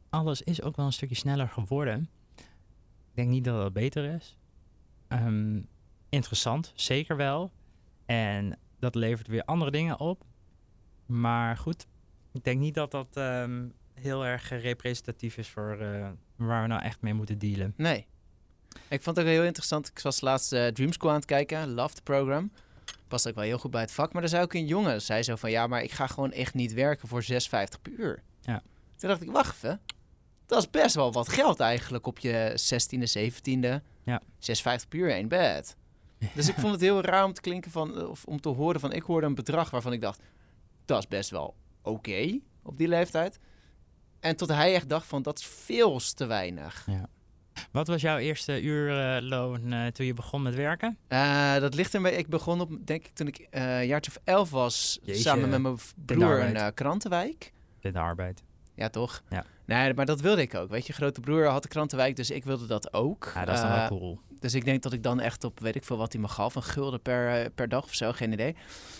Alles 0.09 0.41
is 0.41 0.61
ook 0.61 0.75
wel 0.75 0.85
een 0.85 0.93
stukje 0.93 1.15
sneller 1.15 1.47
geworden. 1.47 2.09
Ik 2.35 3.13
denk 3.13 3.29
niet 3.29 3.43
dat 3.43 3.63
het 3.63 3.73
beter 3.73 4.15
is. 4.15 4.37
Ehm, 5.07 5.61
interessant, 6.15 6.71
zeker 6.75 7.15
wel. 7.15 7.51
En 8.05 8.59
dat 8.79 8.95
levert 8.95 9.27
weer 9.27 9.43
andere 9.43 9.71
dingen 9.71 9.99
op. 9.99 10.23
Maar 11.05 11.57
goed, 11.57 11.87
ik 12.33 12.43
denk 12.43 12.59
niet 12.59 12.73
dat 12.73 12.91
dat 12.91 13.07
ehm, 13.13 13.67
heel 13.93 14.25
erg 14.25 14.49
representatief 14.49 15.37
is 15.37 15.49
voor 15.49 15.77
eh, 15.79 16.09
waar 16.35 16.61
we 16.61 16.67
nou 16.67 16.81
echt 16.81 17.01
mee 17.01 17.13
moeten 17.13 17.37
dealen. 17.37 17.73
Nee. 17.77 18.07
Ik 18.87 19.03
vond 19.03 19.17
het 19.17 19.25
ook 19.25 19.31
heel 19.31 19.43
interessant. 19.43 19.87
Ik 19.87 19.99
was 19.99 20.21
laatst 20.21 20.53
eh, 20.53 20.67
Dream 20.67 20.91
School 20.91 21.09
aan 21.09 21.15
het 21.15 21.25
kijken, 21.25 21.73
Love 21.73 21.95
the 21.95 22.01
Program. 22.01 22.51
Past 23.07 23.27
ook 23.27 23.35
wel 23.35 23.43
heel 23.43 23.57
goed 23.57 23.71
bij 23.71 23.81
het 23.81 23.91
vak. 23.91 24.13
Maar 24.13 24.21
daar 24.21 24.29
zei 24.29 24.43
ook 24.43 24.53
een 24.53 24.65
jongen, 24.65 25.01
zei 25.01 25.23
zo 25.23 25.35
van... 25.35 25.51
Ja, 25.51 25.67
maar 25.67 25.83
ik 25.83 25.91
ga 25.91 26.07
gewoon 26.07 26.31
echt 26.31 26.53
niet 26.53 26.73
werken 26.73 27.07
voor 27.07 27.23
6,50 27.31 27.37
per 27.81 27.91
uur. 27.97 28.23
Ja. 28.41 28.61
Toen 28.95 29.09
dacht 29.09 29.21
ik, 29.21 29.31
wacht 29.31 29.55
even. 29.55 29.81
Dat 30.45 30.59
is 30.59 30.69
best 30.69 30.95
wel 30.95 31.11
wat 31.11 31.29
geld 31.29 31.59
eigenlijk 31.59 32.07
op 32.07 32.19
je 32.19 32.59
16e, 32.73 33.19
17e. 33.19 33.83
Ja. 34.03 34.21
6,50 34.21 34.87
per 34.89 34.99
uur, 34.99 35.11
één 35.11 35.27
bed. 35.27 35.75
Dus 36.33 36.47
ik 36.47 36.55
vond 36.55 36.71
het 36.71 36.81
heel 36.81 37.01
raar 37.01 37.25
om 37.25 37.33
te 37.33 37.41
klinken 37.41 37.71
van... 37.71 38.07
Of 38.07 38.25
om 38.25 38.41
te 38.41 38.49
horen 38.49 38.79
van... 38.79 38.91
Ik 38.93 39.03
hoorde 39.03 39.27
een 39.27 39.35
bedrag 39.35 39.69
waarvan 39.69 39.93
ik 39.93 40.01
dacht... 40.01 40.21
Dat 40.85 40.99
is 40.99 41.07
best 41.07 41.29
wel 41.29 41.55
oké 41.81 42.39
op 42.63 42.77
die 42.77 42.87
leeftijd. 42.87 43.39
En 44.19 44.35
tot 44.35 44.49
hij 44.49 44.73
echt 44.73 44.89
dacht 44.89 45.07
van... 45.07 45.21
Dat 45.21 45.39
is 45.39 45.45
veel 45.45 45.99
te 46.15 46.25
weinig. 46.25 46.87
Wat 47.71 47.87
was 47.87 48.01
jouw 48.01 48.17
eerste 48.17 48.61
uurloon 48.61 49.73
eh, 49.73 49.87
toen 49.87 50.05
je 50.05 50.13
begon 50.13 50.41
met 50.41 50.55
werken? 50.55 50.97
Eh, 51.07 51.55
dat 51.55 51.73
ligt 51.73 51.93
er 51.93 52.01
bij. 52.01 52.11
Ik 52.11 52.27
begon 52.27 52.61
op, 52.61 52.87
denk 52.87 53.05
ik, 53.05 53.13
toen 53.13 53.27
ik 53.27 53.37
eh, 53.37 53.79
een 53.79 53.87
jaartje 53.87 54.11
of 54.11 54.21
elf 54.23 54.49
was, 54.49 54.99
Jeetje, 55.03 55.21
samen 55.21 55.49
met 55.49 55.61
mijn 55.61 55.77
broer 56.05 56.39
in 56.39 56.55
eh, 56.55 56.67
Krantenwijk. 56.73 57.51
In 57.79 57.91
de 57.91 57.99
arbeid. 57.99 58.43
Ja, 58.75 58.89
toch? 58.89 59.21
Ja. 59.29 59.45
Nee, 59.65 59.93
maar 59.93 60.05
dat 60.05 60.21
wilde 60.21 60.41
ik 60.41 60.55
ook. 60.55 60.69
Weet 60.69 60.87
je, 60.87 60.93
grote 60.93 61.19
broer 61.19 61.45
had 61.47 61.61
de 61.63 61.67
Krantenwijk, 61.69 62.15
dus 62.15 62.29
ik 62.29 62.43
wilde 62.43 62.65
dat 62.65 62.93
ook. 62.93 63.31
Ja, 63.35 63.45
dat 63.45 63.55
is 63.55 63.61
dan 63.61 63.69
wel 63.71 63.79
Eh, 63.79 63.87
cool. 63.87 64.19
Dus 64.39 64.53
ik 64.53 64.65
denk 64.65 64.81
dat 64.83 64.93
ik 64.93 65.03
dan 65.03 65.19
echt 65.19 65.43
op, 65.43 65.59
weet 65.59 65.75
ik 65.75 65.83
veel 65.83 65.97
wat 65.97 66.11
hij 66.13 66.21
me 66.21 66.27
gaf, 66.27 66.55
een 66.55 66.63
gulden 66.63 67.01
per, 67.01 67.41
eh, 67.41 67.45
per 67.55 67.69
dag 67.69 67.83
of 67.83 67.93
zo, 67.93 68.11
geen 68.11 68.31
idee. 68.31 68.55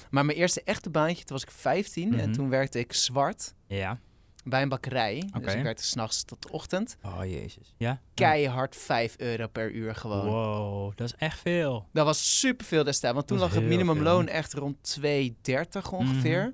Maar 0.10 0.26
mijn 0.26 0.38
eerste 0.38 0.62
echte 0.64 0.90
baantje, 0.90 1.24
toen 1.24 1.36
was 1.38 1.44
ik 1.46 1.52
15 1.52 2.20
en 2.20 2.26
Mhm. 2.30 2.32
toen 2.38 2.50
werkte 2.50 2.80
ik 2.80 2.94
zwart 2.94 3.54
Ja. 3.68 4.00
bij 4.44 4.62
een 4.62 4.70
bakkerij. 4.70 5.30
Dus 5.42 5.54
ik 5.54 5.64
werkte 5.64 5.84
s'nachts 5.84 6.24
tot 6.24 6.42
de 6.42 6.52
ochtend. 6.52 6.98
Oh, 7.04 7.20
jezus. 7.26 7.74
Ja? 7.78 8.02
Keihard 8.14 8.76
5 8.76 9.16
euro 9.18 9.48
per 9.48 9.72
uur 9.72 9.96
gewoon. 9.96 10.26
Wow, 10.26 10.92
dat 10.96 11.08
is 11.08 11.14
echt 11.18 11.40
veel. 11.40 11.88
Dat 11.94 12.06
was 12.06 12.40
superveel 12.40 12.84
destijds, 12.84 13.16
want 13.16 13.28
toen 13.28 13.38
lag 13.40 13.54
het 13.54 13.64
minimumloon 13.64 14.28
echt 14.28 14.54
rond 14.54 14.76
2,30 15.02 15.92
ongeveer. 15.92 16.42
Mhm. 16.42 16.52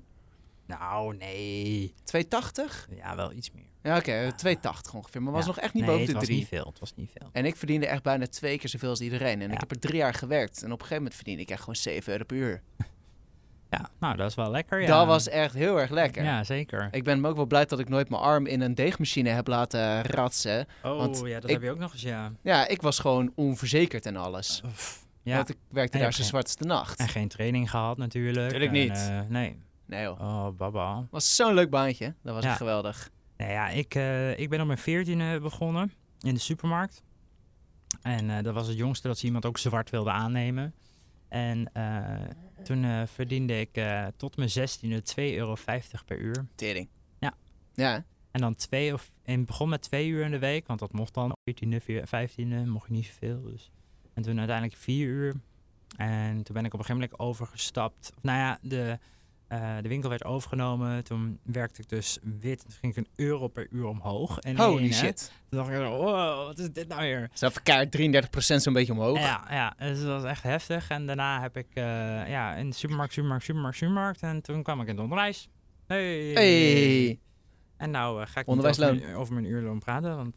Nou, 0.78 1.16
nee. 1.16 1.94
2,80? 2.04 2.88
Ja, 2.96 3.16
wel 3.16 3.32
iets 3.32 3.50
meer. 3.52 3.64
Ja, 3.82 3.96
oké, 3.96 4.32
2,80 4.36 4.94
ongeveer. 4.94 5.22
Maar 5.22 5.32
was 5.32 5.40
Ja. 5.42 5.46
nog 5.46 5.58
echt 5.58 5.74
niet 5.74 5.84
nee, 5.84 5.92
boven 5.92 6.00
het 6.06 6.12
de 6.12 6.18
was 6.18 6.24
3. 6.28 6.38
niet 6.38 6.48
veel. 6.48 6.64
Het 6.64 6.78
was 6.78 6.92
niet 6.96 7.10
veel. 7.18 7.28
En 7.32 7.44
ik 7.44 7.56
verdiende 7.56 7.86
echt 7.86 8.02
bijna 8.02 8.26
twee 8.26 8.58
keer 8.58 8.68
zoveel 8.68 8.88
als 8.88 9.00
iedereen. 9.00 9.40
En 9.40 9.46
Ja. 9.48 9.54
ik 9.54 9.60
heb 9.60 9.70
er 9.70 9.78
drie 9.78 9.96
jaar 9.96 10.14
gewerkt. 10.14 10.56
En 10.58 10.64
op 10.64 10.70
een 10.72 10.78
gegeven 10.78 10.96
moment 10.96 11.14
verdiende 11.14 11.42
ik 11.42 11.50
echt 11.50 11.58
gewoon 11.60 11.76
7 11.76 12.12
euro 12.12 12.24
per 12.24 12.36
uur. 12.36 12.62
Ja, 13.70 13.90
nou, 14.00 14.16
dat 14.16 14.28
is 14.30 14.34
wel 14.34 14.50
lekker, 14.50 14.80
ja. 14.80 14.86
Dat 14.86 15.06
was 15.06 15.28
echt 15.28 15.54
heel 15.54 15.80
erg 15.80 15.90
lekker. 15.90 16.22
Ja, 16.24 16.44
zeker. 16.44 16.88
Ik 16.90 17.04
ben 17.04 17.24
ook 17.26 17.36
wel 17.36 17.46
blij 17.46 17.64
dat 17.64 17.78
ik 17.78 17.88
nooit 17.88 18.08
mijn 18.08 18.22
arm 18.22 18.46
in 18.46 18.60
een 18.60 18.74
deegmachine 18.74 19.28
heb 19.28 19.46
laten 19.46 20.02
ratsen. 20.02 20.66
oh, 20.82 20.96
want 20.96 21.18
ja, 21.24 21.34
dat 21.40 21.44
ik- 21.44 21.50
heb 21.50 21.62
je 21.62 21.70
ook 21.70 21.78
nog 21.78 21.92
eens, 21.92 22.02
ja. 22.02 22.32
Ja, 22.42 22.68
ik 22.68 22.82
was 22.82 22.98
gewoon 22.98 23.32
onverzekerd 23.34 24.06
en 24.06 24.16
alles. 24.16 24.62
Ja, 25.22 25.36
Want 25.36 25.48
ik 25.48 25.56
werkte 25.68 25.96
En 25.96 26.02
daar 26.02 26.12
zijn 26.12 26.26
zwartste 26.26 26.64
nacht. 26.64 26.98
en 26.98 27.08
geen 27.08 27.28
training 27.28 27.70
gehad 27.70 27.96
natuurlijk. 27.96 28.48
Tuurlijk 28.48 28.72
En, 28.72 28.78
niet. 28.78 28.96
eh, 28.96 29.20
nee. 29.28 29.58
Nee 29.92 30.02
joh. 30.02 30.20
Oh, 30.20 30.56
baba. 30.56 31.06
was 31.10 31.36
zo'n 31.36 31.54
leuk 31.54 31.70
baantje. 31.70 32.14
Dat 32.22 32.34
was 32.34 32.44
Ja. 32.44 32.48
echt 32.48 32.58
geweldig. 32.58 33.10
Nou 33.36 33.50
ja, 33.50 33.68
ik, 33.68 33.94
eh, 33.94 34.38
ik 34.38 34.48
ben 34.48 34.60
op 34.60 34.66
mijn 34.66 34.78
veertiende 34.78 35.40
begonnen 35.40 35.92
in 36.20 36.34
de 36.34 36.40
supermarkt. 36.40 37.02
En 38.02 38.30
eh, 38.30 38.42
dat 38.42 38.54
was 38.54 38.66
het 38.66 38.76
jongste 38.76 39.08
dat 39.08 39.18
ze 39.18 39.26
iemand 39.26 39.46
ook 39.46 39.58
zwart 39.58 39.90
wilde 39.90 40.10
aannemen. 40.10 40.74
En 41.28 41.72
eh, 41.72 42.20
toen 42.64 43.06
verdiende 43.08 43.60
ik 43.60 43.80
tot 44.16 44.36
mijn 44.36 44.50
zestiende 44.50 45.02
2,50 45.02 45.14
euro 45.36 45.56
per 46.06 46.18
uur. 46.18 46.46
Tering. 46.54 46.88
Ja. 47.18 47.34
Ja. 47.74 48.04
En 48.30 48.40
dan 48.40 48.54
twee 48.54 48.92
of... 48.92 49.12
En 49.22 49.44
begon 49.44 49.68
met 49.68 49.82
twee 49.82 50.08
uur 50.08 50.24
in 50.24 50.30
de 50.30 50.38
week, 50.38 50.66
want 50.66 50.80
dat 50.80 50.92
mocht 50.92 51.14
dan 51.14 51.36
14e, 51.50 51.82
15e, 52.06 52.64
mocht 52.66 52.86
je 52.86 52.92
niet 52.92 53.06
zoveel. 53.06 53.42
Dus. 53.42 53.70
En 54.14 54.22
toen 54.22 54.38
uiteindelijk 54.38 54.78
vier 54.78 55.06
uur. 55.06 55.34
En 55.96 56.42
toen 56.42 56.54
ben 56.54 56.64
ik 56.64 56.74
op 56.74 56.78
een 56.78 56.84
gegeven 56.84 56.94
moment 56.94 57.18
overgestapt. 57.18 58.12
Nou 58.20 58.38
ja, 58.38 58.58
de, 58.62 58.98
eh, 59.52 59.76
de 59.82 59.88
winkel 59.88 60.10
werd 60.10 60.24
overgenomen. 60.24 61.04
Toen 61.04 61.38
werkte 61.42 61.80
ik 61.82 61.88
dus 61.88 62.18
wit. 62.40 62.60
Toen 62.62 62.72
ging 62.80 62.96
ik 62.96 62.98
een 63.04 63.24
euro 63.26 63.48
per 63.48 63.66
uur 63.70 63.84
omhoog. 63.86 64.38
En 64.38 64.56
Holy 64.56 64.92
shit. 64.92 65.32
Toen 65.50 65.58
dacht 65.58 65.70
ik, 65.70 65.76
wow, 65.76 66.46
wat 66.46 66.58
is 66.58 66.70
dit 66.72 66.88
nou 66.88 67.00
weer? 67.00 67.30
Even 67.40 67.62
kaart 67.62 67.98
33% 67.98 68.62
zo'n 68.62 68.72
beetje 68.72 68.92
omhoog. 68.92 69.18
Ja, 69.18 69.44
ja, 69.50 69.74
dus 69.78 69.98
dat 69.98 70.08
was 70.22 70.24
echt 70.30 70.42
heftig. 70.42 70.88
En 70.88 71.06
daarna 71.06 71.40
heb 71.40 71.56
ik 71.56 71.66
eh, 71.74 71.84
ja, 72.28 72.54
in 72.54 72.70
de 72.70 72.76
supermarkt, 72.76 73.12
supermarkt, 73.12 73.44
supermarkt, 73.44 73.76
supermarkt. 73.78 74.22
En 74.22 74.42
toen 74.42 74.62
kwam 74.62 74.80
ik 74.80 74.86
in 74.86 74.92
het 74.94 75.02
onderwijs. 75.02 75.48
Hey. 75.86 76.30
Hey, 76.34 77.18
En 77.76 77.90
nou 77.90 78.20
eh, 78.22 78.26
ga 78.28 78.40
ik 78.40 78.46
niet 78.46 78.58
over, 78.64 78.94
mijn- 78.94 79.14
over 79.14 79.34
mijn 79.34 79.46
uurloon 79.46 79.78
praten, 79.78 80.16
want 80.16 80.34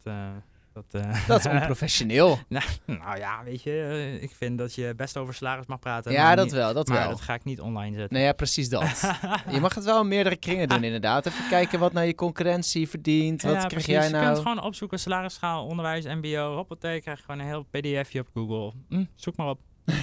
dat... 0.84 1.02
eh, 1.04 1.26
dat 1.26 1.38
is 1.38 1.46
onprofessioneel. 1.60 2.38
nou 2.86 3.18
ja, 3.18 3.44
weet 3.44 3.62
je, 3.62 3.70
eh, 3.70 4.22
ik 4.22 4.30
vind 4.36 4.58
dat 4.58 4.74
je 4.74 4.94
best 4.96 5.16
over 5.16 5.34
salaris 5.34 5.66
mag 5.66 5.78
praten. 5.78 6.12
ja, 6.12 6.34
dat 6.34 6.44
niet- 6.44 6.54
wel, 6.54 6.72
dat 6.74 6.88
maar 6.88 6.98
wel. 6.98 7.08
dat 7.08 7.20
ga 7.20 7.34
ik 7.34 7.44
niet 7.44 7.60
online 7.60 7.96
zetten. 7.96 8.16
Nee, 8.16 8.26
ja, 8.26 8.32
precies 8.32 8.68
dat. 8.68 9.00
je 9.52 9.60
mag 9.60 9.74
het 9.74 9.84
wel 9.84 10.00
in 10.00 10.08
meerdere 10.08 10.36
kringen 10.36 10.68
doen, 10.68 10.84
inderdaad. 10.84 11.26
Even 11.26 11.48
kijken 11.48 11.78
wat 11.78 11.92
nou 11.92 12.06
je 12.06 12.14
concurrentie 12.14 12.88
verdient. 12.88 13.42
Wat 13.42 13.52
ja, 13.52 13.56
krijg 13.58 13.72
precies. 13.72 13.92
jij 13.92 14.04
Je 14.04 14.10
kunt 14.10 14.22
nou? 14.22 14.36
gewoon 14.36 14.62
opzoeken, 14.62 14.98
salarisschaal, 14.98 15.66
onderwijs, 15.66 16.04
mbo, 16.04 16.54
hoppatee, 16.54 17.00
krijg 17.00 17.18
je 17.18 17.24
gewoon 17.24 17.40
een 17.40 17.46
heel 17.46 17.62
pdfje 17.70 18.20
op 18.20 18.28
Google. 18.34 18.72
Hm, 18.88 19.04
zoek 19.14 19.36
maar 19.36 19.48
op. 19.48 19.60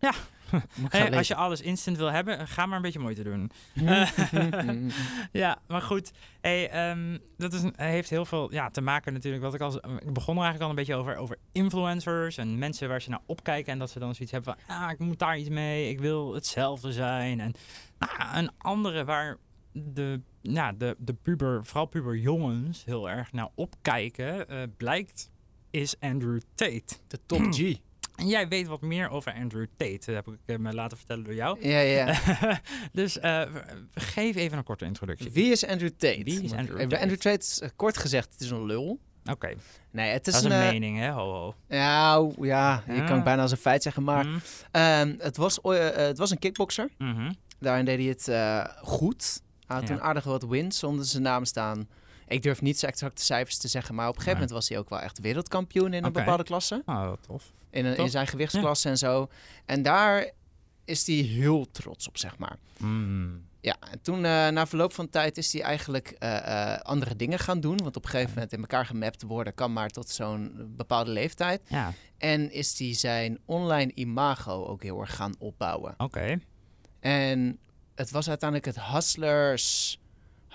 Gaan 0.00 0.14
Hey, 0.88 1.16
als 1.16 1.28
je 1.28 1.34
alles 1.34 1.60
instant 1.60 1.96
wil 1.96 2.10
hebben, 2.12 2.48
ga 2.48 2.66
maar 2.66 2.76
een 2.76 2.82
beetje 2.82 2.98
moeite 2.98 3.22
doen. 3.22 3.50
Mhm. 3.74 4.04
Ja, 5.32 5.58
maar 5.66 5.82
goed. 5.82 6.10
Hey, 6.40 6.70
ehm, 6.70 7.18
dat 7.36 7.52
is, 7.52 7.62
een- 7.62 7.74
heeft 7.76 8.10
heel 8.10 8.24
veel 8.24 8.52
ja, 8.52 8.70
te 8.70 8.80
maken 8.80 9.12
natuurlijk. 9.12 9.42
Wat 9.42 9.54
ik, 9.54 9.60
al, 9.60 9.74
ik 9.76 10.12
begon 10.12 10.36
er 10.36 10.42
eigenlijk 10.42 10.60
al 10.62 10.68
een 10.70 10.74
beetje 10.74 10.94
over, 10.94 11.16
over 11.16 11.38
influencers 11.52 12.36
en 12.36 12.58
mensen 12.58 12.88
waar 12.88 13.02
ze 13.02 13.10
naar 13.10 13.20
opkijken. 13.26 13.72
En 13.72 13.78
dat 13.78 13.90
ze 13.90 13.98
dan 13.98 14.14
zoiets 14.14 14.32
hebben 14.32 14.54
van, 14.66 14.76
ah, 14.76 14.90
ik 14.90 14.98
moet 14.98 15.18
daar 15.18 15.38
iets 15.38 15.48
mee. 15.48 15.88
Ik 15.90 16.00
wil 16.00 16.34
hetzelfde 16.34 16.92
zijn. 16.92 17.40
En 17.40 17.52
nou, 17.98 18.36
een 18.38 18.50
andere 18.58 19.04
waar 19.04 19.36
de, 19.72 20.20
ja, 20.42 20.72
de, 20.72 20.96
de 20.98 21.14
puber, 21.14 21.64
vooral 21.64 21.86
puberjongens, 21.86 22.84
heel 22.84 23.10
erg 23.10 23.32
naar 23.32 23.48
opkijken, 23.54 24.48
eh, 24.48 24.62
blijkt, 24.76 25.30
is 25.70 25.94
Andrew 26.00 26.40
Tate. 26.54 26.96
De 27.08 27.18
top 27.26 27.42
G. 27.54 27.74
En 28.18 28.28
jij 28.28 28.48
weet 28.48 28.66
wat 28.66 28.80
meer 28.80 29.08
over 29.10 29.32
Andrew 29.32 29.66
Tate, 29.76 29.98
dat 30.04 30.14
heb 30.14 30.26
ik 30.28 30.38
eh, 30.46 30.56
me 30.56 30.72
laten 30.72 30.96
vertellen 30.96 31.24
door 31.24 31.34
jou. 31.34 31.68
Ja, 31.68 31.78
ja. 31.78 32.14
dus 32.92 33.18
eh, 33.18 33.42
geef 33.94 34.36
even 34.36 34.58
een 34.58 34.64
korte 34.64 34.84
introductie. 34.84 35.30
Wie 35.32 35.50
is 35.52 35.66
Andrew 35.66 35.90
Tate? 35.90 36.22
Wie 36.24 36.42
is 36.42 36.52
Andrew 36.52 36.80
Eh, 36.80 36.82
Tate? 36.86 37.00
Andrew 37.02 37.18
Tate 37.18 37.38
is 37.38 37.60
eh, 37.60 37.68
kort 37.76 37.96
gezegd, 37.98 38.32
het 38.32 38.40
is 38.40 38.50
een 38.50 38.64
lul. 38.66 38.98
Oké, 39.30 39.54
Nee, 39.90 40.10
het 40.12 40.26
is 40.26 40.32
dat 40.32 40.42
is 40.42 40.48
een 40.50 40.60
eh, 40.62 40.68
mening, 40.70 40.98
hè? 40.98 41.10
Ho, 41.10 41.32
ho. 41.32 41.54
Ja, 41.68 42.28
ja, 42.40 42.82
je 42.86 42.92
Ja. 42.92 43.04
kan 43.04 43.14
het 43.14 43.24
bijna 43.24 43.42
als 43.42 43.50
een 43.50 43.56
feit 43.56 43.82
zeggen, 43.82 44.02
maar 44.02 44.26
Mhm, 44.26 44.38
ehm, 44.70 45.14
het, 45.18 45.36
was, 45.36 45.60
eh, 45.60 45.90
het 45.94 46.18
was 46.18 46.30
een 46.30 46.38
kickboxer. 46.38 46.88
mhm. 46.98 47.32
Daarin 47.58 47.84
deed 47.84 47.98
hij 47.98 48.06
het 48.08 48.28
eh, 48.28 48.64
goed. 48.88 49.40
Hij 49.66 49.76
had 49.76 49.88
Ja. 49.88 49.94
toen 49.94 50.04
aardig 50.04 50.24
wat 50.24 50.42
wins 50.46 50.82
onder 50.84 51.04
zijn 51.04 51.22
naam 51.22 51.44
staan. 51.44 51.88
Ik 52.28 52.42
durf 52.42 52.60
niet 52.62 52.78
zo 52.78 52.86
exacte 52.86 53.24
cijfers 53.24 53.56
te 53.58 53.68
zeggen, 53.68 53.94
maar 53.94 54.08
op 54.08 54.14
een 54.14 54.20
gegeven 54.20 54.38
Nee. 54.40 54.48
moment 54.48 54.66
was 54.66 54.68
hij 54.68 54.78
ook 54.78 54.90
wel 54.90 55.00
echt 55.00 55.18
wereldkampioen 55.20 55.92
in 55.92 56.04
een 56.04 56.12
bepaalde 56.12 56.42
klasse. 56.44 56.82
Oh, 56.86 57.08
wat 57.08 57.22
tof. 57.26 57.52
In, 57.70 57.84
een, 57.84 57.90
in 57.90 57.96
Top. 57.96 58.08
zijn 58.08 58.26
gewichtsklasse 58.26 58.88
en 58.88 58.98
zo. 58.98 59.28
En 59.66 59.82
daar 59.82 60.30
is 60.84 61.06
hij 61.06 61.16
heel 61.16 61.70
trots 61.70 62.08
op, 62.08 62.18
zeg 62.18 62.38
maar. 62.38 62.56
Mm. 62.78 63.46
Ja, 63.60 63.76
en 63.90 64.00
toen 64.02 64.24
eh, 64.24 64.48
na 64.48 64.66
verloop 64.66 64.92
van 64.92 65.08
tijd 65.10 65.36
is 65.38 65.52
hij 65.52 65.62
eigenlijk 65.62 66.08
eh, 66.18 66.72
eh, 66.74 66.80
andere 66.80 67.16
dingen 67.16 67.38
gaan 67.38 67.60
doen. 67.60 67.76
Want 67.76 67.96
op 67.96 68.04
een 68.04 68.10
gegeven 68.10 68.32
moment 68.34 68.52
in 68.52 68.60
elkaar 68.60 68.86
gemapt 68.86 69.22
worden 69.22 69.54
kan 69.54 69.72
maar 69.72 69.88
tot 69.88 70.10
zo'n 70.10 70.72
bepaalde 70.76 71.10
leeftijd. 71.10 71.60
Ja, 71.68 71.92
En 72.18 72.52
is 72.52 72.78
hij 72.78 72.94
zijn 72.94 73.38
online 73.44 73.92
imago 73.94 74.64
ook 74.66 74.82
heel 74.82 75.00
erg 75.00 75.14
gaan 75.16 75.34
opbouwen. 75.38 75.94
oké. 75.98 76.38
En 77.00 77.58
het 77.94 78.10
was 78.10 78.28
uiteindelijk 78.28 78.76
het 78.76 78.84
Hustlers... 78.84 79.98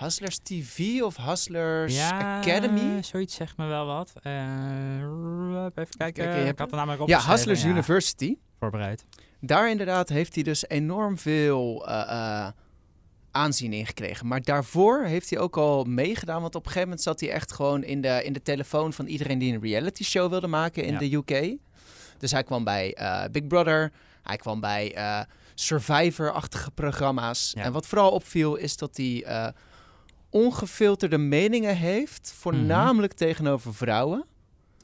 Hustlers 0.03 0.37
TV 0.37 1.01
of 1.01 1.17
Hustlers 1.17 1.95
Ja, 1.95 2.37
Academy? 2.39 3.03
zoiets 3.03 3.35
zegt 3.35 3.57
me 3.57 3.65
wel 3.65 3.85
wat. 3.85 4.13
Eh, 4.21 4.31
even 5.75 5.97
kijken. 5.97 6.47
Ik 6.47 6.59
had 6.59 6.69
er 6.71 6.75
namelijk 6.77 7.01
op 7.01 7.07
Ja, 7.07 7.29
Hustlers 7.29 7.63
University. 7.63 8.35
Voorbereid. 8.59 9.05
Daar 9.39 9.69
inderdaad 9.69 10.09
heeft 10.09 10.35
hij 10.35 10.43
dus 10.43 10.67
enorm 10.67 11.17
veel 11.17 11.87
eh, 11.87 12.01
eh, 12.01 12.47
aanzien 13.31 13.73
in 13.73 13.85
gekregen. 13.85 14.27
Maar 14.27 14.41
daarvoor 14.41 15.03
heeft 15.03 15.29
hij 15.29 15.39
ook 15.39 15.57
al 15.57 15.83
meegedaan. 15.83 16.41
Want 16.41 16.55
op 16.55 16.61
een 16.61 16.71
gegeven 16.71 16.87
moment 16.87 17.05
zat 17.05 17.19
hij 17.19 17.31
echt 17.31 17.51
gewoon 17.51 17.83
in 17.83 18.01
de, 18.01 18.21
in 18.23 18.33
de 18.33 18.41
telefoon 18.41 18.93
van 18.93 19.05
iedereen 19.05 19.39
die 19.39 19.53
een 19.53 19.61
reality 19.61 20.03
show 20.03 20.29
wilde 20.29 20.47
maken 20.47 20.83
in 20.83 20.93
Ja. 20.93 20.99
de 20.99 21.13
UK. 21.15 21.57
Dus 22.17 22.31
hij 22.31 22.43
kwam 22.43 22.63
bij 22.63 22.97
Big 23.31 23.47
Brother. 23.47 23.91
Hij 24.23 24.37
kwam 24.37 24.59
bij 24.59 24.95
Survivor-achtige 25.55 26.71
programma's. 26.71 27.53
En 27.53 27.71
wat 27.71 27.87
vooral 27.87 28.11
opviel 28.11 28.55
is 28.55 28.77
dat 28.77 28.97
hij 28.97 29.25
ongefilterde 30.33 31.17
meningen 31.17 31.77
heeft. 31.77 32.33
Voornamelijk 32.37 33.13
tegenover 33.13 33.73
vrouwen. 33.73 34.25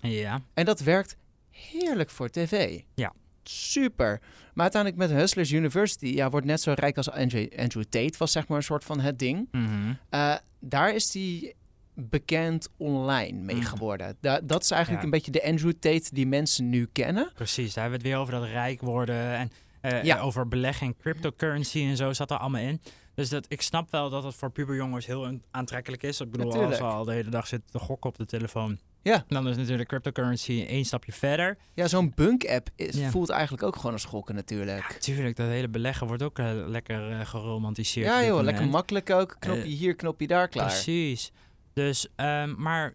Ja, 0.02 0.42
En 0.54 0.66
dat 0.66 0.80
werkt 0.80 1.16
heerlijk 1.52 2.10
voor 2.10 2.30
tv. 2.30 2.80
Ja. 2.96 3.14
Super. 3.44 4.20
Maar 4.54 4.72
uiteindelijk 4.72 5.02
met 5.12 5.20
Hustlers 5.20 5.52
University, 5.52 6.06
ja, 6.06 6.30
wordt 6.30 6.46
net 6.46 6.62
zo 6.62 6.74
rijk 6.76 6.98
als 6.98 7.12
Andrew, 7.12 7.48
Andrew 7.60 7.84
Tate, 7.84 8.18
was 8.18 8.32
zeg 8.32 8.48
maar 8.48 8.58
een 8.58 8.64
soort 8.64 8.84
van 8.84 9.00
het 9.00 9.20
ding. 9.20 9.48
Mhm. 9.52 9.94
Eh, 10.10 10.36
daar 10.60 10.96
is 10.96 11.14
hij 11.14 11.54
bekend 11.94 12.70
online 12.78 13.38
mee 13.38 13.56
Mm. 13.56 13.62
geworden. 13.64 14.18
Da- 14.22 14.40
dat 14.44 14.64
is 14.64 14.72
eigenlijk 14.72 15.02
Ja. 15.02 15.06
een 15.08 15.14
beetje 15.14 15.32
de 15.32 15.44
Andrew 15.44 15.72
Tate 15.80 16.10
die 16.12 16.28
mensen 16.28 16.70
nu 16.70 16.88
kennen. 16.92 17.32
precies. 17.34 17.74
Daar 17.74 17.84
hebben 17.84 18.02
we 18.02 18.08
het 18.08 18.16
weer 18.16 18.26
over 18.26 18.34
dat 18.42 18.52
rijk 18.52 18.82
worden 18.82 19.36
en 19.36 19.52
eh, 19.82 20.04
Ja. 20.04 20.20
over 20.20 20.48
beleggen 20.48 20.88
in 20.88 20.96
cryptocurrency 20.98 21.80
en 21.82 21.96
zo 21.98 22.14
zat 22.14 22.32
er 22.32 22.38
allemaal 22.38 22.62
in. 22.62 22.82
Dus 23.20 23.30
dat, 23.30 23.46
ik 23.48 23.62
snap 23.62 23.92
wel 23.92 24.10
dat 24.10 24.24
het 24.24 24.36
voor 24.36 24.52
puberjongens 24.52 25.06
heel 25.06 25.40
aantrekkelijk 25.52 26.04
is. 26.04 26.20
Ik 26.22 26.32
bedoel, 26.32 26.46
als 26.46 26.56
Natuurlijk. 26.56 26.82
we 26.82 26.88
al 26.88 27.04
de 27.04 27.12
hele 27.14 27.30
dag 27.30 27.48
zitten 27.48 27.72
te 27.72 27.80
gokken 27.80 28.10
op 28.10 28.18
de 28.18 28.26
telefoon. 28.26 28.80
Ja. 29.02 29.24
Dan 29.28 29.48
is 29.48 29.58
natuurlijk 29.58 29.88
cryptocurrency 29.90 30.66
één 30.68 30.86
stapje 30.86 31.12
verder. 31.12 31.58
Ja, 31.74 31.88
zo'n 31.88 32.12
bunk-app 32.16 32.70
is- 32.76 32.96
Ja. 32.96 33.10
voelt 33.10 33.30
eigenlijk 33.30 33.64
ook 33.64 33.76
gewoon 33.76 33.92
als 33.92 34.02
schokken 34.02 34.36
natuurlijk. 34.36 34.84
Tuurlijk, 35.00 35.36
dat 35.36 35.48
hele 35.48 35.68
beleggen 35.70 36.08
wordt 36.08 36.24
ook 36.24 36.40
eh, 36.40 36.52
lekker 36.68 37.12
eh, 37.12 37.26
geromantiseerd. 37.26 38.08
Ja 38.08 38.24
joh, 38.26 38.42
lekker 38.42 38.68
makkelijk 38.68 39.10
ook. 39.10 39.36
Knopje 39.40 39.62
Eh, 39.62 39.68
hier, 39.68 39.96
knopje 39.96 40.28
daar, 40.28 40.48
klaar. 40.48 40.66
Precies. 40.68 41.32
Dus, 41.74 42.08
ehm, 42.16 42.54
maar 42.62 42.94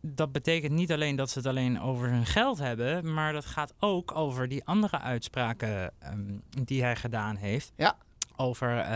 dat 0.00 0.32
betekent 0.32 0.72
niet 0.72 0.92
alleen 0.92 1.16
dat 1.16 1.30
ze 1.30 1.38
het 1.38 1.46
alleen 1.48 1.80
over 1.80 2.08
hun 2.08 2.26
geld 2.26 2.58
hebben, 2.58 3.14
maar 3.14 3.32
dat 3.32 3.44
gaat 3.44 3.74
ook 3.78 4.14
over 4.16 4.48
die 4.48 4.64
andere 4.64 4.98
uitspraken 5.00 5.92
ehm, 5.98 6.38
die 6.64 6.82
hij 6.82 6.96
gedaan 6.96 7.36
heeft. 7.36 7.72
Ja. 7.76 7.96
Over, 8.36 8.78
eh, 8.78 8.90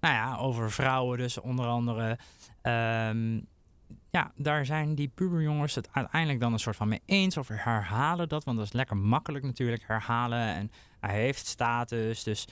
nou 0.00 0.14
ja, 0.14 0.36
over 0.36 0.70
vrouwen 0.70 1.18
dus 1.18 1.40
onder 1.40 1.66
andere. 1.66 2.18
Ehm, 2.62 3.40
ja, 4.10 4.32
daar 4.36 4.66
zijn 4.66 4.94
die 4.94 5.08
puberjongens 5.08 5.74
het 5.74 5.88
uiteindelijk 5.92 6.40
dan 6.40 6.52
een 6.52 6.58
soort 6.58 6.76
van 6.76 6.88
mee 6.88 7.02
eens. 7.06 7.36
Of 7.36 7.48
herhalen 7.48 8.28
dat, 8.28 8.44
want 8.44 8.56
dat 8.56 8.66
is 8.66 8.72
lekker 8.72 8.96
makkelijk 8.96 9.44
natuurlijk 9.44 9.82
herhalen. 9.86 10.38
En 10.54 10.70
hij 11.00 11.14
heeft 11.14 11.46
status, 11.46 12.22
dus 12.22 12.44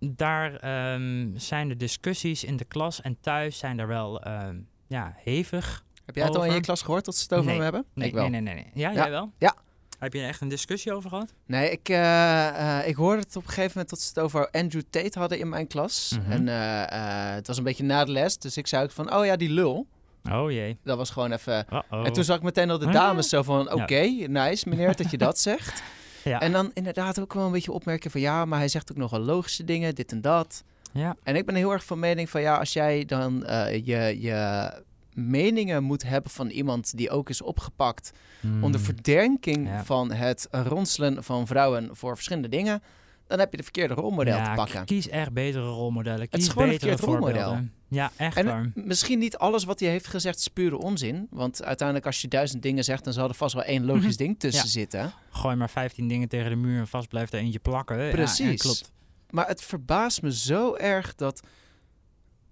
daar 0.00 0.54
ehm, 0.54 1.30
zijn 1.36 1.68
de 1.68 1.76
discussies 1.76 2.44
in 2.44 2.56
de 2.56 2.64
klas 2.64 3.00
en 3.00 3.20
thuis 3.20 3.58
zijn 3.58 3.78
er 3.78 3.86
wel 3.86 4.22
ehm, 4.22 4.56
ja, 4.86 5.14
hevig. 5.16 5.84
Heb 6.04 6.14
jij 6.14 6.24
het 6.24 6.36
al 6.36 6.44
in 6.44 6.54
je 6.54 6.60
klas 6.60 6.82
gehoord 6.82 7.04
dat 7.04 7.14
ze 7.16 7.22
het 7.22 7.32
over 7.32 7.44
Nee. 7.44 7.54
hem 7.54 7.62
hebben? 7.62 7.84
Nee, 7.94 8.08
ik 8.08 8.14
wel. 8.14 8.28
nee, 8.28 8.40
nee, 8.40 8.54
nee. 8.54 8.64
nee. 8.64 8.70
Ja, 8.74 8.90
Ja. 8.90 8.94
jij 9.02 9.10
wel? 9.10 9.32
Ja. 9.38 9.54
Heb 9.98 10.12
je 10.12 10.20
er 10.20 10.28
echt 10.28 10.40
een 10.40 10.48
discussie 10.48 10.92
over 10.92 11.10
gehad? 11.10 11.32
Nee, 11.46 11.70
ik, 11.70 11.88
eh, 11.88 12.78
eh, 12.78 12.88
ik 12.88 12.94
hoorde 12.94 13.20
het 13.20 13.36
op 13.36 13.42
een 13.42 13.48
gegeven 13.48 13.70
moment 13.70 13.90
dat 13.90 14.00
ze 14.00 14.08
het 14.08 14.18
over 14.18 14.50
Andrew 14.50 14.82
Tate 14.90 15.18
hadden 15.18 15.38
in 15.38 15.48
mijn 15.48 15.66
klas. 15.66 16.16
Mhm. 16.20 16.32
En 16.32 16.48
eh, 16.48 17.34
het 17.34 17.46
was 17.46 17.56
een 17.58 17.64
beetje 17.64 17.84
na 17.84 18.04
de 18.04 18.12
les, 18.12 18.38
dus 18.38 18.56
ik 18.56 18.66
zei 18.66 18.84
ook 18.84 18.90
van, 18.90 19.14
oh 19.14 19.24
ja, 19.24 19.36
die 19.36 19.50
lul. 19.50 19.86
Oh 20.32 20.50
jee. 20.50 20.78
Dat 20.84 20.96
was 20.96 21.10
gewoon 21.10 21.32
even... 21.32 21.66
En 21.90 22.12
toen 22.12 22.24
zag 22.24 22.36
ik 22.36 22.42
meteen 22.42 22.70
al 22.70 22.78
de 22.78 22.90
dames 22.90 23.28
zo 23.28 23.42
van, 23.42 23.72
oké, 23.72 24.00
nice 24.26 24.68
meneer 24.68 24.96
dat 24.96 25.10
je 25.10 25.18
dat 25.18 25.38
zegt. 25.48 25.82
ja. 26.24 26.40
En 26.40 26.52
dan 26.52 26.70
inderdaad 26.74 27.20
ook 27.20 27.34
wel 27.34 27.46
een 27.46 27.52
beetje 27.52 27.72
opmerken 27.72 28.10
van, 28.10 28.20
ja, 28.20 28.44
maar 28.44 28.58
hij 28.58 28.68
zegt 28.68 28.90
ook 28.90 28.96
nogal 28.96 29.20
logische 29.20 29.64
dingen, 29.64 29.94
dit 29.94 30.12
en 30.12 30.20
dat. 30.20 30.64
ja. 30.92 31.16
En 31.22 31.36
ik 31.36 31.46
ben 31.46 31.54
heel 31.54 31.72
erg 31.72 31.84
van 31.84 31.98
mening 31.98 32.30
van, 32.30 32.40
ja, 32.40 32.56
als 32.56 32.72
jij 32.72 33.04
dan 33.04 33.44
je, 33.84 34.16
je 34.20 34.70
meningen 35.16 35.82
moet 35.82 36.02
hebben 36.02 36.30
van 36.30 36.48
iemand 36.48 36.96
die 36.96 37.10
ook 37.10 37.28
is 37.28 37.42
opgepakt 37.42 38.10
onder 38.42 38.80
Hmm. 38.80 38.94
verdenking 38.94 39.66
Ja. 39.68 39.84
van 39.84 40.12
het 40.12 40.48
ronselen 40.50 41.24
van 41.24 41.46
vrouwen 41.46 41.88
voor 41.92 42.14
verschillende 42.14 42.48
dingen, 42.48 42.82
dan 43.26 43.38
heb 43.38 43.50
je 43.50 43.56
de 43.56 43.62
verkeerde 43.62 43.94
rolmodel 43.94 44.36
ja, 44.36 44.44
te 44.44 44.54
pakken. 44.56 44.84
Kies 44.84 45.08
echt 45.08 45.32
betere 45.32 45.64
rolmodellen. 45.68 46.28
Kies 46.28 46.42
is 46.44 46.48
gewoon 46.48 46.64
een 46.68 46.72
betere 46.72 46.96
verkeerd 46.96 47.18
rolmodel. 47.18 47.58
Ja, 47.88 48.10
echt 48.16 48.36
En 48.36 48.46
waar. 48.46 48.70
misschien 48.74 49.18
niet 49.18 49.36
alles 49.36 49.64
wat 49.64 49.80
hij 49.80 49.88
heeft 49.88 50.06
gezegd 50.06 50.38
is 50.38 50.48
pure 50.48 50.78
onzin. 50.78 51.26
Want 51.30 51.64
uiteindelijk 51.64 52.06
als 52.06 52.20
je 52.20 52.28
duizend 52.28 52.62
dingen 52.62 52.84
zegt, 52.84 53.04
dan 53.04 53.12
zal 53.12 53.28
er 53.28 53.34
vast 53.34 53.54
wel 53.54 53.62
één 53.64 53.84
logisch 53.92 54.16
ding 54.16 54.38
tussen 54.38 54.64
Ja. 54.64 54.70
zitten. 54.70 55.12
Gooi 55.30 55.56
maar 55.56 55.70
15 55.70 56.08
dingen 56.08 56.28
tegen 56.28 56.50
de 56.50 56.56
muur 56.56 56.78
en 56.78 56.86
vast 56.88 57.08
blijft 57.08 57.32
er 57.32 57.38
eentje 57.40 57.58
plakken. 57.58 57.96
Ja, 57.98 58.04
Ja, 58.04 58.10
Precies. 58.10 58.60
klopt. 58.62 58.92
Maar 59.30 59.46
het 59.48 59.62
verbaast 59.62 60.22
me 60.22 60.32
zo 60.34 60.74
erg 60.74 61.14
dat 61.14 61.40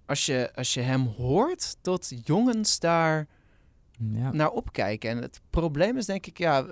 als 0.05 0.25
je, 0.25 0.51
als 0.55 0.73
je 0.73 0.81
hem 0.81 1.05
hoort, 1.05 1.75
dat 1.81 2.13
jongens 2.23 2.79
daar 2.79 3.27
Ja. 4.13 4.31
naar 4.31 4.49
opkijken. 4.49 5.09
En 5.09 5.21
het 5.21 5.41
probleem 5.49 5.97
is 5.97 6.05
denk 6.05 6.25
ik, 6.25 6.37
ja, 6.37 6.65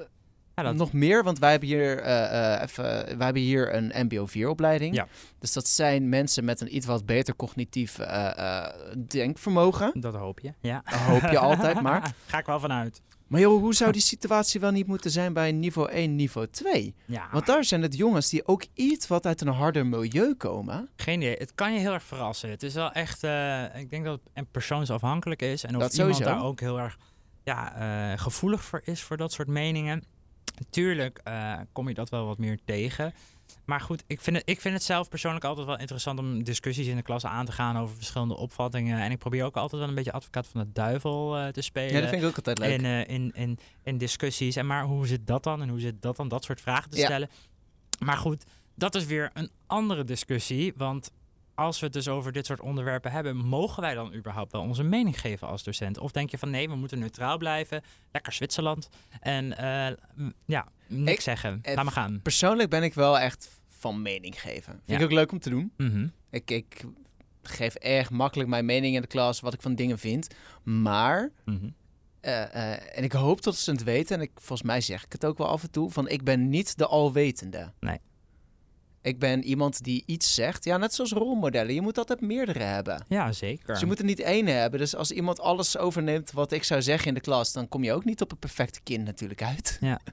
Ja, 0.55 0.63
dat- 0.63 0.75
nog 0.75 0.93
meer, 0.93 1.23
want 1.23 1.39
wij 1.39 1.51
hebben 1.51 1.69
hier, 1.69 1.99
eh, 1.99 2.53
eh, 2.55 2.61
even, 2.61 2.83
wij 3.17 3.25
hebben 3.25 3.41
hier 3.41 3.75
een 3.75 3.91
MBO 4.05 4.25
4-opleiding. 4.27 4.95
Ja. 4.95 5.07
Dus 5.39 5.53
dat 5.53 5.67
zijn 5.67 6.09
mensen 6.09 6.45
met 6.45 6.61
een 6.61 6.75
iets 6.75 6.85
wat 6.85 7.05
beter 7.05 7.35
cognitief 7.35 7.99
eh, 7.99 8.65
denkvermogen. 9.07 9.91
Dat 10.01 10.15
hoop 10.15 10.39
je. 10.39 10.53
Ja. 10.59 10.81
Dat 10.85 10.99
hoop 10.99 11.21
je 11.31 11.37
altijd 11.39 11.81
maar. 11.81 12.13
Ga 12.27 12.37
ik 12.37 12.45
wel 12.45 12.59
vanuit. 12.59 13.01
Maar 13.27 13.39
joh, 13.41 13.61
hoe 13.61 13.73
zou 13.73 13.91
die 13.91 14.01
situatie 14.01 14.59
wel 14.59 14.71
niet 14.71 14.87
moeten 14.87 15.11
zijn 15.11 15.33
bij 15.33 15.51
niveau 15.51 15.89
1, 15.89 16.15
niveau 16.15 16.47
2? 16.47 16.95
Ja. 17.05 17.27
Want 17.31 17.45
daar 17.45 17.63
zijn 17.63 17.81
het 17.81 17.97
jongens 17.97 18.29
die 18.29 18.47
ook 18.47 18.63
iets 18.73 19.07
wat 19.07 19.25
uit 19.25 19.41
een 19.41 19.47
harder 19.47 19.85
milieu 19.85 20.35
komen. 20.35 20.89
Geen 20.95 21.21
idee. 21.21 21.35
Het 21.37 21.55
kan 21.55 21.73
je 21.73 21.79
heel 21.79 21.93
erg 21.93 22.03
verrassen. 22.03 22.49
Het 22.49 22.63
is 22.63 22.73
wel 22.73 22.91
echt, 22.91 23.23
eh, 23.23 23.75
ik 23.75 23.89
denk 23.89 24.05
dat 24.05 24.19
het 24.33 24.51
persoonsafhankelijk 24.51 25.41
is. 25.41 25.63
En 25.63 25.75
of 25.75 25.81
Dat 25.81 25.93
iemand 25.93 26.15
sowieso. 26.15 26.35
daar 26.37 26.47
ook 26.47 26.59
heel 26.59 26.79
erg 26.79 26.97
ja, 27.43 27.75
eh, 28.11 28.19
gevoelig 28.19 28.63
voor 28.63 28.81
is 28.83 29.01
voor 29.01 29.17
dat 29.17 29.31
soort 29.31 29.47
meningen. 29.47 30.03
Tuurlijk 30.69 31.19
eh, 31.23 31.53
kom 31.71 31.87
je 31.87 31.93
dat 31.93 32.09
wel 32.09 32.25
wat 32.25 32.37
meer 32.37 32.59
tegen. 32.65 33.13
Maar 33.65 33.81
goed, 33.81 34.03
ik 34.07 34.21
vind, 34.21 34.35
het, 34.37 34.49
ik 34.49 34.61
vind 34.61 34.73
het 34.73 34.83
zelf 34.83 35.09
persoonlijk 35.09 35.45
altijd 35.45 35.65
wel 35.67 35.79
interessant 35.79 36.19
om 36.19 36.43
discussies 36.43 36.87
in 36.87 36.95
de 36.95 37.01
klas 37.01 37.25
aan 37.25 37.45
te 37.45 37.51
gaan 37.51 37.77
over 37.77 37.95
verschillende 37.95 38.37
opvattingen. 38.37 38.99
En 39.01 39.11
ik 39.11 39.17
probeer 39.17 39.43
ook 39.45 39.55
altijd 39.57 39.79
wel 39.81 39.89
een 39.89 39.95
beetje 39.95 40.11
advocaat 40.11 40.47
van 40.47 40.61
de 40.61 40.71
duivel 40.71 41.37
eh, 41.37 41.47
te 41.47 41.61
spelen. 41.61 41.93
Ja, 41.93 41.99
dat 41.99 42.09
vind 42.09 42.21
ik 42.21 42.27
ook 42.27 42.35
altijd 42.35 42.57
leuk. 42.59 42.79
in, 42.79 42.85
eh, 42.85 43.07
in, 43.15 43.31
in, 43.35 43.59
in 43.83 43.97
discussies. 43.97 44.55
En 44.55 44.65
maar 44.67 44.83
hoe 44.83 45.07
zit 45.07 45.27
dat 45.27 45.43
dan? 45.43 45.61
En 45.61 45.69
hoe 45.69 45.79
zit 45.79 46.01
dat 46.01 46.15
dan? 46.15 46.27
Dat 46.27 46.43
soort 46.43 46.61
vragen 46.61 46.89
te 46.89 46.97
Ja. 46.97 47.05
stellen. 47.05 47.29
Maar 47.99 48.17
goed, 48.17 48.43
dat 48.75 48.95
is 48.95 49.05
weer 49.05 49.29
een 49.33 49.49
andere 49.67 50.03
discussie. 50.03 50.73
Want 50.75 51.11
als 51.55 51.79
we 51.79 51.85
het 51.85 51.93
dus 51.95 52.07
over 52.07 52.31
dit 52.31 52.45
soort 52.45 52.59
onderwerpen 52.61 53.11
hebben, 53.11 53.35
mogen 53.37 53.81
wij 53.81 53.93
dan 53.93 54.13
überhaupt 54.13 54.51
wel 54.51 54.61
onze 54.61 54.83
mening 54.83 55.19
geven 55.19 55.47
als 55.47 55.63
docent? 55.63 55.97
Of 55.99 56.11
denk 56.11 56.29
je 56.29 56.37
van 56.37 56.49
nee, 56.49 56.69
we 56.69 56.75
moeten 56.75 56.99
neutraal 56.99 57.37
blijven, 57.37 57.81
lekker 58.11 58.33
Zwitserland 58.33 58.89
en 59.19 59.57
eh, 59.57 59.95
ja, 60.45 60.67
niks 60.93 61.11
Ik- 61.13 61.21
zeggen. 61.21 61.59
eh, 61.61 61.75
Laat 61.75 61.83
maar 61.83 61.93
gaan. 61.93 62.19
Persoonlijk 62.23 62.69
ben 62.69 62.83
ik 62.83 62.93
wel 62.93 63.19
echt 63.19 63.49
van 63.69 64.01
mening 64.01 64.41
geven. 64.41 64.63
Vind 64.73 64.81
Ja. 64.85 64.97
ik 64.97 65.03
ook 65.03 65.11
leuk 65.11 65.31
om 65.31 65.39
te 65.39 65.49
doen. 65.49 65.71
Mhm. 65.77 66.07
Ik, 66.31 66.51
ik 66.51 66.83
geef 67.41 67.73
erg 67.75 68.09
makkelijk 68.09 68.49
mijn 68.49 68.65
mening 68.65 68.95
in 68.95 69.01
de 69.01 69.07
klas, 69.07 69.39
wat 69.39 69.53
ik 69.53 69.61
van 69.61 69.75
dingen 69.75 69.99
vind. 69.99 70.27
Maar, 70.63 71.29
Mhm. 71.45 71.69
eh, 72.19 72.71
eh, 72.73 72.97
en 72.97 73.03
ik 73.03 73.11
hoop 73.11 73.41
dat 73.43 73.55
ze 73.55 73.71
het 73.71 73.83
weten, 73.83 74.15
en 74.15 74.21
ik, 74.21 74.31
volgens 74.35 74.61
mij 74.61 74.81
zeg 74.81 75.05
ik 75.05 75.11
het 75.11 75.25
ook 75.25 75.37
wel 75.37 75.47
af 75.47 75.63
en 75.63 75.71
toe, 75.71 75.91
van 75.91 76.07
ik 76.07 76.23
ben 76.23 76.49
niet 76.49 76.77
de 76.77 76.87
alwetende. 76.87 77.71
Nee. 77.79 77.97
Ik 79.01 79.19
ben 79.19 79.43
iemand 79.43 79.83
die 79.83 80.03
iets 80.05 80.33
zegt. 80.33 80.63
Ja, 80.63 80.77
net 80.77 80.93
zoals 80.93 81.11
rolmodellen. 81.11 81.73
Je 81.73 81.81
moet 81.81 81.97
altijd 81.97 82.21
meerdere 82.21 82.59
hebben. 82.63 83.05
Ja, 83.07 83.31
zeker. 83.31 83.67
Dus 83.67 83.79
je 83.79 83.85
moet 83.85 83.99
er 83.99 84.05
niet 84.05 84.19
één 84.19 84.45
hebben. 84.47 84.79
Dus 84.79 84.95
als 84.95 85.11
iemand 85.11 85.39
alles 85.39 85.77
overneemt 85.77 86.31
wat 86.31 86.51
ik 86.51 86.63
zou 86.63 86.81
zeggen 86.81 87.07
in 87.07 87.13
de 87.13 87.19
klas, 87.19 87.53
dan 87.53 87.67
kom 87.67 87.83
je 87.83 87.93
ook 87.93 88.05
niet 88.05 88.21
op 88.21 88.31
een 88.31 88.37
perfecte 88.37 88.79
kind 88.83 89.05
natuurlijk 89.05 89.43
uit. 89.43 89.77
Ja. 89.81 89.99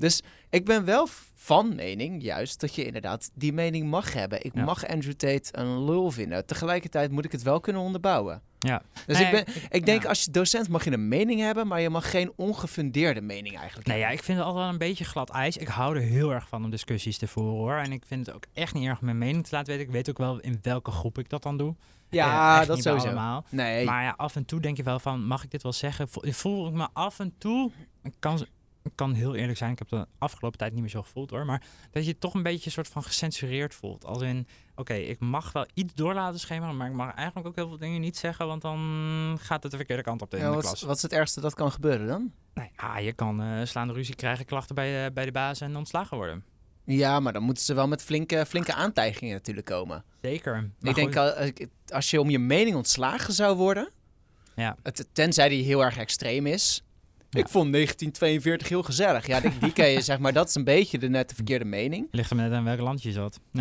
Dus 0.00 0.22
ik 0.50 0.64
ben 0.64 0.84
wel 0.84 1.08
van 1.34 1.74
mening, 1.74 2.22
juist, 2.22 2.60
dat 2.60 2.74
je 2.74 2.84
inderdaad 2.84 3.30
die 3.34 3.52
mening 3.52 3.90
mag 3.90 4.12
hebben. 4.12 4.44
Ik 4.44 4.54
Ja. 4.54 4.64
mag 4.64 4.86
Andrew 4.86 5.12
Tate 5.12 5.48
een 5.58 5.84
lul 5.84 6.10
vinden. 6.10 6.46
Tegelijkertijd 6.46 7.10
moet 7.10 7.24
ik 7.24 7.32
het 7.32 7.42
wel 7.42 7.60
kunnen 7.60 7.82
onderbouwen. 7.82 8.42
Ja. 8.58 8.82
Dus 9.06 9.18
Nee, 9.18 9.26
ik, 9.26 9.44
ben, 9.44 9.54
ik 9.70 9.86
denk, 9.86 10.02
ja. 10.02 10.08
als 10.08 10.24
je 10.24 10.30
docent 10.30 10.68
mag 10.68 10.84
je 10.84 10.92
een 10.92 11.08
mening 11.08 11.40
hebben, 11.40 11.66
maar 11.66 11.80
je 11.80 11.90
mag 11.90 12.10
geen 12.10 12.32
ongefundeerde 12.36 13.20
mening 13.20 13.56
eigenlijk 13.56 13.86
Nee, 13.86 13.96
ja, 13.96 14.02
hebben. 14.02 14.18
ik 14.20 14.24
vind 14.24 14.38
het 14.38 14.46
altijd 14.46 14.64
wel 14.64 14.72
een 14.72 14.78
beetje 14.78 15.04
glad 15.04 15.30
ijs. 15.30 15.56
Ik 15.56 15.68
hou 15.68 15.96
er 15.96 16.02
heel 16.02 16.32
erg 16.32 16.48
van 16.48 16.64
om 16.64 16.70
discussies 16.70 17.18
te 17.18 17.26
voeren 17.26 17.52
hoor. 17.54 17.74
En 17.76 17.92
ik 17.92 18.02
vind 18.06 18.26
het 18.26 18.34
ook 18.34 18.44
echt 18.52 18.74
niet 18.74 18.86
erg 18.86 18.98
om 18.98 19.04
mijn 19.04 19.18
mening 19.18 19.44
te 19.46 19.54
laten 19.54 19.68
weten. 19.68 19.86
Ik 19.86 19.92
weet 19.92 20.10
ook 20.10 20.18
wel 20.18 20.40
in 20.40 20.58
welke 20.62 20.90
groep 20.90 21.18
ik 21.18 21.28
dat 21.28 21.42
dan 21.42 21.56
doe. 21.56 21.70
Eh, 21.70 21.76
Ja, 22.18 22.58
echt 22.58 22.66
dat 22.66 22.82
sowieso. 22.82 23.06
allemaal. 23.06 23.44
Nee, 23.48 23.84
Maar 23.86 24.02
ja, 24.02 24.14
af 24.16 24.36
en 24.36 24.44
toe 24.44 24.60
denk 24.60 24.76
je 24.76 24.82
wel 24.82 24.98
van, 24.98 25.26
mag 25.26 25.44
ik 25.44 25.50
dit 25.50 25.62
wel 25.62 25.72
zeggen? 25.72 26.08
Vo- 26.08 26.20
Voel 26.24 26.66
ik 26.66 26.72
me 26.72 26.88
af 26.92 27.18
en 27.18 27.34
toe, 27.38 27.70
ik 28.02 28.12
kan, 28.18 28.46
kan 28.94 29.12
heel 29.14 29.34
eerlijk 29.34 29.58
zijn, 29.58 29.72
ik 29.72 29.78
heb 29.78 29.88
de 29.88 30.06
afgelopen 30.18 30.58
tijd 30.58 30.72
niet 30.72 30.80
meer 30.80 30.90
zo 30.90 31.02
gevoeld 31.02 31.30
hoor, 31.30 31.44
maar 31.44 31.62
dat 31.90 32.06
je 32.06 32.18
toch 32.18 32.34
een 32.34 32.42
beetje 32.42 32.66
een 32.66 32.72
soort 32.72 32.88
van 32.88 33.02
gecensureerd 33.02 33.74
voelt. 33.74 34.04
Als 34.04 34.22
in, 34.22 34.46
oké, 34.74 34.94
ik 34.94 35.18
mag 35.20 35.52
wel 35.52 35.66
iets 35.74 35.94
door 35.94 36.14
laten 36.14 36.40
schemeren, 36.40 36.76
maar 36.76 36.88
ik 36.88 36.94
mag 36.94 37.14
eigenlijk 37.14 37.46
ook 37.48 37.54
heel 37.56 37.68
veel 37.68 37.78
dingen 37.78 38.00
niet 38.00 38.16
zeggen, 38.16 38.46
want 38.46 38.62
dan 38.62 38.78
gaat 39.40 39.62
het 39.62 39.70
de 39.70 39.76
verkeerde 39.78 40.02
kant 40.02 40.22
op 40.22 40.34
in 40.34 40.40
ja, 40.40 40.48
de 40.48 40.54
wat, 40.54 40.64
klas. 40.64 40.82
wat 40.82 40.96
is 40.96 41.02
het 41.02 41.12
ergste 41.12 41.40
dat 41.40 41.54
kan 41.54 41.72
gebeuren 41.72 42.06
dan? 42.06 42.32
Nou 42.54 42.68
ja, 42.76 42.98
je 42.98 43.12
kan 43.12 43.42
eh, 43.42 43.64
slaande 43.64 43.92
ruzie 43.92 44.14
krijgen, 44.14 44.44
klachten 44.44 44.74
bij, 44.74 45.06
eh, 45.06 45.12
bij 45.12 45.24
de 45.24 45.32
baas 45.32 45.60
en 45.60 45.76
ontslagen 45.76 46.16
worden. 46.16 46.44
Ja, 46.84 47.20
maar 47.20 47.32
dan 47.32 47.42
moeten 47.42 47.64
ze 47.64 47.74
wel 47.74 47.88
met 47.88 48.02
flinke, 48.02 48.46
flinke 48.46 48.74
aantijgingen 48.74 49.34
natuurlijk 49.34 49.66
komen. 49.66 50.04
Zeker. 50.22 50.70
Ik 50.80 50.94
denk, 50.94 51.06
goed, 51.06 51.16
al- 51.16 51.50
als 51.88 52.10
je 52.10 52.20
om 52.20 52.30
je 52.30 52.38
mening 52.38 52.76
ontslagen 52.76 53.34
zou 53.34 53.56
worden, 53.56 53.90
Ja. 54.56 54.76
het, 54.82 55.08
tenzij 55.12 55.48
die 55.48 55.64
heel 55.64 55.84
erg 55.84 55.96
extreem 55.96 56.46
is. 56.46 56.82
Ik 57.30 57.48
vond 57.48 57.72
1942 57.72 58.68
heel 58.68 58.82
gezellig. 58.82 59.26
Ja, 59.26 59.40
die, 59.40 59.58
die 59.58 59.72
ken 59.72 59.88
je, 59.88 60.00
zeg 60.00 60.18
maar, 60.18 60.32
dat 60.32 60.48
is 60.48 60.54
een 60.54 60.64
beetje 60.64 60.98
de 60.98 61.08
net 61.08 61.28
de 61.28 61.34
verkeerde 61.34 61.64
mening. 61.64 62.08
ligt 62.10 62.30
er 62.30 62.36
net 62.36 62.52
aan 62.52 62.64
welk 62.64 62.80
land 62.80 63.02
je 63.02 63.12
zat. 63.12 63.40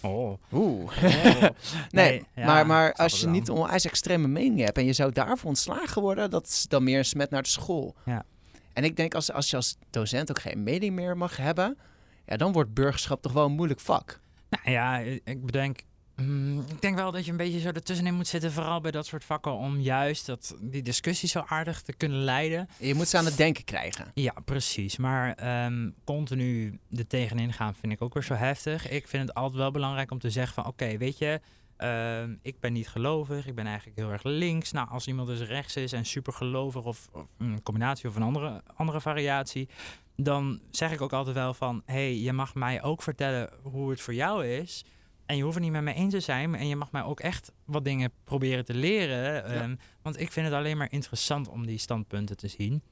oh. 0.00 0.38
Oeh. 0.52 0.92
Oh. 1.02 1.42
Nee, 1.90 2.24
ja, 2.34 2.46
maar, 2.46 2.66
maar 2.66 2.92
als 2.92 3.20
je 3.20 3.26
niet 3.26 3.48
een 3.48 3.54
onwijs 3.54 3.84
extreme 3.84 4.28
mening 4.28 4.60
hebt 4.60 4.78
en 4.78 4.84
je 4.84 4.92
zou 4.92 5.12
daarvoor 5.12 5.48
ontslagen 5.48 6.02
worden, 6.02 6.30
dat 6.30 6.46
is 6.46 6.66
dan 6.68 6.84
meer 6.84 6.98
een 6.98 7.04
smet 7.04 7.30
naar 7.30 7.42
de 7.42 7.48
school. 7.48 7.94
Ja. 8.04 8.24
En 8.72 8.84
ik 8.84 8.96
denk 8.96 9.14
als, 9.14 9.32
als 9.32 9.50
je 9.50 9.56
als 9.56 9.76
docent 9.90 10.30
ook 10.30 10.40
geen 10.40 10.62
mening 10.62 10.94
meer 10.94 11.16
mag 11.16 11.36
hebben, 11.36 11.78
ja, 12.26 12.36
dan 12.36 12.52
wordt 12.52 12.74
burgerschap 12.74 13.22
toch 13.22 13.32
wel 13.32 13.44
een 13.44 13.52
moeilijk 13.52 13.80
vak. 13.80 14.20
Nou 14.48 14.70
ja, 14.70 14.98
ik 15.24 15.46
bedenk. 15.46 15.80
Mm, 16.26 16.64
ik 16.68 16.80
denk 16.80 16.96
wel 16.96 17.12
dat 17.12 17.24
je 17.24 17.30
een 17.30 17.36
beetje 17.36 17.60
zo 17.60 17.68
ertussenin 17.68 18.14
moet 18.14 18.26
zitten, 18.26 18.52
vooral 18.52 18.80
bij 18.80 18.90
dat 18.90 19.06
soort 19.06 19.24
vakken, 19.24 19.52
om 19.52 19.80
juist 19.80 20.26
dat, 20.26 20.56
die 20.60 20.82
discussie 20.82 21.28
zo 21.28 21.42
aardig 21.46 21.82
te 21.82 21.92
kunnen 21.92 22.24
leiden. 22.24 22.68
Je 22.78 22.94
moet 22.94 23.08
ze 23.08 23.18
aan 23.18 23.24
het 23.24 23.36
denken 23.36 23.64
krijgen. 23.64 24.10
Ja, 24.14 24.34
precies. 24.44 24.96
Maar 24.96 25.34
ehm, 25.34 25.90
continu 26.04 26.78
er 26.90 27.06
tegenin 27.06 27.52
gaan 27.52 27.74
vind 27.74 27.92
ik 27.92 28.02
ook 28.02 28.14
weer 28.14 28.22
zo 28.22 28.34
heftig. 28.34 28.88
Ik 28.88 29.08
vind 29.08 29.28
het 29.28 29.36
altijd 29.36 29.56
wel 29.58 29.70
belangrijk 29.70 30.10
om 30.10 30.18
te 30.18 30.30
zeggen 30.30 30.54
van, 30.54 30.66
oké, 30.66 30.96
weet 30.96 31.18
je, 31.18 31.40
ehm, 31.76 32.34
ik 32.42 32.60
ben 32.60 32.72
niet 32.72 32.88
gelovig, 32.88 33.46
ik 33.46 33.54
ben 33.54 33.66
eigenlijk 33.66 33.98
heel 33.98 34.10
erg 34.10 34.22
links. 34.22 34.72
Nou, 34.72 34.88
als 34.88 35.06
iemand 35.06 35.28
dus 35.28 35.40
rechts 35.40 35.76
is 35.76 35.92
en 35.92 36.04
super 36.04 36.32
gelovig 36.32 36.84
of, 36.84 37.08
of 37.12 37.26
een 37.38 37.62
combinatie 37.62 38.08
of 38.08 38.16
een 38.16 38.22
andere, 38.22 38.62
andere 38.74 39.00
variatie, 39.00 39.68
dan 40.16 40.60
zeg 40.70 40.92
ik 40.92 41.00
ook 41.00 41.12
altijd 41.12 41.36
wel 41.36 41.54
van, 41.54 41.82
hé, 41.86 41.92
hey, 41.94 42.18
je 42.18 42.32
mag 42.32 42.54
mij 42.54 42.82
ook 42.82 43.02
vertellen 43.02 43.50
hoe 43.62 43.90
het 43.90 44.00
voor 44.00 44.14
jou 44.14 44.46
is. 44.46 44.84
En 45.26 45.36
je 45.36 45.42
hoeft 45.42 45.54
het 45.54 45.64
niet 45.64 45.72
met 45.72 45.82
mij 45.82 45.94
eens 45.94 46.12
te 46.12 46.20
zijn. 46.20 46.54
En 46.54 46.66
je 46.66 46.76
mag 46.76 46.90
mij 46.92 47.02
ook 47.02 47.20
echt 47.20 47.52
wat 47.64 47.84
dingen 47.84 48.12
proberen 48.24 48.64
te 48.64 48.74
leren. 48.74 49.44
ehm, 49.44 49.76
want 50.02 50.20
ik 50.20 50.32
vind 50.32 50.46
het 50.46 50.54
alleen 50.54 50.76
maar 50.76 50.92
interessant 50.92 51.48
om 51.48 51.66
die 51.66 51.78
standpunten 51.78 52.36
te 52.36 52.48
zien. 52.48 52.82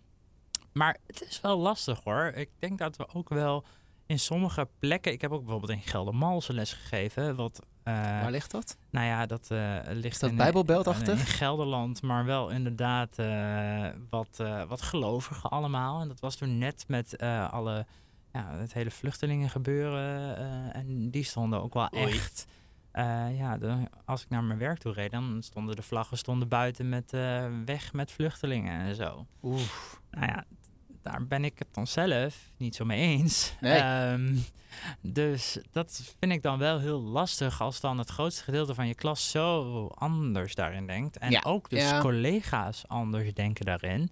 Maar 0.73 0.97
het 1.07 1.23
is 1.29 1.41
wel 1.41 1.59
lastig 1.59 2.01
hoor. 2.05 2.33
Ik 2.35 2.51
denk 2.59 2.79
dat 2.79 2.97
we 2.97 3.09
ook 3.15 3.29
wel 3.29 3.65
in 4.07 4.19
sommige 4.19 4.69
plekken. 4.79 5.13
Ik 5.13 5.21
heb 5.21 5.31
ook 5.33 5.41
bijvoorbeeld 5.43 5.73
in 5.73 5.83
Geldermalsen 5.83 6.55
les 6.55 6.73
gegeven. 6.73 7.37
Wat, 7.37 7.61
eh, 7.83 7.95
Waar 7.95 8.31
ligt 8.31 8.51
dat? 8.51 8.77
nou 8.91 9.07
ja, 9.07 9.27
dat 9.27 9.51
eh, 9.51 9.77
ligt 9.89 10.21
dat 10.21 10.31
in, 10.31 10.37
bijbelbeltachtig? 10.37 11.19
in 11.19 11.27
Gelderland, 11.27 12.03
maar 12.03 12.25
wel 12.25 12.51
inderdaad 12.51 13.19
eh, 13.19 13.87
wat, 14.11 14.41
eh, 14.41 14.63
wat 14.65 14.83
gelovigen 14.83 15.51
allemaal. 15.51 16.01
En 16.01 16.09
dat 16.09 16.21
was 16.21 16.37
toen 16.37 16.59
net 16.59 16.85
met 16.89 17.17
eh, 17.17 17.53
alle, 17.53 17.87
ja, 18.33 18.57
het 18.57 18.73
hele 18.73 18.91
vluchtelingen 18.91 19.51
gebeuren. 19.51 20.37
eh, 20.37 20.77
en 20.81 21.11
die 21.11 21.25
stonden 21.25 21.63
ook 21.63 21.75
wel 21.75 21.89
Oei. 21.97 22.05
echt. 22.13 22.47
eh, 22.91 23.39
ja, 23.39 23.59
de- 23.59 23.89
als 24.05 24.23
ik 24.23 24.29
naar 24.29 24.45
mijn 24.45 24.59
werk 24.59 24.79
toe 24.79 24.93
reed, 24.93 25.11
dan 25.11 25.43
stonden 25.43 25.77
de 25.77 25.83
vlaggen 25.83 26.19
stonden 26.19 26.49
buiten 26.49 26.89
met 26.89 27.13
eh, 27.13 27.47
weg 27.65 27.93
met 27.93 28.13
vluchtelingen 28.13 28.81
en 28.81 28.95
zo. 28.95 29.27
Oeh. 29.43 29.61
Nou 30.11 30.27
ja, 30.27 30.45
daar 31.03 31.27
ben 31.27 31.45
ik 31.45 31.59
het 31.59 31.69
dan 31.75 31.87
zelf 31.87 32.51
niet 32.57 32.75
zo 32.75 32.85
mee 32.85 33.01
eens. 33.01 33.55
Nee. 33.61 33.79
Ehm, 33.79 34.37
dus 35.01 35.59
dat 35.71 36.15
vind 36.19 36.33
ik 36.33 36.43
dan 36.43 36.59
wel 36.59 36.79
heel 36.79 37.01
lastig 37.01 37.61
als 37.61 37.81
dan 37.81 37.99
het 37.99 38.11
grootste 38.11 38.43
gedeelte 38.45 38.75
van 38.75 38.87
je 38.87 38.95
klas 38.95 39.31
zo 39.31 39.87
anders 39.87 40.55
daarin 40.55 40.87
denkt. 40.87 41.19
En 41.19 41.31
Ja, 41.31 41.41
ook 41.45 41.71
dus 41.71 41.91
ja. 41.91 42.01
collega's 42.01 42.89
anders 42.89 43.35
denken 43.35 43.65
daarin. 43.65 44.11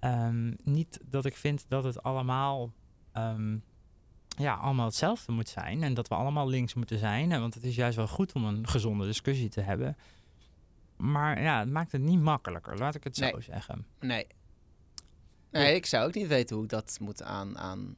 Ehm, 0.00 0.52
niet 0.62 1.00
dat 1.04 1.24
ik 1.24 1.36
vind 1.36 1.64
dat 1.68 1.84
het 1.84 2.02
allemaal, 2.02 2.72
ehm, 3.16 3.56
ja, 4.38 4.54
allemaal 4.54 4.86
hetzelfde 4.86 5.32
moet 5.32 5.48
zijn. 5.48 5.82
En 5.82 5.94
dat 5.94 6.08
we 6.08 6.14
allemaal 6.14 6.48
links 6.48 6.74
moeten 6.74 6.98
zijn. 6.98 7.28
Want 7.28 7.54
het 7.54 7.64
is 7.64 7.74
juist 7.74 7.96
wel 7.96 8.08
goed 8.08 8.32
om 8.32 8.44
een 8.44 8.68
gezonde 8.68 9.06
discussie 9.06 9.48
te 9.48 9.60
hebben. 9.60 9.96
Maar 10.96 11.42
ja, 11.42 11.58
het 11.58 11.70
maakt 11.70 11.92
het 11.92 12.00
niet 12.00 12.20
makkelijker, 12.20 12.78
laat 12.78 12.94
ik 12.94 13.04
het 13.04 13.16
zo 13.16 13.40
zeggen. 13.40 13.86
Nee. 14.00 14.26
Nee, 15.50 15.74
ik 15.74 15.86
zou 15.86 16.06
ook 16.06 16.14
niet 16.14 16.26
weten 16.26 16.54
hoe 16.56 16.64
ik 16.64 16.70
dat 16.70 16.98
moet 17.00 17.22
aan, 17.22 17.58
aan 17.58 17.96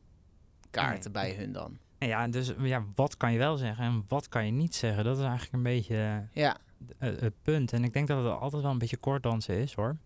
kaarten 0.70 1.12
bij 1.12 1.34
hun 1.34 1.52
dan. 1.52 1.78
En 1.98 2.08
Ja, 2.08 2.28
dus 2.28 2.52
ja, 2.58 2.84
wat 2.94 3.16
kan 3.16 3.32
je 3.32 3.38
wel 3.38 3.56
zeggen 3.56 3.84
en 3.84 4.04
wat 4.08 4.28
kan 4.28 4.46
je 4.46 4.52
niet 4.52 4.74
zeggen? 4.74 5.04
Dat 5.04 5.16
is 5.18 5.24
eigenlijk 5.24 5.52
een 5.52 5.62
beetje 5.62 6.28
Ja, 6.32 6.56
het 6.98 7.42
punt. 7.42 7.72
En 7.72 7.84
ik 7.84 7.92
denk 7.92 8.08
dat 8.08 8.24
het 8.24 8.40
altijd 8.40 8.62
wel 8.62 8.70
een 8.70 8.78
beetje 8.78 8.96
kort 8.96 9.22
dansen 9.22 9.58
is 9.58 9.74
hoor. 9.74 9.96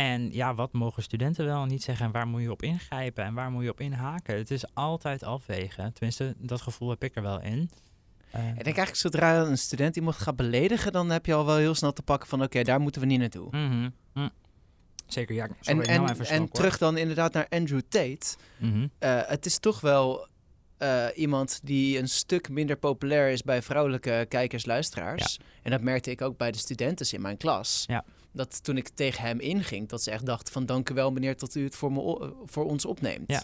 En 0.00 0.32
ja, 0.32 0.54
wat 0.54 0.72
mogen 0.72 1.02
studenten 1.02 1.44
wel 1.44 1.62
en 1.62 1.68
niet 1.68 1.82
zeggen 1.82 2.06
en 2.06 2.12
waar 2.12 2.26
moet 2.26 2.42
je 2.42 2.50
op 2.50 2.62
ingrijpen 2.62 3.24
en 3.24 3.34
waar 3.34 3.50
moet 3.50 3.62
je 3.62 3.70
op 3.70 3.80
inhaken? 3.80 4.36
Het 4.36 4.50
is 4.50 4.74
altijd 4.74 5.22
afwegen. 5.22 5.92
Tenminste, 5.92 6.34
dat 6.38 6.60
gevoel 6.60 6.90
heb 6.90 7.04
ik 7.04 7.16
er 7.16 7.22
wel 7.22 7.40
in. 7.40 7.70
Eh, 8.30 8.40
Ik 8.40 8.54
denk 8.54 8.64
eigenlijk 8.64 8.96
zodra 8.96 9.40
een 9.40 9.58
student 9.58 9.96
iemand 9.96 10.16
gaat 10.16 10.36
beledigen, 10.36 10.92
dan 10.92 11.10
heb 11.10 11.26
je 11.26 11.34
al 11.34 11.46
wel 11.46 11.56
heel 11.56 11.74
snel 11.74 11.92
te 11.92 12.02
pakken 12.02 12.28
van 12.28 12.42
oké, 12.42 12.62
daar 12.62 12.80
moeten 12.80 13.00
we 13.00 13.06
niet 13.06 13.18
naartoe. 13.18 13.48
mhm, 13.50 13.88
mm. 14.12 14.30
Zeker, 15.06 15.34
ja. 15.34 15.44
En, 15.44 15.54
Sorry, 15.60 15.82
en, 15.82 16.02
nou 16.02 16.24
en 16.24 16.50
terug 16.50 16.78
dan 16.78 16.96
inderdaad 16.96 17.32
naar 17.32 17.46
Andrew 17.48 17.80
Tate. 17.88 18.36
Mhm. 18.58 18.86
Eh, 18.98 19.20
het 19.26 19.46
is 19.46 19.58
toch 19.58 19.80
wel 19.80 20.28
eh, 20.78 21.06
iemand 21.14 21.60
die 21.62 21.98
een 21.98 22.08
stuk 22.08 22.48
minder 22.48 22.76
populair 22.76 23.30
is 23.30 23.42
bij 23.42 23.62
vrouwelijke 23.62 24.26
kijkers, 24.28 24.66
luisteraars. 24.66 25.38
En 25.62 25.70
dat 25.70 25.80
merkte 25.80 26.10
ik 26.10 26.22
ook 26.22 26.36
bij 26.36 26.50
de 26.50 26.58
studenten 26.58 27.12
in 27.12 27.20
mijn 27.20 27.36
klas. 27.36 27.84
Ja. 27.86 28.04
Dat 28.32 28.64
toen 28.64 28.76
ik 28.76 28.88
tegen 28.88 29.24
hem 29.24 29.40
inging, 29.40 29.88
dat 29.88 30.02
ze 30.02 30.10
echt 30.10 30.26
dachten 30.26 30.52
van 30.52 30.66
dank 30.66 30.90
u 30.90 30.94
wel 30.94 31.12
meneer 31.12 31.36
dat 31.38 31.54
u 31.54 31.64
het 31.64 31.76
voor, 31.76 31.92
me, 31.92 32.32
voor 32.44 32.64
ons 32.64 32.84
opneemt. 32.84 33.30
Ja, 33.30 33.42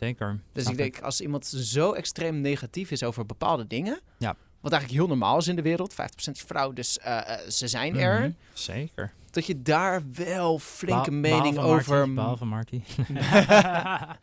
Zeker. 0.00 0.40
Dus 0.52 0.62
Snap 0.62 0.74
ik 0.74 0.78
denk, 0.80 1.00
als 1.00 1.20
iemand 1.20 1.46
zo 1.46 1.92
extreem 1.92 2.40
negatief 2.40 2.90
is 2.90 3.02
over 3.02 3.26
bepaalde 3.26 3.66
dingen, 3.66 4.00
Ja. 4.18 4.36
wat 4.60 4.72
eigenlijk 4.72 5.02
heel 5.02 5.10
normaal 5.16 5.38
is 5.38 5.48
in 5.48 5.56
de 5.56 5.62
wereld, 5.62 5.92
50% 5.94 5.96
is 6.36 6.42
vrouw, 6.46 6.72
dus 6.72 6.98
eh, 6.98 7.32
eh, 7.34 7.48
ze 7.50 7.68
zijn 7.68 7.96
er, 7.96 8.20
Mhm, 8.20 8.30
Zeker. 8.52 9.12
dat 9.30 9.46
je 9.46 9.62
daar 9.62 10.02
wel 10.12 10.58
flinke 10.58 11.10
mening 11.10 11.54
behalve 11.54 11.74
over... 11.74 11.96
Marty, 12.08 12.14
behalve 12.14 12.44
Marty. 12.44 12.80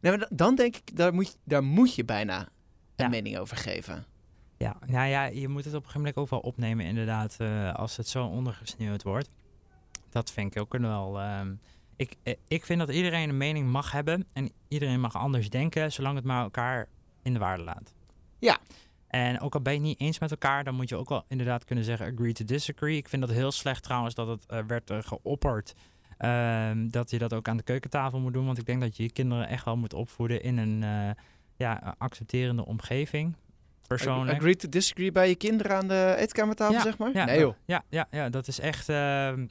Nee, 0.00 0.16
maar 0.16 0.28
dan 0.30 0.54
denk 0.54 0.76
ik, 0.76 0.96
daar 0.96 1.14
moet, 1.14 1.26
je- 1.28 1.34
daar 1.44 1.64
moet 1.64 1.94
je 1.94 2.04
bijna 2.04 2.38
een 2.38 2.46
Ja. 3.04 3.08
mening 3.08 3.38
over 3.38 3.56
geven. 3.56 4.04
Ja, 4.64 4.76
nou 4.86 5.08
ja, 5.08 5.24
je 5.24 5.48
moet 5.48 5.64
het 5.64 5.74
op 5.74 5.84
een 5.84 5.86
gegeven 5.90 6.00
moment 6.00 6.16
ook 6.16 6.28
wel 6.28 6.40
opnemen, 6.40 6.86
inderdaad, 6.86 7.36
eh, 7.38 7.74
als 7.74 7.96
het 7.96 8.08
zo 8.08 8.26
ondergesneeuwd 8.26 9.02
wordt. 9.02 9.30
Dat 10.10 10.30
vind 10.30 10.54
ik 10.54 10.60
ook 10.62 10.78
wel. 10.78 11.20
ehm, 11.20 11.54
ik, 11.96 12.16
eh, 12.22 12.34
ik 12.48 12.64
vind 12.64 12.78
dat 12.78 12.88
iedereen 12.88 13.28
een 13.28 13.36
mening 13.36 13.70
mag 13.70 13.92
hebben 13.92 14.26
en 14.32 14.50
iedereen 14.68 15.00
mag 15.00 15.16
anders 15.16 15.50
denken, 15.50 15.92
zolang 15.92 16.16
het 16.16 16.24
maar 16.24 16.42
elkaar 16.42 16.88
in 17.22 17.32
de 17.32 17.38
waarde 17.38 17.62
laat. 17.62 17.94
Ja. 18.38 18.58
En 19.06 19.40
ook 19.40 19.54
al 19.54 19.60
ben 19.60 19.72
je 19.72 19.78
het 19.78 19.88
niet 19.88 20.00
eens 20.00 20.18
met 20.18 20.30
elkaar, 20.30 20.64
dan 20.64 20.74
moet 20.74 20.88
je 20.88 20.96
ook 20.96 21.08
wel 21.08 21.24
inderdaad 21.28 21.64
kunnen 21.64 21.84
zeggen 21.84 22.12
agree 22.12 22.32
to 22.32 22.44
disagree. 22.44 22.96
Ik 22.96 23.08
vind 23.08 23.22
dat 23.22 23.30
heel 23.30 23.52
slecht 23.52 23.82
trouwens 23.82 24.14
dat 24.14 24.28
het 24.28 24.46
eh, 24.46 24.58
werd 24.66 24.92
geopperd. 24.98 25.74
ehm, 26.18 26.88
dat 26.88 27.10
je 27.10 27.18
dat 27.18 27.32
ook 27.32 27.48
aan 27.48 27.56
de 27.56 27.62
keukentafel 27.62 28.20
moet 28.20 28.32
doen. 28.32 28.46
Want 28.46 28.58
ik 28.58 28.66
denk 28.66 28.80
dat 28.80 28.96
je 28.96 29.02
je 29.02 29.12
kinderen 29.12 29.48
echt 29.48 29.64
wel 29.64 29.76
moet 29.76 29.94
opvoeden 29.94 30.42
in 30.42 30.58
een 30.58 30.84
ja, 31.56 31.94
accepterende 31.98 32.66
omgeving. 32.66 33.36
Persoonlijk. 33.86 34.38
Agree 34.38 34.56
to 34.56 34.68
disagree 34.68 35.12
bij 35.12 35.28
je 35.28 35.34
kinderen 35.34 35.76
aan 35.76 35.88
de 35.88 36.14
eetkamertafel, 36.18 36.74
Ja, 36.74 36.82
zeg 36.82 36.98
maar? 36.98 37.10
Ja, 37.14 37.24
nee 37.24 37.38
joh. 37.40 37.54
Ja, 37.64 37.82
ja, 37.88 38.06
ja, 38.10 38.28
dat 38.28 38.48
is 38.48 38.60
echt. 38.60 38.88
ehm, 38.88 39.46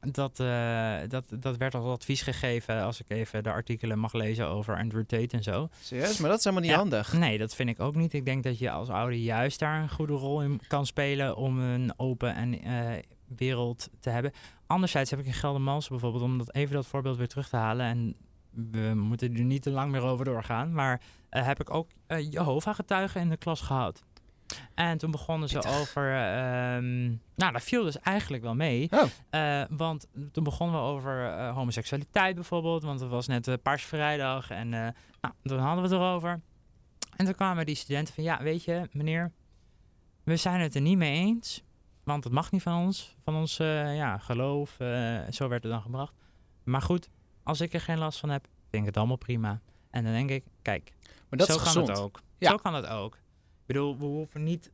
dat, 0.00 0.40
eh, 0.40 0.96
dat, 1.08 1.24
dat 1.38 1.56
werd 1.56 1.74
als 1.74 1.84
advies 1.84 2.22
gegeven 2.22 2.82
als 2.82 3.00
ik 3.00 3.10
even 3.10 3.42
de 3.42 3.50
artikelen 3.50 3.98
mag 3.98 4.12
lezen 4.12 4.46
over 4.48 4.76
Andrew 4.76 5.04
Tate 5.04 5.36
en 5.36 5.42
zo. 5.42 5.68
Serieus? 5.80 6.18
Maar 6.18 6.28
dat 6.30 6.38
is 6.38 6.44
helemaal 6.44 6.64
niet 6.66 6.74
Ja. 6.74 6.78
handig. 6.80 7.12
Nee, 7.12 7.38
dat 7.38 7.54
vind 7.54 7.68
ik 7.68 7.80
ook 7.80 7.94
niet. 7.94 8.12
Ik 8.12 8.24
denk 8.24 8.42
dat 8.44 8.58
je 8.58 8.70
als 8.70 8.88
ouder 8.88 9.18
juist 9.18 9.58
daar 9.58 9.82
een 9.82 9.90
goede 9.90 10.12
rol 10.12 10.42
in 10.42 10.60
kan 10.68 10.86
spelen 10.86 11.36
om 11.36 11.58
een 11.58 11.92
open 11.96 12.34
en 12.34 12.62
eh, 12.62 13.02
wereld 13.36 13.88
te 14.00 14.10
hebben. 14.10 14.32
Anderzijds 14.66 15.10
heb 15.10 15.20
ik 15.20 15.26
in 15.26 15.32
Geldermalsen 15.32 15.90
bijvoorbeeld, 15.90 16.22
om 16.22 16.38
dat 16.38 16.54
even 16.54 16.74
dat 16.74 16.86
voorbeeld 16.86 17.16
weer 17.16 17.28
terug 17.28 17.48
te 17.48 17.56
halen 17.56 17.86
en 17.86 18.14
we 18.72 18.92
moeten 18.94 19.36
er 19.36 19.44
niet 19.44 19.62
te 19.62 19.70
lang 19.70 19.90
meer 19.90 20.02
over 20.02 20.24
doorgaan, 20.24 20.72
maar 20.72 21.00
eh, 21.30 21.46
heb 21.46 21.60
ik 21.60 21.74
ook 21.74 21.88
eh 22.06 22.30
Jehovah-getuigen 22.32 23.20
in 23.20 23.28
de 23.28 23.36
klas 23.36 23.60
gehad. 23.60 24.04
En 24.74 24.98
toen 24.98 25.10
begonnen 25.10 25.48
ze 25.48 25.58
Pittig. 25.58 25.80
over, 25.80 26.14
ehm, 26.14 27.06
nou, 27.34 27.52
dat 27.52 27.62
viel 27.62 27.84
dus 27.84 27.98
eigenlijk 27.98 28.42
wel 28.42 28.54
mee. 28.54 28.88
Oh. 28.90 29.02
Eh, 29.30 29.66
want 29.70 30.06
toen 30.32 30.44
begonnen 30.44 30.80
we 30.80 30.86
over 30.86 31.48
homoseksualiteit 31.48 32.34
bijvoorbeeld. 32.34 32.82
Want 32.82 33.00
het 33.00 33.08
was 33.08 33.26
net 33.26 33.48
uh, 33.48 33.54
Paars 33.62 33.84
Vrijdag. 33.84 34.50
En 34.50 34.68
nou, 34.68 35.34
toen 35.42 35.58
hadden 35.58 35.82
we 35.84 35.94
het 35.94 35.98
erover. 35.98 36.40
En 37.16 37.24
toen 37.24 37.34
kwamen 37.34 37.66
die 37.66 37.74
studenten 37.74 38.14
van... 38.14 38.24
Ja, 38.24 38.42
weet 38.42 38.64
je, 38.64 38.88
meneer... 38.92 39.32
We 40.24 40.36
zijn 40.36 40.60
het 40.60 40.74
er 40.74 40.80
niet 40.80 40.98
mee 40.98 41.14
eens. 41.14 41.62
Want 42.04 42.24
het 42.24 42.32
mag 42.32 42.52
niet 42.52 42.62
van 42.62 42.74
ons. 42.74 43.16
Van 43.24 43.34
ons 43.34 43.56
ja, 43.56 44.18
geloof. 44.18 44.70
zo 45.30 45.48
werd 45.48 45.62
het 45.62 45.72
dan 45.72 45.82
gebracht. 45.82 46.14
Maar 46.64 46.82
goed, 46.82 47.08
als 47.42 47.60
ik 47.60 47.72
er 47.72 47.80
geen 47.80 47.98
last 47.98 48.18
van 48.18 48.28
heb... 48.28 48.46
Vind 48.70 48.82
ik 48.82 48.88
het 48.88 48.96
allemaal 48.96 49.16
prima. 49.16 49.60
En 49.90 50.04
dan 50.04 50.12
denk 50.12 50.30
ik... 50.30 50.44
Kijk, 50.62 50.92
Maar 51.28 51.38
dat 51.38 51.46
zo 51.48 51.54
is 51.54 51.58
kan 51.58 51.66
gezond. 51.66 51.88
het 51.88 51.98
ook. 51.98 52.20
Ja. 52.38 52.50
Zo 52.50 52.56
kan 52.56 52.74
het 52.74 52.86
ook. 52.86 53.14
Ik 53.14 53.66
bedoel, 53.66 53.98
we 53.98 54.04
hoeven 54.04 54.42
niet 54.42 54.70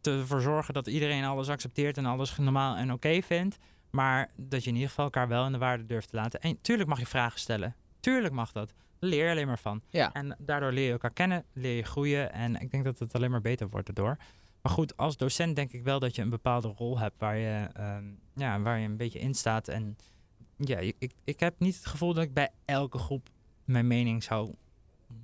te 0.00 0.10
ervoor 0.10 0.40
zorgen 0.40 0.74
dat 0.74 0.86
iedereen 0.86 1.24
alles 1.24 1.48
accepteert 1.48 1.96
en 1.96 2.06
alles 2.06 2.36
normaal 2.38 2.76
en 2.76 2.92
oké 2.92 3.22
vindt. 3.22 3.58
Maar 3.90 4.30
dat 4.36 4.62
je 4.62 4.68
in 4.68 4.74
ieder 4.74 4.88
geval 4.88 5.04
elkaar 5.04 5.28
wel 5.28 5.46
in 5.46 5.52
de 5.52 5.58
waarde 5.58 5.86
durft 5.86 6.08
te 6.08 6.16
laten. 6.16 6.40
En 6.40 6.60
tuurlijk 6.60 6.88
mag 6.88 6.98
je 6.98 7.06
vragen 7.06 7.40
stellen. 7.40 7.74
Tuurlijk 8.00 8.34
mag 8.34 8.52
dat. 8.52 8.74
Leer 8.98 9.24
je 9.24 9.30
alleen 9.30 9.46
maar 9.46 9.58
van. 9.58 9.82
Ja. 9.90 10.12
En 10.12 10.36
daardoor 10.38 10.72
leer 10.72 10.86
je 10.86 10.92
elkaar 10.92 11.12
kennen, 11.12 11.44
leer 11.52 11.76
je 11.76 11.82
groeien. 11.82 12.32
En 12.32 12.60
ik 12.60 12.70
denk 12.70 12.84
dat 12.84 12.98
het 12.98 13.14
alleen 13.14 13.30
maar 13.30 13.40
beter 13.40 13.68
wordt 13.68 13.88
erdoor. 13.88 14.16
Maar 14.62 14.72
goed, 14.72 14.96
als 14.96 15.16
docent 15.16 15.56
denk 15.56 15.72
ik 15.72 15.82
wel 15.82 15.98
dat 15.98 16.14
je 16.14 16.22
een 16.22 16.30
bepaalde 16.30 16.68
rol 16.76 16.98
hebt 16.98 17.18
waar 17.18 17.36
je, 17.36 17.68
ehm, 17.72 18.04
ja, 18.34 18.60
waar 18.60 18.78
je 18.78 18.86
een 18.86 18.96
beetje 18.96 19.18
in 19.18 19.34
staat. 19.34 19.68
En 19.68 19.96
ja, 20.56 20.78
ik, 20.78 21.12
ik 21.24 21.40
heb 21.40 21.54
niet 21.58 21.76
het 21.76 21.86
gevoel 21.86 22.14
dat 22.14 22.24
ik 22.24 22.34
bij 22.34 22.50
elke 22.64 22.98
groep 22.98 23.28
mijn 23.68 23.86
mening 23.86 24.22
zou 24.22 24.54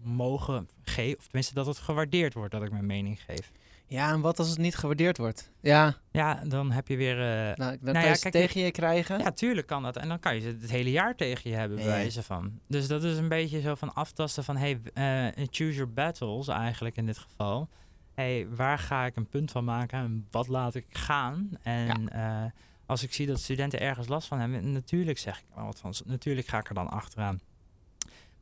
mogen 0.03 0.69
geven. 0.83 1.19
Of 1.19 1.25
tenminste 1.25 1.55
dat 1.55 1.67
het 1.67 1.79
gewaardeerd 1.79 2.35
wordt 2.35 2.53
dat 2.53 2.63
ik 2.63 2.71
mijn 2.71 2.87
mening 2.87 3.21
geef. 3.23 3.51
Ja, 3.87 4.11
en 4.13 4.21
wat 4.21 4.39
als 4.39 4.49
het 4.49 4.59
niet 4.59 4.77
gewaardeerd 4.77 5.19
wordt? 5.19 5.53
Ja, 5.61 5.97
Ja, 6.11 6.43
dan 6.45 6.71
heb 6.71 6.89
je 6.89 6.97
weer... 6.97 7.19
eh, 7.21 7.27
nou, 7.27 7.57
dan 7.57 7.79
Nou 7.81 7.93
kan 7.93 8.03
ja, 8.03 8.11
je 8.13 8.19
kijk, 8.19 8.35
tegen 8.35 8.61
je 8.61 8.71
krijgen. 8.71 9.19
ja, 9.19 9.31
tuurlijk 9.31 9.67
kan 9.67 9.83
dat. 9.83 9.97
En 9.97 10.09
dan 10.09 10.19
kan 10.21 10.35
je 10.35 10.41
ze 10.41 10.47
het 10.61 10.71
hele 10.71 10.91
jaar 10.91 11.15
tegen 11.17 11.51
je 11.51 11.57
hebben, 11.57 11.77
bij 11.77 11.87
wijze 11.87 12.23
van. 12.23 12.59
Dus 12.69 12.87
dat 12.87 13.03
is 13.05 13.17
een 13.17 13.29
beetje 13.29 13.61
zo 13.61 13.75
van 13.75 13.95
aftasten 13.95 14.45
van... 14.45 14.57
Hey, 14.57 14.81
eh, 14.95 15.45
choose 15.51 15.75
your 15.75 15.93
battles 15.93 16.49
eigenlijk 16.49 16.97
in 16.97 17.07
dit 17.07 17.19
geval. 17.19 17.69
Hey, 18.15 18.47
waar 18.51 18.79
ga 18.79 19.07
ik 19.07 19.17
een 19.17 19.29
punt 19.29 19.51
van 19.51 19.65
maken 19.65 19.99
en 19.99 20.27
wat 20.31 20.49
laat 20.49 20.75
ik 20.75 20.87
gaan? 20.91 21.51
En 21.63 22.09
eh, 22.09 22.45
als 22.87 23.03
ik 23.03 23.13
zie 23.13 23.27
dat 23.27 23.41
studenten 23.41 23.81
ergens 23.81 24.09
last 24.09 24.29
van 24.29 24.41
hebben... 24.41 24.73
Natuurlijk 24.73 25.19
zeg 25.19 25.39
ik 25.39 25.45
er 25.57 25.65
wat 25.65 25.79
van. 25.81 25.95
Natuurlijk 26.05 26.47
ga 26.47 26.59
ik 26.59 26.69
er 26.69 26.75
dan 26.75 26.91
achteraan. 26.91 27.41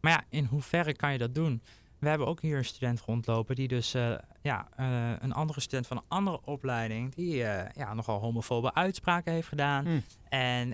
Maar 0.02 0.12
ja, 0.12 0.24
in 0.28 0.44
hoeverre 0.44 0.94
kan 0.94 1.12
je 1.12 1.18
dat 1.18 1.34
doen? 1.34 1.62
We 1.98 2.08
hebben 2.08 2.26
ook 2.26 2.40
hier 2.40 2.58
een 2.58 2.64
student 2.64 3.00
rondlopen 3.00 3.54
die 3.54 3.68
dus, 3.68 3.94
eh, 3.94 4.14
ja, 4.42 4.68
eh, 4.76 5.12
een 5.18 5.32
andere 5.32 5.60
student 5.60 5.86
van 5.86 5.96
een 5.96 6.02
andere 6.08 6.40
opleiding, 6.44 7.14
die 7.14 7.44
eh, 7.44 7.70
ja, 7.74 7.94
nogal 7.94 8.20
homofobe 8.20 8.74
uitspraken 8.74 9.32
heeft 9.32 9.48
gedaan. 9.48 9.84
Hm. 9.86 10.00
En 10.28 10.68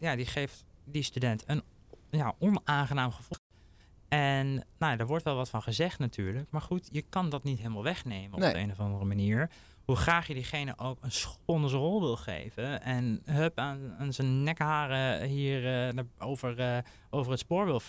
ja, 0.00 0.16
die 0.16 0.26
geeft 0.26 0.64
die 0.84 1.02
student 1.02 1.42
een 1.46 1.62
ja, 2.10 2.34
onaangenaam 2.38 3.12
gevoel. 3.12 3.38
En 4.08 4.54
nou, 4.54 4.92
ja, 4.92 4.96
daar 4.96 5.06
wordt 5.06 5.24
wel 5.24 5.36
wat 5.36 5.50
van 5.50 5.62
gezegd 5.62 5.98
natuurlijk. 5.98 6.50
Maar 6.50 6.60
goed, 6.60 6.88
je 6.92 7.02
kan 7.02 7.28
dat 7.30 7.44
niet 7.44 7.58
helemaal 7.58 7.82
wegnemen 7.82 8.32
op 8.34 8.40
Nee. 8.40 8.52
de 8.52 8.58
een 8.58 8.70
of 8.70 8.80
andere 8.80 9.04
manier. 9.04 9.50
Hoe 9.84 9.96
graag 9.96 10.26
je 10.26 10.34
diegene 10.34 10.78
ook 10.78 10.98
een 11.00 11.12
zijn 11.12 11.80
rol 11.80 12.00
wil 12.00 12.16
geven. 12.16 12.82
En 12.82 13.22
hup 13.24 13.58
aan, 13.58 13.94
aan 13.98 14.12
zijn 14.12 14.42
nekharen 14.42 15.28
hier 15.28 15.92
over, 16.18 16.82
over 17.10 17.30
het 17.30 17.40
spoor 17.40 17.64
wil 17.64 17.80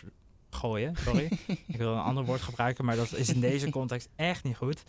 gooien. 0.56 0.96
Sorry. 0.96 1.30
Ik 1.68 1.78
wil 1.78 1.92
een 1.94 2.00
ander 2.00 2.26
woord 2.26 2.42
gebruiken, 2.42 2.86
maar 2.86 2.96
dat 2.96 3.14
is 3.14 3.30
in 3.30 3.40
deze 3.40 3.70
context 3.70 4.10
echt 4.16 4.44
niet 4.44 4.58
goed. 4.58 4.84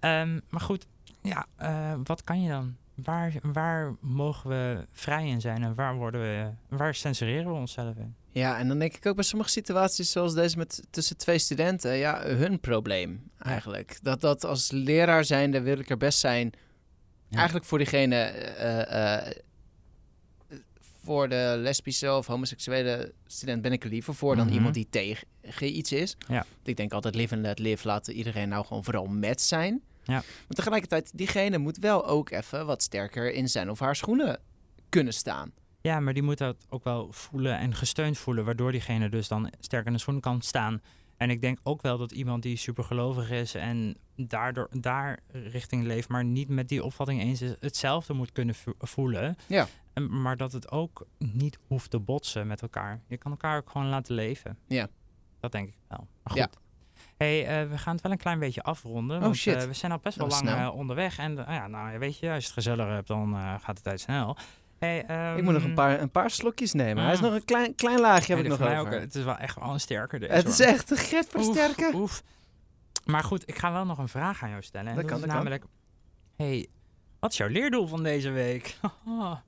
Ehm, 0.00 0.40
maar 0.48 0.60
goed, 0.60 0.86
ja, 1.22 1.46
eh, 1.56 1.94
wat 2.04 2.24
kan 2.24 2.42
je 2.42 2.48
dan? 2.48 2.76
Waar, 2.94 3.32
waar 3.42 3.94
mogen 4.00 4.50
we 4.50 4.86
vrij 4.92 5.26
in 5.28 5.40
zijn 5.40 5.62
en 5.62 5.74
waar, 5.74 5.94
worden 5.94 6.20
we, 6.20 6.76
waar 6.76 6.94
censureren 6.94 7.46
we 7.46 7.58
onszelf 7.58 7.96
in? 7.96 8.14
Ja, 8.30 8.58
en 8.58 8.68
dan 8.68 8.78
denk 8.78 8.94
ik 8.94 9.06
ook 9.06 9.14
bij 9.14 9.24
sommige 9.24 9.50
situaties 9.50 10.10
zoals 10.10 10.34
deze 10.34 10.56
met 10.56 10.82
tussen 10.90 11.16
twee 11.16 11.38
studenten, 11.38 11.96
ja, 11.96 12.22
hun 12.22 12.60
probleem 12.60 13.30
eigenlijk. 13.38 13.98
Dat 14.02 14.20
dat 14.20 14.44
als 14.44 14.70
leraar 14.70 15.24
zijnde 15.24 15.60
wil 15.60 15.78
ik 15.78 15.90
er 15.90 15.96
best 15.96 16.18
zijn, 16.18 16.52
Ja. 17.28 17.36
eigenlijk 17.36 17.66
voor 17.66 17.78
diegene, 17.78 18.16
eh, 18.16 19.16
eh, 19.26 19.32
voor 21.06 21.28
de 21.28 21.54
lesbische 21.58 22.12
of 22.14 22.26
homoseksuele 22.26 23.12
student 23.26 23.62
ben 23.62 23.72
ik 23.72 23.84
er 23.84 23.90
liever 23.90 24.14
voor 24.14 24.36
dan 24.36 24.44
Mhm. 24.46 24.54
iemand 24.54 24.74
die 24.74 24.86
tegen 24.90 25.26
iets 25.76 25.92
is. 25.92 26.16
Ja. 26.28 26.34
Want 26.34 26.68
Ik 26.68 26.76
denk 26.76 26.92
altijd 26.92 27.14
live 27.14 27.34
and 27.34 27.42
let 27.42 27.58
live, 27.58 27.86
laten 27.86 28.14
iedereen 28.14 28.48
nou 28.48 28.66
gewoon 28.66 28.84
vooral 28.84 29.06
met 29.06 29.40
zijn. 29.40 29.82
Ja. 30.04 30.12
Maar 30.14 30.24
tegelijkertijd, 30.48 31.10
diegene 31.14 31.58
moet 31.58 31.78
wel 31.78 32.06
ook 32.06 32.30
even 32.30 32.66
wat 32.66 32.82
sterker 32.82 33.32
in 33.32 33.48
zijn 33.48 33.70
of 33.70 33.78
haar 33.78 33.96
schoenen 33.96 34.40
kunnen 34.88 35.12
staan. 35.12 35.52
Ja, 35.80 36.00
maar 36.00 36.14
die 36.14 36.22
moet 36.22 36.38
dat 36.38 36.56
ook 36.68 36.84
wel 36.84 37.08
voelen 37.12 37.58
en 37.58 37.74
gesteund 37.74 38.18
voelen, 38.18 38.44
waardoor 38.44 38.72
diegene 38.72 39.08
dus 39.08 39.28
dan 39.28 39.50
sterk 39.60 39.86
in 39.86 39.92
de 39.92 39.98
schoenen 39.98 40.22
kan 40.22 40.42
staan. 40.42 40.82
En 41.16 41.30
ik 41.30 41.40
denk 41.40 41.58
ook 41.62 41.82
wel 41.82 41.98
dat 41.98 42.12
iemand 42.12 42.42
die 42.42 42.56
supergelovig 42.56 43.30
is 43.30 43.54
en 43.54 43.96
daardoor 44.16 44.68
daar 44.70 45.18
richting 45.32 45.84
leeft, 45.84 46.08
maar 46.08 46.24
niet 46.24 46.48
met 46.48 46.68
die 46.68 46.84
opvatting 46.84 47.20
eens 47.20 47.42
is, 47.42 47.54
hetzelfde 47.60 48.12
moet 48.12 48.32
kunnen 48.32 48.54
vo- 48.54 48.74
voelen. 48.78 49.36
Ja. 49.46 49.66
En- 49.92 50.20
Maar 50.22 50.36
dat 50.36 50.52
het 50.52 50.70
ook 50.70 51.06
niet 51.18 51.58
hoeft 51.66 51.90
te 51.90 51.98
botsen 51.98 52.46
met 52.46 52.62
elkaar. 52.62 53.00
Je 53.06 53.16
kan 53.16 53.30
elkaar 53.30 53.56
ook 53.56 53.70
gewoon 53.70 53.86
laten 53.88 54.14
leven. 54.14 54.58
Ja. 54.66 54.88
Dat 55.40 55.52
denk 55.52 55.68
ik 55.68 55.74
wel. 55.88 55.98
Maar 56.22 56.32
goed. 56.32 56.36
Ja. 56.36 56.48
Hey, 57.16 57.46
eh, 57.62 57.70
we 57.70 57.78
gaan 57.78 57.92
het 57.94 58.02
wel 58.02 58.12
een 58.12 58.18
klein 58.18 58.38
beetje 58.38 58.62
afronden. 58.62 59.16
Oh, 59.16 59.22
want, 59.22 59.36
shit. 59.36 59.54
eh, 59.56 59.66
we 59.66 59.72
zijn 59.72 59.92
al 59.92 59.98
best 60.02 60.16
wel 60.16 60.26
lang 60.28 60.42
eh, 60.68 60.74
onderweg. 60.74 61.18
En 61.18 61.34
ja, 61.34 61.66
nou, 61.66 61.92
ja, 61.92 61.98
weet 61.98 62.18
je, 62.18 62.26
als 62.30 62.38
je 62.38 62.44
het 62.44 62.52
gezellig 62.64 62.86
hebt, 62.86 63.08
dan 63.08 63.34
gaat 63.60 63.76
de 63.76 63.82
tijd 63.82 64.00
snel. 64.00 64.36
Hey, 64.78 64.98
Ik 65.36 65.42
moet 65.42 65.52
nog 65.52 65.62
een 65.62 65.68
ehm, 65.68 65.74
paar, 65.74 66.00
een 66.00 66.10
paar 66.10 66.30
slokjes 66.30 66.72
nemen. 66.72 67.04
Hij 67.04 67.12
is 67.12 67.20
mm. 67.20 67.24
nog 67.26 67.34
een 67.34 67.44
klein, 67.44 67.74
klein 67.74 68.00
laagje 68.00 68.34
heb 68.34 68.44
ik 68.44 68.50
nog 68.50 68.60
over. 68.60 68.78
ook, 68.78 68.90
het 68.90 69.14
is 69.14 69.24
wel 69.24 69.36
echt 69.36 69.60
wel 69.60 69.72
een 69.72 69.80
sterker 69.80 70.20
deze. 70.20 70.32
het 70.32 70.48
is 70.48 70.60
echt 70.60 70.90
een 70.90 70.96
get 70.96 71.26
voor 71.28 71.40
Oef, 71.40 71.54
sterke. 71.56 71.90
Oef. 71.94 72.22
Maar 73.04 73.22
goed, 73.24 73.42
ik 73.48 73.58
ga 73.58 73.72
wel 73.72 73.84
nog 73.84 73.98
een 73.98 74.08
vraag 74.08 74.42
aan 74.42 74.50
jou 74.50 74.62
stellen. 74.62 74.88
En 74.88 74.96
Dat 74.96 75.08
dat, 75.08 75.20
kan, 75.20 75.28
namelijk... 75.28 75.64
hey, 76.36 76.66
wat 77.20 77.30
is 77.32 77.36
jouw 77.36 77.48
leerdoel 77.48 77.86
van 77.86 78.02
deze 78.02 78.30
week? 78.30 78.76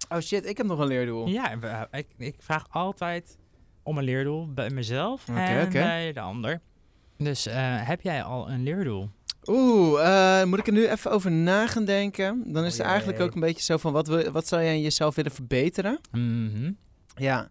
Oh 0.08 0.18
shit, 0.20 0.46
ik 0.46 0.56
heb 0.56 0.66
nog 0.66 0.78
een 0.78 0.86
leerdoel. 0.86 1.26
ja, 1.26 1.88
ik, 1.90 2.06
ik 2.16 2.36
vraag 2.38 2.66
altijd 2.70 3.38
om 3.82 3.98
een 3.98 4.04
leerdoel 4.04 4.52
bij 4.52 4.70
mezelf 4.70 5.28
en 5.28 5.70
bij 5.70 6.12
de 6.12 6.20
ander. 6.20 6.60
Dus 7.16 7.46
eh, 7.46 7.86
heb 7.86 8.00
jij 8.00 8.22
al 8.22 8.50
een 8.50 8.62
leerdoel? 8.62 9.10
Oeh, 9.49 10.40
eh, 10.40 10.46
moet 10.46 10.59
ik 10.59 10.66
er 10.66 10.72
nu 10.72 10.88
even 10.88 11.11
over 11.11 11.30
na 11.30 11.66
gaan 11.66 11.84
denken? 11.84 12.42
Dan 12.53 12.64
is 12.64 12.72
Oh 12.72 12.78
het 12.78 12.86
eigenlijk 12.86 13.20
ook 13.20 13.34
een 13.34 13.40
beetje 13.40 13.62
zo 13.62 13.76
van, 13.76 13.92
wat, 13.92 14.07
wil, 14.09 14.30
wat 14.30 14.46
zou 14.49 14.62
jij 14.62 14.74
in 14.74 14.82
jezelf 14.82 15.14
willen 15.14 15.32
verbeteren? 15.32 16.01
Mhm. 16.11 16.72
Ja. 17.16 17.49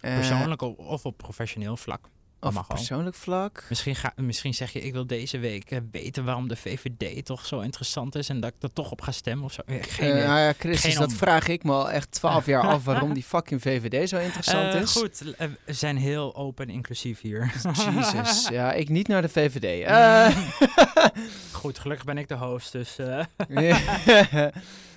Eh, 0.00 0.14
Persoonlijk 0.14 0.62
o- 0.62 0.74
of 0.76 1.04
op 1.04 1.16
professioneel 1.16 1.76
vlak. 1.76 2.06
Of 2.48 2.54
mag 2.54 2.66
wel. 2.66 2.76
persoonlijk 2.76 3.16
vlak? 3.16 3.64
Misschien, 3.68 3.96
ga, 3.96 4.12
misschien 4.16 4.54
zeg 4.54 4.72
je, 4.72 4.80
ik 4.80 4.92
wil 4.92 5.06
deze 5.06 5.38
week 5.38 5.70
eh, 5.70 5.78
weten 5.90 6.24
waarom 6.24 6.48
de 6.48 6.56
VVD 6.56 7.24
toch 7.24 7.46
zo 7.46 7.60
interessant 7.60 8.14
is 8.14 8.28
en 8.28 8.40
dat 8.40 8.52
ik 8.56 8.62
er 8.62 8.72
toch 8.72 8.90
op 8.90 9.00
ga 9.00 9.12
stemmen 9.12 9.44
of 9.44 9.52
zo. 9.52 9.62
Eh, 9.66 9.76
Geen 9.82 10.08
nou 10.14 10.38
ja, 10.38 10.52
Christus, 10.58 10.90
Geen 10.90 11.00
dat 11.00 11.08
om- 11.10 11.16
vraag 11.16 11.48
ik 11.48 11.64
me 11.64 11.72
al 11.72 11.90
echt 11.90 12.10
twaalf 12.10 12.46
jaar 12.46 12.62
af 12.62 12.84
waarom 12.90 13.14
die 13.14 13.22
fucking 13.22 13.62
VVD 13.62 14.08
zo 14.08 14.18
interessant 14.18 14.74
Eh, 14.74 14.80
is. 14.80 14.92
Goed, 14.92 15.22
we 15.64 15.72
zijn 15.72 15.96
heel 15.96 16.36
open 16.36 16.66
en 16.68 16.74
inclusief 16.74 17.20
hier. 17.20 17.52
Jezus, 17.94 18.48
ja, 18.48 18.72
ik 18.72 18.88
niet 18.88 19.08
naar 19.08 19.22
de 19.22 19.28
VVD. 19.28 19.84
Eh, 19.84 20.28
Goed, 21.60 21.78
gelukkig 21.78 22.06
ben 22.06 22.18
ik 22.18 22.28
de 22.28 22.34
host, 22.34 22.72
dus... 22.72 22.98
eh, 22.98 23.24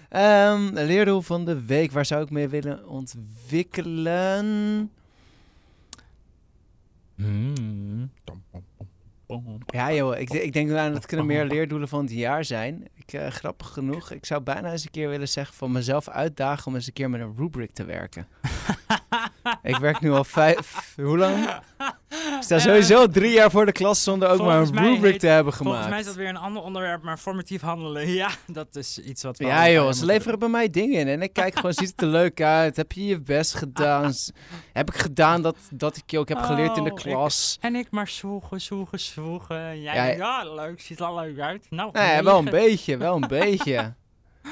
Ehm, 0.09 0.69
leerdoel 0.73 1.21
van 1.21 1.45
de 1.45 1.65
week, 1.65 1.91
waar 1.91 2.05
zou 2.05 2.23
ik 2.23 2.29
mee 2.29 2.47
willen 2.47 2.87
ontwikkelen? 2.87 4.91
Hmm. 7.20 8.11
Ja 9.65 9.93
joh, 9.93 10.17
ik, 10.17 10.30
ik 10.30 10.53
denk 10.53 10.70
nou, 10.70 10.93
dat 10.93 11.05
kunnen 11.05 11.26
meer 11.26 11.45
leerdoelen 11.45 11.88
van 11.88 12.01
het 12.01 12.11
jaar 12.11 12.45
zijn. 12.45 12.88
Ik, 12.93 13.13
eh, 13.13 13.28
grappig 13.28 13.67
genoeg, 13.67 14.11
ik 14.11 14.26
zou 14.26 14.41
bijna 14.41 14.72
eens 14.72 14.84
een 14.84 14.91
keer 14.91 15.09
willen 15.09 15.28
zeggen 15.28 15.55
van 15.55 15.72
mezelf 15.72 16.09
uitdagen 16.09 16.67
om 16.67 16.76
eens 16.76 16.88
een 16.88 16.93
keer 16.93 17.09
met 17.09 17.22
een 17.22 17.36
rubric 17.38 17.72
te 17.72 17.86
werken. 17.86 18.28
ik 19.63 19.78
werk 19.78 19.99
nu 20.01 20.11
al 20.11 20.24
vijf, 20.24 20.93
hoe 20.95 21.17
lang? 21.17 21.61
Ik 22.10 22.45
sta 22.45 22.60
sowieso 22.60 23.07
drie 23.07 23.32
jaar 23.32 23.51
voor 23.51 23.66
de 23.66 23.72
klas 23.72 24.03
zonder 24.03 24.30
ook 24.30 24.41
maar 24.41 24.62
een 24.62 24.78
rubric 24.78 25.12
heet- 25.12 25.20
te 25.20 25.28
hebben 25.28 25.53
gemaakt. 25.53 25.74
Volgens 25.76 25.89
mij 25.89 25.99
is 25.99 26.05
dat 26.05 26.16
weer 26.16 26.28
een 26.30 26.38
ander 26.38 26.62
onderwerp, 26.64 27.03
maar 27.03 27.18
formatief 27.18 27.62
handelen. 27.62 28.07
Ja, 28.20 28.30
dat 28.47 28.76
is 28.76 28.99
iets 28.99 29.24
wat 29.24 29.38
we 29.38 29.45
Ja 29.45 29.70
joh, 29.70 29.91
ze 29.91 30.05
leveren 30.05 30.39
bij 30.39 30.49
mij 30.49 30.70
dingen 30.70 30.99
in 30.99 31.07
en 31.07 31.22
ik 31.22 31.34
kijk 31.34 31.55
gewoon, 31.55 31.74
ziet 31.74 31.89
het 31.89 32.01
er 32.01 32.07
leuk 32.07 32.41
uit? 32.41 32.76
Heb 32.76 32.91
je 32.91 33.05
je 33.05 33.20
best 33.22 33.53
gedaan? 33.55 34.14
Heb 34.74 34.89
ik 34.89 34.95
gedaan 34.97 35.41
dat, 35.41 35.55
dat 35.72 35.97
ik 35.97 36.03
je 36.12 36.20
ook 36.20 36.30
heb 36.30 36.38
geleerd 36.38 36.78
in 36.78 36.84
de 36.84 36.91
Oh, 36.91 36.97
ik- 36.97 37.03
klas? 37.03 37.57
En 37.60 37.76
ik 37.76 37.88
maar 37.91 38.07
zwoegen, 38.07 38.62
zwoegen, 38.62 38.99
zwoegen. 38.99 39.82
Jij, 39.82 39.93
Ja, 39.95 40.05
ja, 40.43 40.53
leuk, 40.53 40.82
ziet 40.82 40.99
er 40.99 41.05
al 41.05 41.16
leuk 41.16 41.39
uit. 41.39 41.66
Nou, 41.70 41.89
Nee, 41.93 42.12
Nou 42.12 42.24
wel 42.24 42.38
een 42.38 42.45
beetje, 42.66 42.97
wel 42.97 43.16
een 43.16 43.28
beetje. 43.28 43.93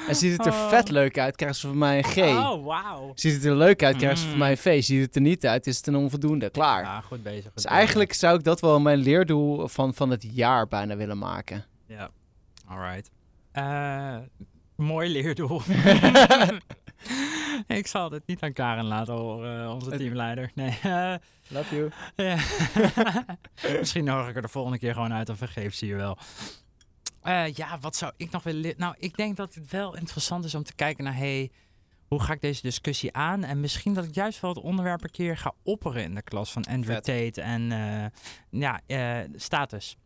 En 0.08 0.14
ziet 0.14 0.32
het 0.36 0.46
er 0.46 0.52
Oh. 0.52 0.68
vet 0.68 0.90
leuk 0.90 1.18
uit, 1.18 1.36
krijgen 1.36 1.58
ze 1.58 1.66
van 1.66 1.78
mij 1.78 1.98
een 1.98 2.04
G. 2.04 2.16
Oh, 2.16 2.64
wauw. 2.64 3.12
Ziet 3.14 3.34
het 3.34 3.44
er 3.44 3.56
leuk 3.56 3.82
uit, 3.82 3.96
krijgen 3.96 4.18
ze 4.18 4.24
van 4.24 4.32
Mm. 4.32 4.38
mij 4.38 4.50
een 4.50 4.56
V. 4.56 4.82
Ziet 4.84 5.02
het 5.06 5.14
er 5.14 5.20
niet 5.20 5.46
uit, 5.46 5.66
is 5.66 5.76
het 5.76 5.86
een 5.86 5.96
onvoldoende. 5.96 6.50
Klaar. 6.50 6.82
Ja, 6.82 7.00
goed 7.00 7.22
bezig. 7.22 7.42
goed 7.42 7.54
dus 7.54 7.62
bezig. 7.62 7.70
eigenlijk 7.78 8.12
zou 8.12 8.38
ik 8.38 8.44
dat 8.44 8.60
wel 8.60 8.80
mijn 8.80 8.98
leerdoel 8.98 9.68
van, 9.68 9.94
van 9.94 10.10
het 10.10 10.26
jaar 10.32 10.68
bijna 10.68 10.96
willen 10.96 11.18
maken. 11.18 11.64
Ja, 11.86 12.10
alright. 12.66 13.10
Eh 13.52 14.16
mooi 14.76 15.08
leerdoel. 15.12 15.60
ik 17.66 17.86
zal 17.86 18.08
dit 18.08 18.22
niet 18.26 18.42
aan 18.42 18.52
Karen 18.52 18.84
laten 18.84 19.14
horen, 19.14 19.62
eh, 19.64 19.74
onze 19.74 19.90
teamleider. 19.90 20.50
Nee. 20.54 20.78
Love 21.48 21.76
you. 21.76 21.90
ja. 22.16 22.36
Misschien 23.78 24.04
nodig 24.04 24.28
ik 24.28 24.36
er 24.36 24.42
de 24.42 24.48
volgende 24.48 24.78
keer 24.78 24.94
gewoon 24.94 25.12
uit, 25.12 25.28
of 25.28 25.38
vergeef 25.38 25.74
ze 25.74 25.86
je 25.86 25.94
wel. 25.94 26.18
Eh, 27.28 27.54
ja, 27.54 27.78
wat 27.80 27.96
zou 27.96 28.12
ik 28.16 28.30
nog 28.30 28.42
willen 28.42 28.60
leren? 28.60 28.78
Nou, 28.78 28.94
ik 28.98 29.16
denk 29.16 29.36
dat 29.36 29.54
het 29.54 29.70
wel 29.70 29.96
interessant 29.96 30.44
is 30.44 30.54
om 30.54 30.62
te 30.62 30.74
kijken 30.74 31.04
naar... 31.04 31.16
Hey, 31.16 31.50
hoe 32.08 32.22
ga 32.22 32.32
ik 32.32 32.40
deze 32.40 32.62
discussie 32.62 33.12
aan? 33.12 33.44
En 33.44 33.60
misschien 33.60 33.94
dat 33.94 34.04
ik 34.04 34.14
juist 34.14 34.40
wel 34.40 34.54
het 34.54 34.62
onderwerp 34.62 35.02
een 35.02 35.10
keer 35.10 35.36
ga 35.36 35.54
opperen 35.62 36.02
in 36.02 36.14
de 36.14 36.22
klas 36.22 36.52
van 36.52 36.64
Andrew 36.64 36.94
Vet. 36.94 37.04
Tate 37.04 37.42
en 37.42 37.72
eh, 37.72 38.60
ja, 38.60 38.80
eh, 38.86 39.30
status. 39.36 39.96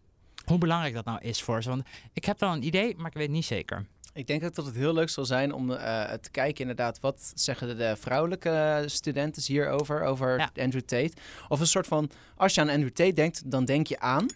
Hoe 0.44 0.58
belangrijk 0.58 0.94
dat 0.94 1.04
nou 1.04 1.20
is 1.20 1.42
voor 1.42 1.62
ze. 1.62 1.68
Want 1.68 1.82
ik 2.12 2.24
heb 2.24 2.40
wel 2.40 2.52
een 2.52 2.66
idee, 2.66 2.96
maar 2.96 3.06
ik 3.06 3.16
weet 3.16 3.30
niet 3.30 3.44
zeker. 3.44 3.86
Ik 4.12 4.26
denk 4.26 4.44
ook 4.44 4.54
dat 4.54 4.66
het 4.66 4.74
heel 4.74 4.94
leuk 4.94 5.08
zal 5.08 5.24
zijn 5.24 5.52
om 5.52 5.70
eh, 5.70 6.12
te 6.12 6.30
kijken 6.30 6.60
inderdaad... 6.60 7.00
wat 7.00 7.32
zeggen 7.34 7.68
de, 7.68 7.74
de 7.74 7.96
vrouwelijke 7.96 8.82
studenten 8.86 9.42
hierover, 9.46 10.02
over 10.02 10.38
Ja. 10.38 10.50
Andrew 10.62 10.82
Tate. 10.82 11.12
Of 11.48 11.60
een 11.60 11.66
soort 11.66 11.86
van, 11.86 12.10
als 12.36 12.54
je 12.54 12.60
aan 12.60 12.68
Andrew 12.68 12.90
Tate 12.92 13.12
denkt, 13.12 13.50
dan 13.50 13.64
denk 13.64 13.86
je 13.86 14.00
aan... 14.00 14.26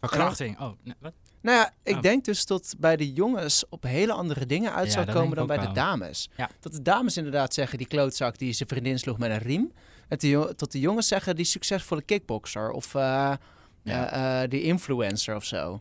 Verkrachting. 0.00 0.60
Oh, 0.60 0.72
nee, 0.82 0.94
wat? 0.98 1.12
Nou 1.42 1.56
ja, 1.58 1.72
ik 1.82 1.94
Oh. 1.96 2.02
denk 2.02 2.24
dus 2.24 2.46
dat 2.46 2.74
bij 2.78 2.96
de 2.96 3.12
jongens 3.12 3.64
op 3.68 3.82
hele 3.82 4.12
andere 4.12 4.46
dingen 4.46 4.72
uit 4.74 4.86
Ja, 4.86 4.92
zou 4.92 5.06
dat 5.06 5.14
komen 5.14 5.36
dan 5.36 5.46
bij 5.46 5.58
de 5.58 5.72
dames. 5.72 6.30
Ja. 6.36 6.50
Dat 6.60 6.72
de 6.72 6.82
dames 6.82 7.16
inderdaad 7.16 7.54
zeggen, 7.54 7.78
die 7.78 7.86
klootzak 7.86 8.38
die 8.38 8.52
zijn 8.52 8.68
vriendin 8.68 8.98
sloeg 8.98 9.18
met 9.18 9.30
een 9.30 9.38
riem. 9.38 9.72
En 10.08 10.18
de 10.18 10.52
tot 10.56 10.72
de 10.72 10.80
jongens 10.80 11.08
zeggen, 11.08 11.36
die 11.36 11.44
succesvolle 11.44 12.02
kickboxer 12.02 12.70
of 12.70 12.92
Ja. 12.92 13.38
eh, 13.82 14.48
die 14.48 14.62
influencer 14.62 15.36
of 15.36 15.44
zo. 15.44 15.78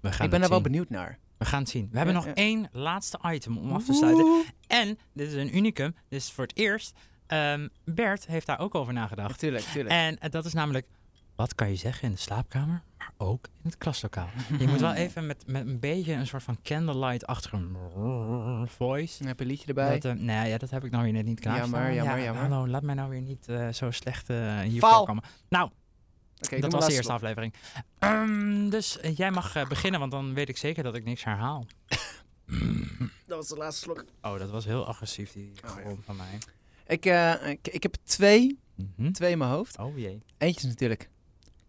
We 0.00 0.12
gaan 0.12 0.24
ik 0.24 0.30
ben 0.30 0.40
daar 0.40 0.48
wel 0.48 0.60
benieuwd 0.60 0.90
naar. 0.90 1.18
We 1.38 1.44
gaan 1.44 1.60
het 1.60 1.68
zien. 1.68 1.88
We 1.90 1.96
hebben 1.96 2.14
nog 2.14 2.26
één 2.26 2.68
laatste 2.72 3.18
item 3.24 3.58
om 3.58 3.72
af 3.72 3.84
te 3.84 3.92
sluiten. 3.92 4.44
En, 4.66 4.98
dit 5.12 5.28
is 5.28 5.34
een 5.34 5.56
unicum, 5.56 5.94
dit 6.08 6.20
is 6.20 6.30
voor 6.30 6.44
het 6.44 6.56
eerst. 6.56 6.92
ehm, 7.26 7.68
Bert 7.84 8.26
heeft 8.26 8.46
daar 8.46 8.58
ook 8.58 8.74
over 8.74 8.92
nagedacht. 8.92 9.28
Natuurlijk, 9.30 9.64
tuurlijk. 9.64 9.94
En 10.20 10.30
dat 10.30 10.44
is 10.44 10.52
namelijk, 10.52 10.86
wat 11.36 11.54
kan 11.54 11.68
je 11.68 11.76
zeggen 11.76 12.08
in 12.08 12.14
de 12.14 12.20
slaapkamer, 12.20 12.82
ook 13.16 13.44
in 13.46 13.60
het 13.62 13.78
klaslokaal. 13.78 14.28
Je 14.58 14.66
moet 14.68 14.80
wel 14.80 14.92
even 14.92 15.26
met, 15.26 15.44
met 15.46 15.66
een 15.66 15.78
beetje 15.80 16.12
een 16.12 16.26
soort 16.26 16.42
van 16.42 16.58
candlelight-achtige 16.62 17.58
voice. 18.66 19.24
Heb 19.26 19.38
je 19.38 19.44
een 19.44 19.50
liedje 19.50 19.66
erbij? 19.66 19.98
Dat, 20.00 20.16
eh, 20.16 20.20
nee, 20.22 20.48
ja, 20.48 20.58
dat 20.58 20.70
heb 20.70 20.84
ik 20.84 20.90
nou 20.90 21.04
weer 21.04 21.12
net 21.12 21.24
niet 21.24 21.40
klaar. 21.40 21.56
Jammer, 21.56 21.92
jammer, 21.94 22.22
jammer. 22.22 22.42
Hallo, 22.42 22.68
laat 22.68 22.82
mij 22.82 22.94
nou 22.94 23.10
weer 23.10 23.20
niet 23.20 23.48
eh, 23.48 23.68
zo 23.68 23.90
slecht 23.90 24.30
eh 24.30 24.60
hier 24.60 24.80
voorkomen. 24.80 25.22
Nou, 25.48 25.70
dat 26.60 26.72
was 26.72 26.86
de 26.86 26.92
eerste 26.92 27.12
aflevering. 27.12 27.54
Ehm, 27.98 28.68
dus 28.68 28.98
jij 29.14 29.30
mag 29.30 29.68
beginnen, 29.68 30.00
want 30.00 30.12
dan 30.12 30.34
weet 30.34 30.48
ik 30.48 30.56
zeker 30.56 30.82
dat 30.82 30.94
ik 30.94 31.04
niks 31.04 31.24
herhaal. 31.24 31.66
Dat 33.26 33.36
was 33.36 33.48
de 33.48 33.56
laatste 33.56 33.82
slok. 33.82 34.04
Oh, 34.22 34.38
dat 34.38 34.50
was 34.50 34.64
heel 34.64 34.86
agressief, 34.86 35.32
die 35.32 35.52
Oh, 35.64 35.76
ja. 35.84 35.94
van 36.04 36.16
mij. 36.16 36.38
Ik, 36.86 37.04
ik, 37.50 37.74
ik 37.74 37.82
heb 37.82 37.94
twee, 38.02 38.58
Mhm. 38.96 39.12
twee 39.12 39.30
in 39.30 39.38
mijn 39.38 39.50
hoofd. 39.50 39.78
Oh 39.78 39.98
jee. 39.98 40.22
Eentje 40.38 40.60
is 40.60 40.66
natuurlijk, 40.72 41.10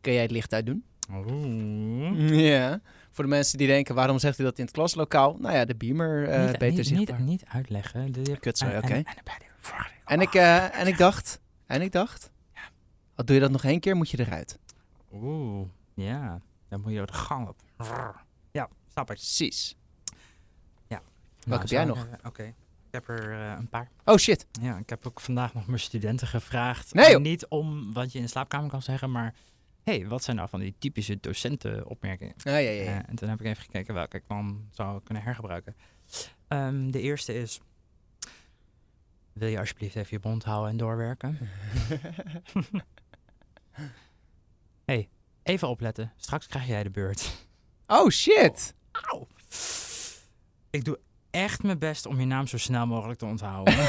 kun 0.01 0.13
jij 0.13 0.21
het 0.21 0.31
licht 0.31 0.53
uitdoen? 0.53 0.83
Oeh. 1.11 2.39
Ja. 2.45 2.79
Voor 3.11 3.23
de 3.23 3.29
mensen 3.29 3.57
die 3.57 3.67
denken, 3.67 3.95
waarom 3.95 4.19
zegt 4.19 4.39
u 4.39 4.43
dat 4.43 4.57
in 4.57 4.63
het 4.65 4.73
klaslokaal? 4.73 5.35
Nou 5.39 5.55
ja, 5.55 5.65
de 5.65 5.75
beamer 5.75 6.29
eh 6.29 6.45
niet, 6.47 6.57
beter 6.57 6.75
niet, 6.77 6.85
zichtbaar. 6.87 7.19
niet, 7.19 7.27
niet 7.27 7.45
uitleggen. 7.47 8.11
De, 8.11 8.37
Kut, 8.39 8.57
sorry, 8.57 8.77
oké. 8.77 9.03
En, 10.05 10.21
ik, 10.21 10.33
eh, 10.33 10.79
en 10.79 10.87
ik 10.87 10.97
dacht, 10.97 11.39
en 11.65 11.81
ik 11.81 11.91
dacht, 11.91 12.31
wat 13.15 13.27
doe 13.27 13.35
je 13.35 13.41
dat 13.41 13.51
nog 13.51 13.63
één 13.63 13.79
keer, 13.79 13.95
moet 13.95 14.09
je 14.09 14.19
eruit. 14.19 14.59
Oeh, 15.13 15.67
ja. 15.93 16.41
Dan 16.69 16.81
moet 16.81 16.91
je 16.91 16.97
door 16.97 17.07
de 17.07 17.13
gang 17.13 17.47
op. 17.47 17.55
Ja, 18.51 18.69
snap 18.91 19.09
ik. 19.09 19.15
Precies. 19.15 19.75
Nou, 21.47 21.59
heb 21.59 21.69
jij 21.69 21.85
nog? 21.85 21.97
eh, 21.97 22.27
Oké, 22.27 22.43
ik 22.43 22.53
heb 22.91 23.07
er 23.09 23.31
een 23.31 23.69
paar. 23.69 23.89
Oh 24.05 24.15
shit. 24.17 24.45
Ja, 24.61 24.77
ik 24.77 24.89
heb 24.89 25.07
ook 25.07 25.19
vandaag 25.19 25.53
nog 25.53 25.67
mijn 25.67 25.79
studenten 25.79 26.27
gevraagd. 26.27 26.93
Nee. 26.93 27.19
Niet 27.19 27.47
om 27.47 27.93
wat 27.93 28.11
je 28.11 28.17
in 28.17 28.23
de 28.23 28.29
slaapkamer 28.29 28.69
kan 28.69 28.81
zeggen, 28.81 29.11
maar... 29.11 29.33
hey, 29.85 30.07
wat 30.07 30.23
zijn 30.23 30.35
nou 30.35 30.49
van 30.49 30.59
die 30.59 30.75
typische 30.79 31.17
docentenopmerkingen? 31.19 32.33
Ja, 32.37 32.57
ja, 32.57 32.69
ja. 32.69 32.83
ja. 32.83 33.01
Eh, 33.01 33.09
en 33.09 33.15
toen 33.15 33.29
heb 33.29 33.39
ik 33.39 33.45
even 33.45 33.63
gekeken 33.63 33.93
welke 33.93 34.17
ik 34.17 34.27
dan 34.27 34.67
zou 34.71 35.01
kunnen 35.03 35.23
hergebruiken. 35.23 35.75
Ehm, 36.47 36.91
de 36.91 37.01
eerste 37.01 37.33
is... 37.33 37.59
Wil 39.33 39.47
je 39.47 39.59
alsjeblieft 39.59 39.95
even 39.95 40.17
je 40.21 40.29
mond 40.29 40.43
houden 40.43 40.69
en 40.69 40.77
doorwerken? 40.77 41.37
hey, 44.85 45.09
even 45.43 45.67
opletten. 45.67 46.13
Straks 46.17 46.47
krijg 46.47 46.67
jij 46.67 46.83
de 46.83 46.89
beurt. 46.89 47.47
oh 47.87 48.09
shit. 48.09 48.73
Auw. 48.91 49.27
Ik 50.69 50.85
doe 50.85 50.99
echt 51.35 51.63
mijn 51.63 51.79
best 51.79 52.05
om 52.05 52.19
je 52.19 52.25
naam 52.25 52.47
zo 52.47 52.57
snel 52.57 52.87
mogelijk 52.87 53.19
te 53.19 53.25
onthouden. 53.25 53.73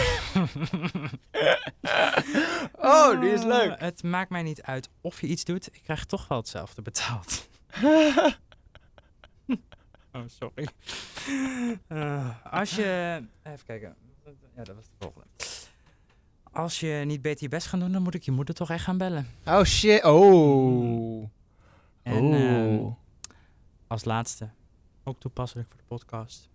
Oh, 2.79 3.21
die 3.21 3.31
is 3.31 3.43
leuk. 3.43 3.71
Ah, 3.71 3.79
Het 3.79 4.03
maakt 4.03 4.31
mij 4.31 4.43
niet 4.43 4.63
uit 4.63 4.89
of 5.01 5.21
je 5.21 5.27
iets 5.27 5.45
doet. 5.45 5.67
Ik 5.67 5.83
krijg 5.83 6.05
toch 6.05 6.29
wel 6.29 6.39
hetzelfde 6.39 6.83
betaald. 6.83 7.49
oh, 10.13 10.23
sorry. 10.27 10.69
Eh, 11.87 12.53
als 12.53 12.71
je... 12.71 13.23
Even 13.43 13.67
kijken. 13.67 13.97
Ja, 14.57 14.65
dat 14.65 14.75
was 14.75 14.85
de 14.85 14.95
volgende. 14.99 15.27
Als 16.53 16.81
je 16.81 17.03
niet 17.07 17.23
beter 17.23 17.43
je 17.43 17.49
best 17.49 17.67
gaat 17.67 17.81
doen, 17.81 17.93
dan 17.93 18.03
moet 18.03 18.15
ik 18.15 18.23
je 18.23 18.31
moeder 18.31 18.55
toch 18.55 18.71
echt 18.71 18.85
gaan 18.85 18.99
bellen. 18.99 19.27
Oh 19.45 19.63
shit. 19.63 20.05
Oh. 20.05 21.29
En 22.03 22.25
oh. 22.25 22.35
ehm, 22.35 22.89
als 23.87 24.05
laatste, 24.05 24.51
ook 25.05 25.21
toepasselijk 25.21 25.69
voor 25.69 25.79
de 25.79 25.85
podcast. 25.89 26.49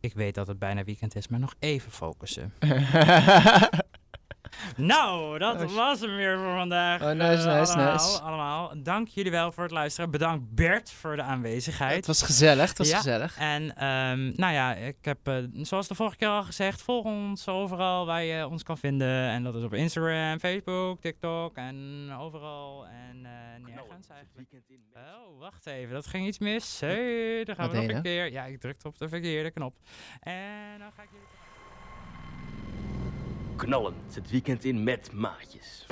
Ik 0.00 0.14
weet 0.14 0.34
dat 0.34 0.46
het 0.46 0.58
bijna 0.58 0.84
weekend 0.84 1.16
is, 1.16 1.28
maar 1.28 1.40
nog 1.40 1.54
even 1.58 1.90
focussen. 1.92 2.52
Nou, 4.76 5.38
dat 5.38 5.72
was 5.72 6.00
hem 6.00 6.16
weer 6.16 6.38
voor 6.38 6.54
vandaag. 6.56 7.00
Oh, 7.02 7.08
nice, 7.08 7.22
Eh, 7.22 7.58
nice, 7.58 7.72
allemaal, 7.72 7.92
nice. 7.92 8.20
Allemaal. 8.22 8.72
Dank 8.82 9.08
jullie 9.08 9.30
wel 9.30 9.52
voor 9.52 9.62
het 9.62 9.72
luisteren. 9.72 10.10
Bedankt 10.10 10.54
Bert 10.54 10.90
voor 10.90 11.16
de 11.16 11.22
aanwezigheid. 11.22 11.96
Het 11.96 12.06
was 12.06 12.22
gezellig, 12.22 12.68
het 12.68 12.78
was 12.78 12.88
Ja. 12.90 12.96
gezellig. 12.96 13.36
En 13.38 13.76
ehm, 13.76 14.32
nou 14.36 14.52
ja, 14.52 14.74
ik 14.74 14.96
heb 15.00 15.18
eh, 15.28 15.36
zoals 15.52 15.88
de 15.88 15.94
vorige 15.94 16.16
keer 16.16 16.28
al 16.28 16.42
gezegd, 16.42 16.82
volg 16.82 17.04
ons 17.04 17.48
overal 17.48 18.06
waar 18.06 18.22
je 18.22 18.46
ons 18.48 18.62
kan 18.62 18.78
vinden. 18.78 19.28
En 19.28 19.42
dat 19.42 19.54
is 19.54 19.62
op 19.62 19.74
Instagram, 19.74 20.38
Facebook, 20.38 21.00
TikTok 21.00 21.56
en 21.56 22.08
overal. 22.18 22.86
En 22.86 23.24
eh 23.24 23.74
nergens 23.74 24.08
eigenlijk. 24.08 24.48
Oh, 24.94 25.38
wacht 25.40 25.66
even, 25.66 25.94
dat 25.94 26.06
ging 26.06 26.26
iets 26.26 26.38
mis. 26.38 26.80
Hey, 26.80 27.44
dan 27.44 27.54
gaan 27.54 27.66
Wat 27.66 27.76
we 27.76 27.82
nog 27.86 27.96
een 27.96 28.02
keer. 28.02 28.32
Ja, 28.32 28.44
ik 28.44 28.60
drukte 28.60 28.88
op 28.88 28.98
de 28.98 29.08
verkeerde 29.08 29.50
knop. 29.50 29.74
En 30.20 30.78
dan 30.78 30.92
ga 30.92 31.02
ik 31.02 31.08
jullie 31.10 31.26
knallen 33.60 33.94
het 34.14 34.30
weekend 34.30 34.64
in 34.64 34.82
met 34.82 35.12
maatjes. 35.12 35.86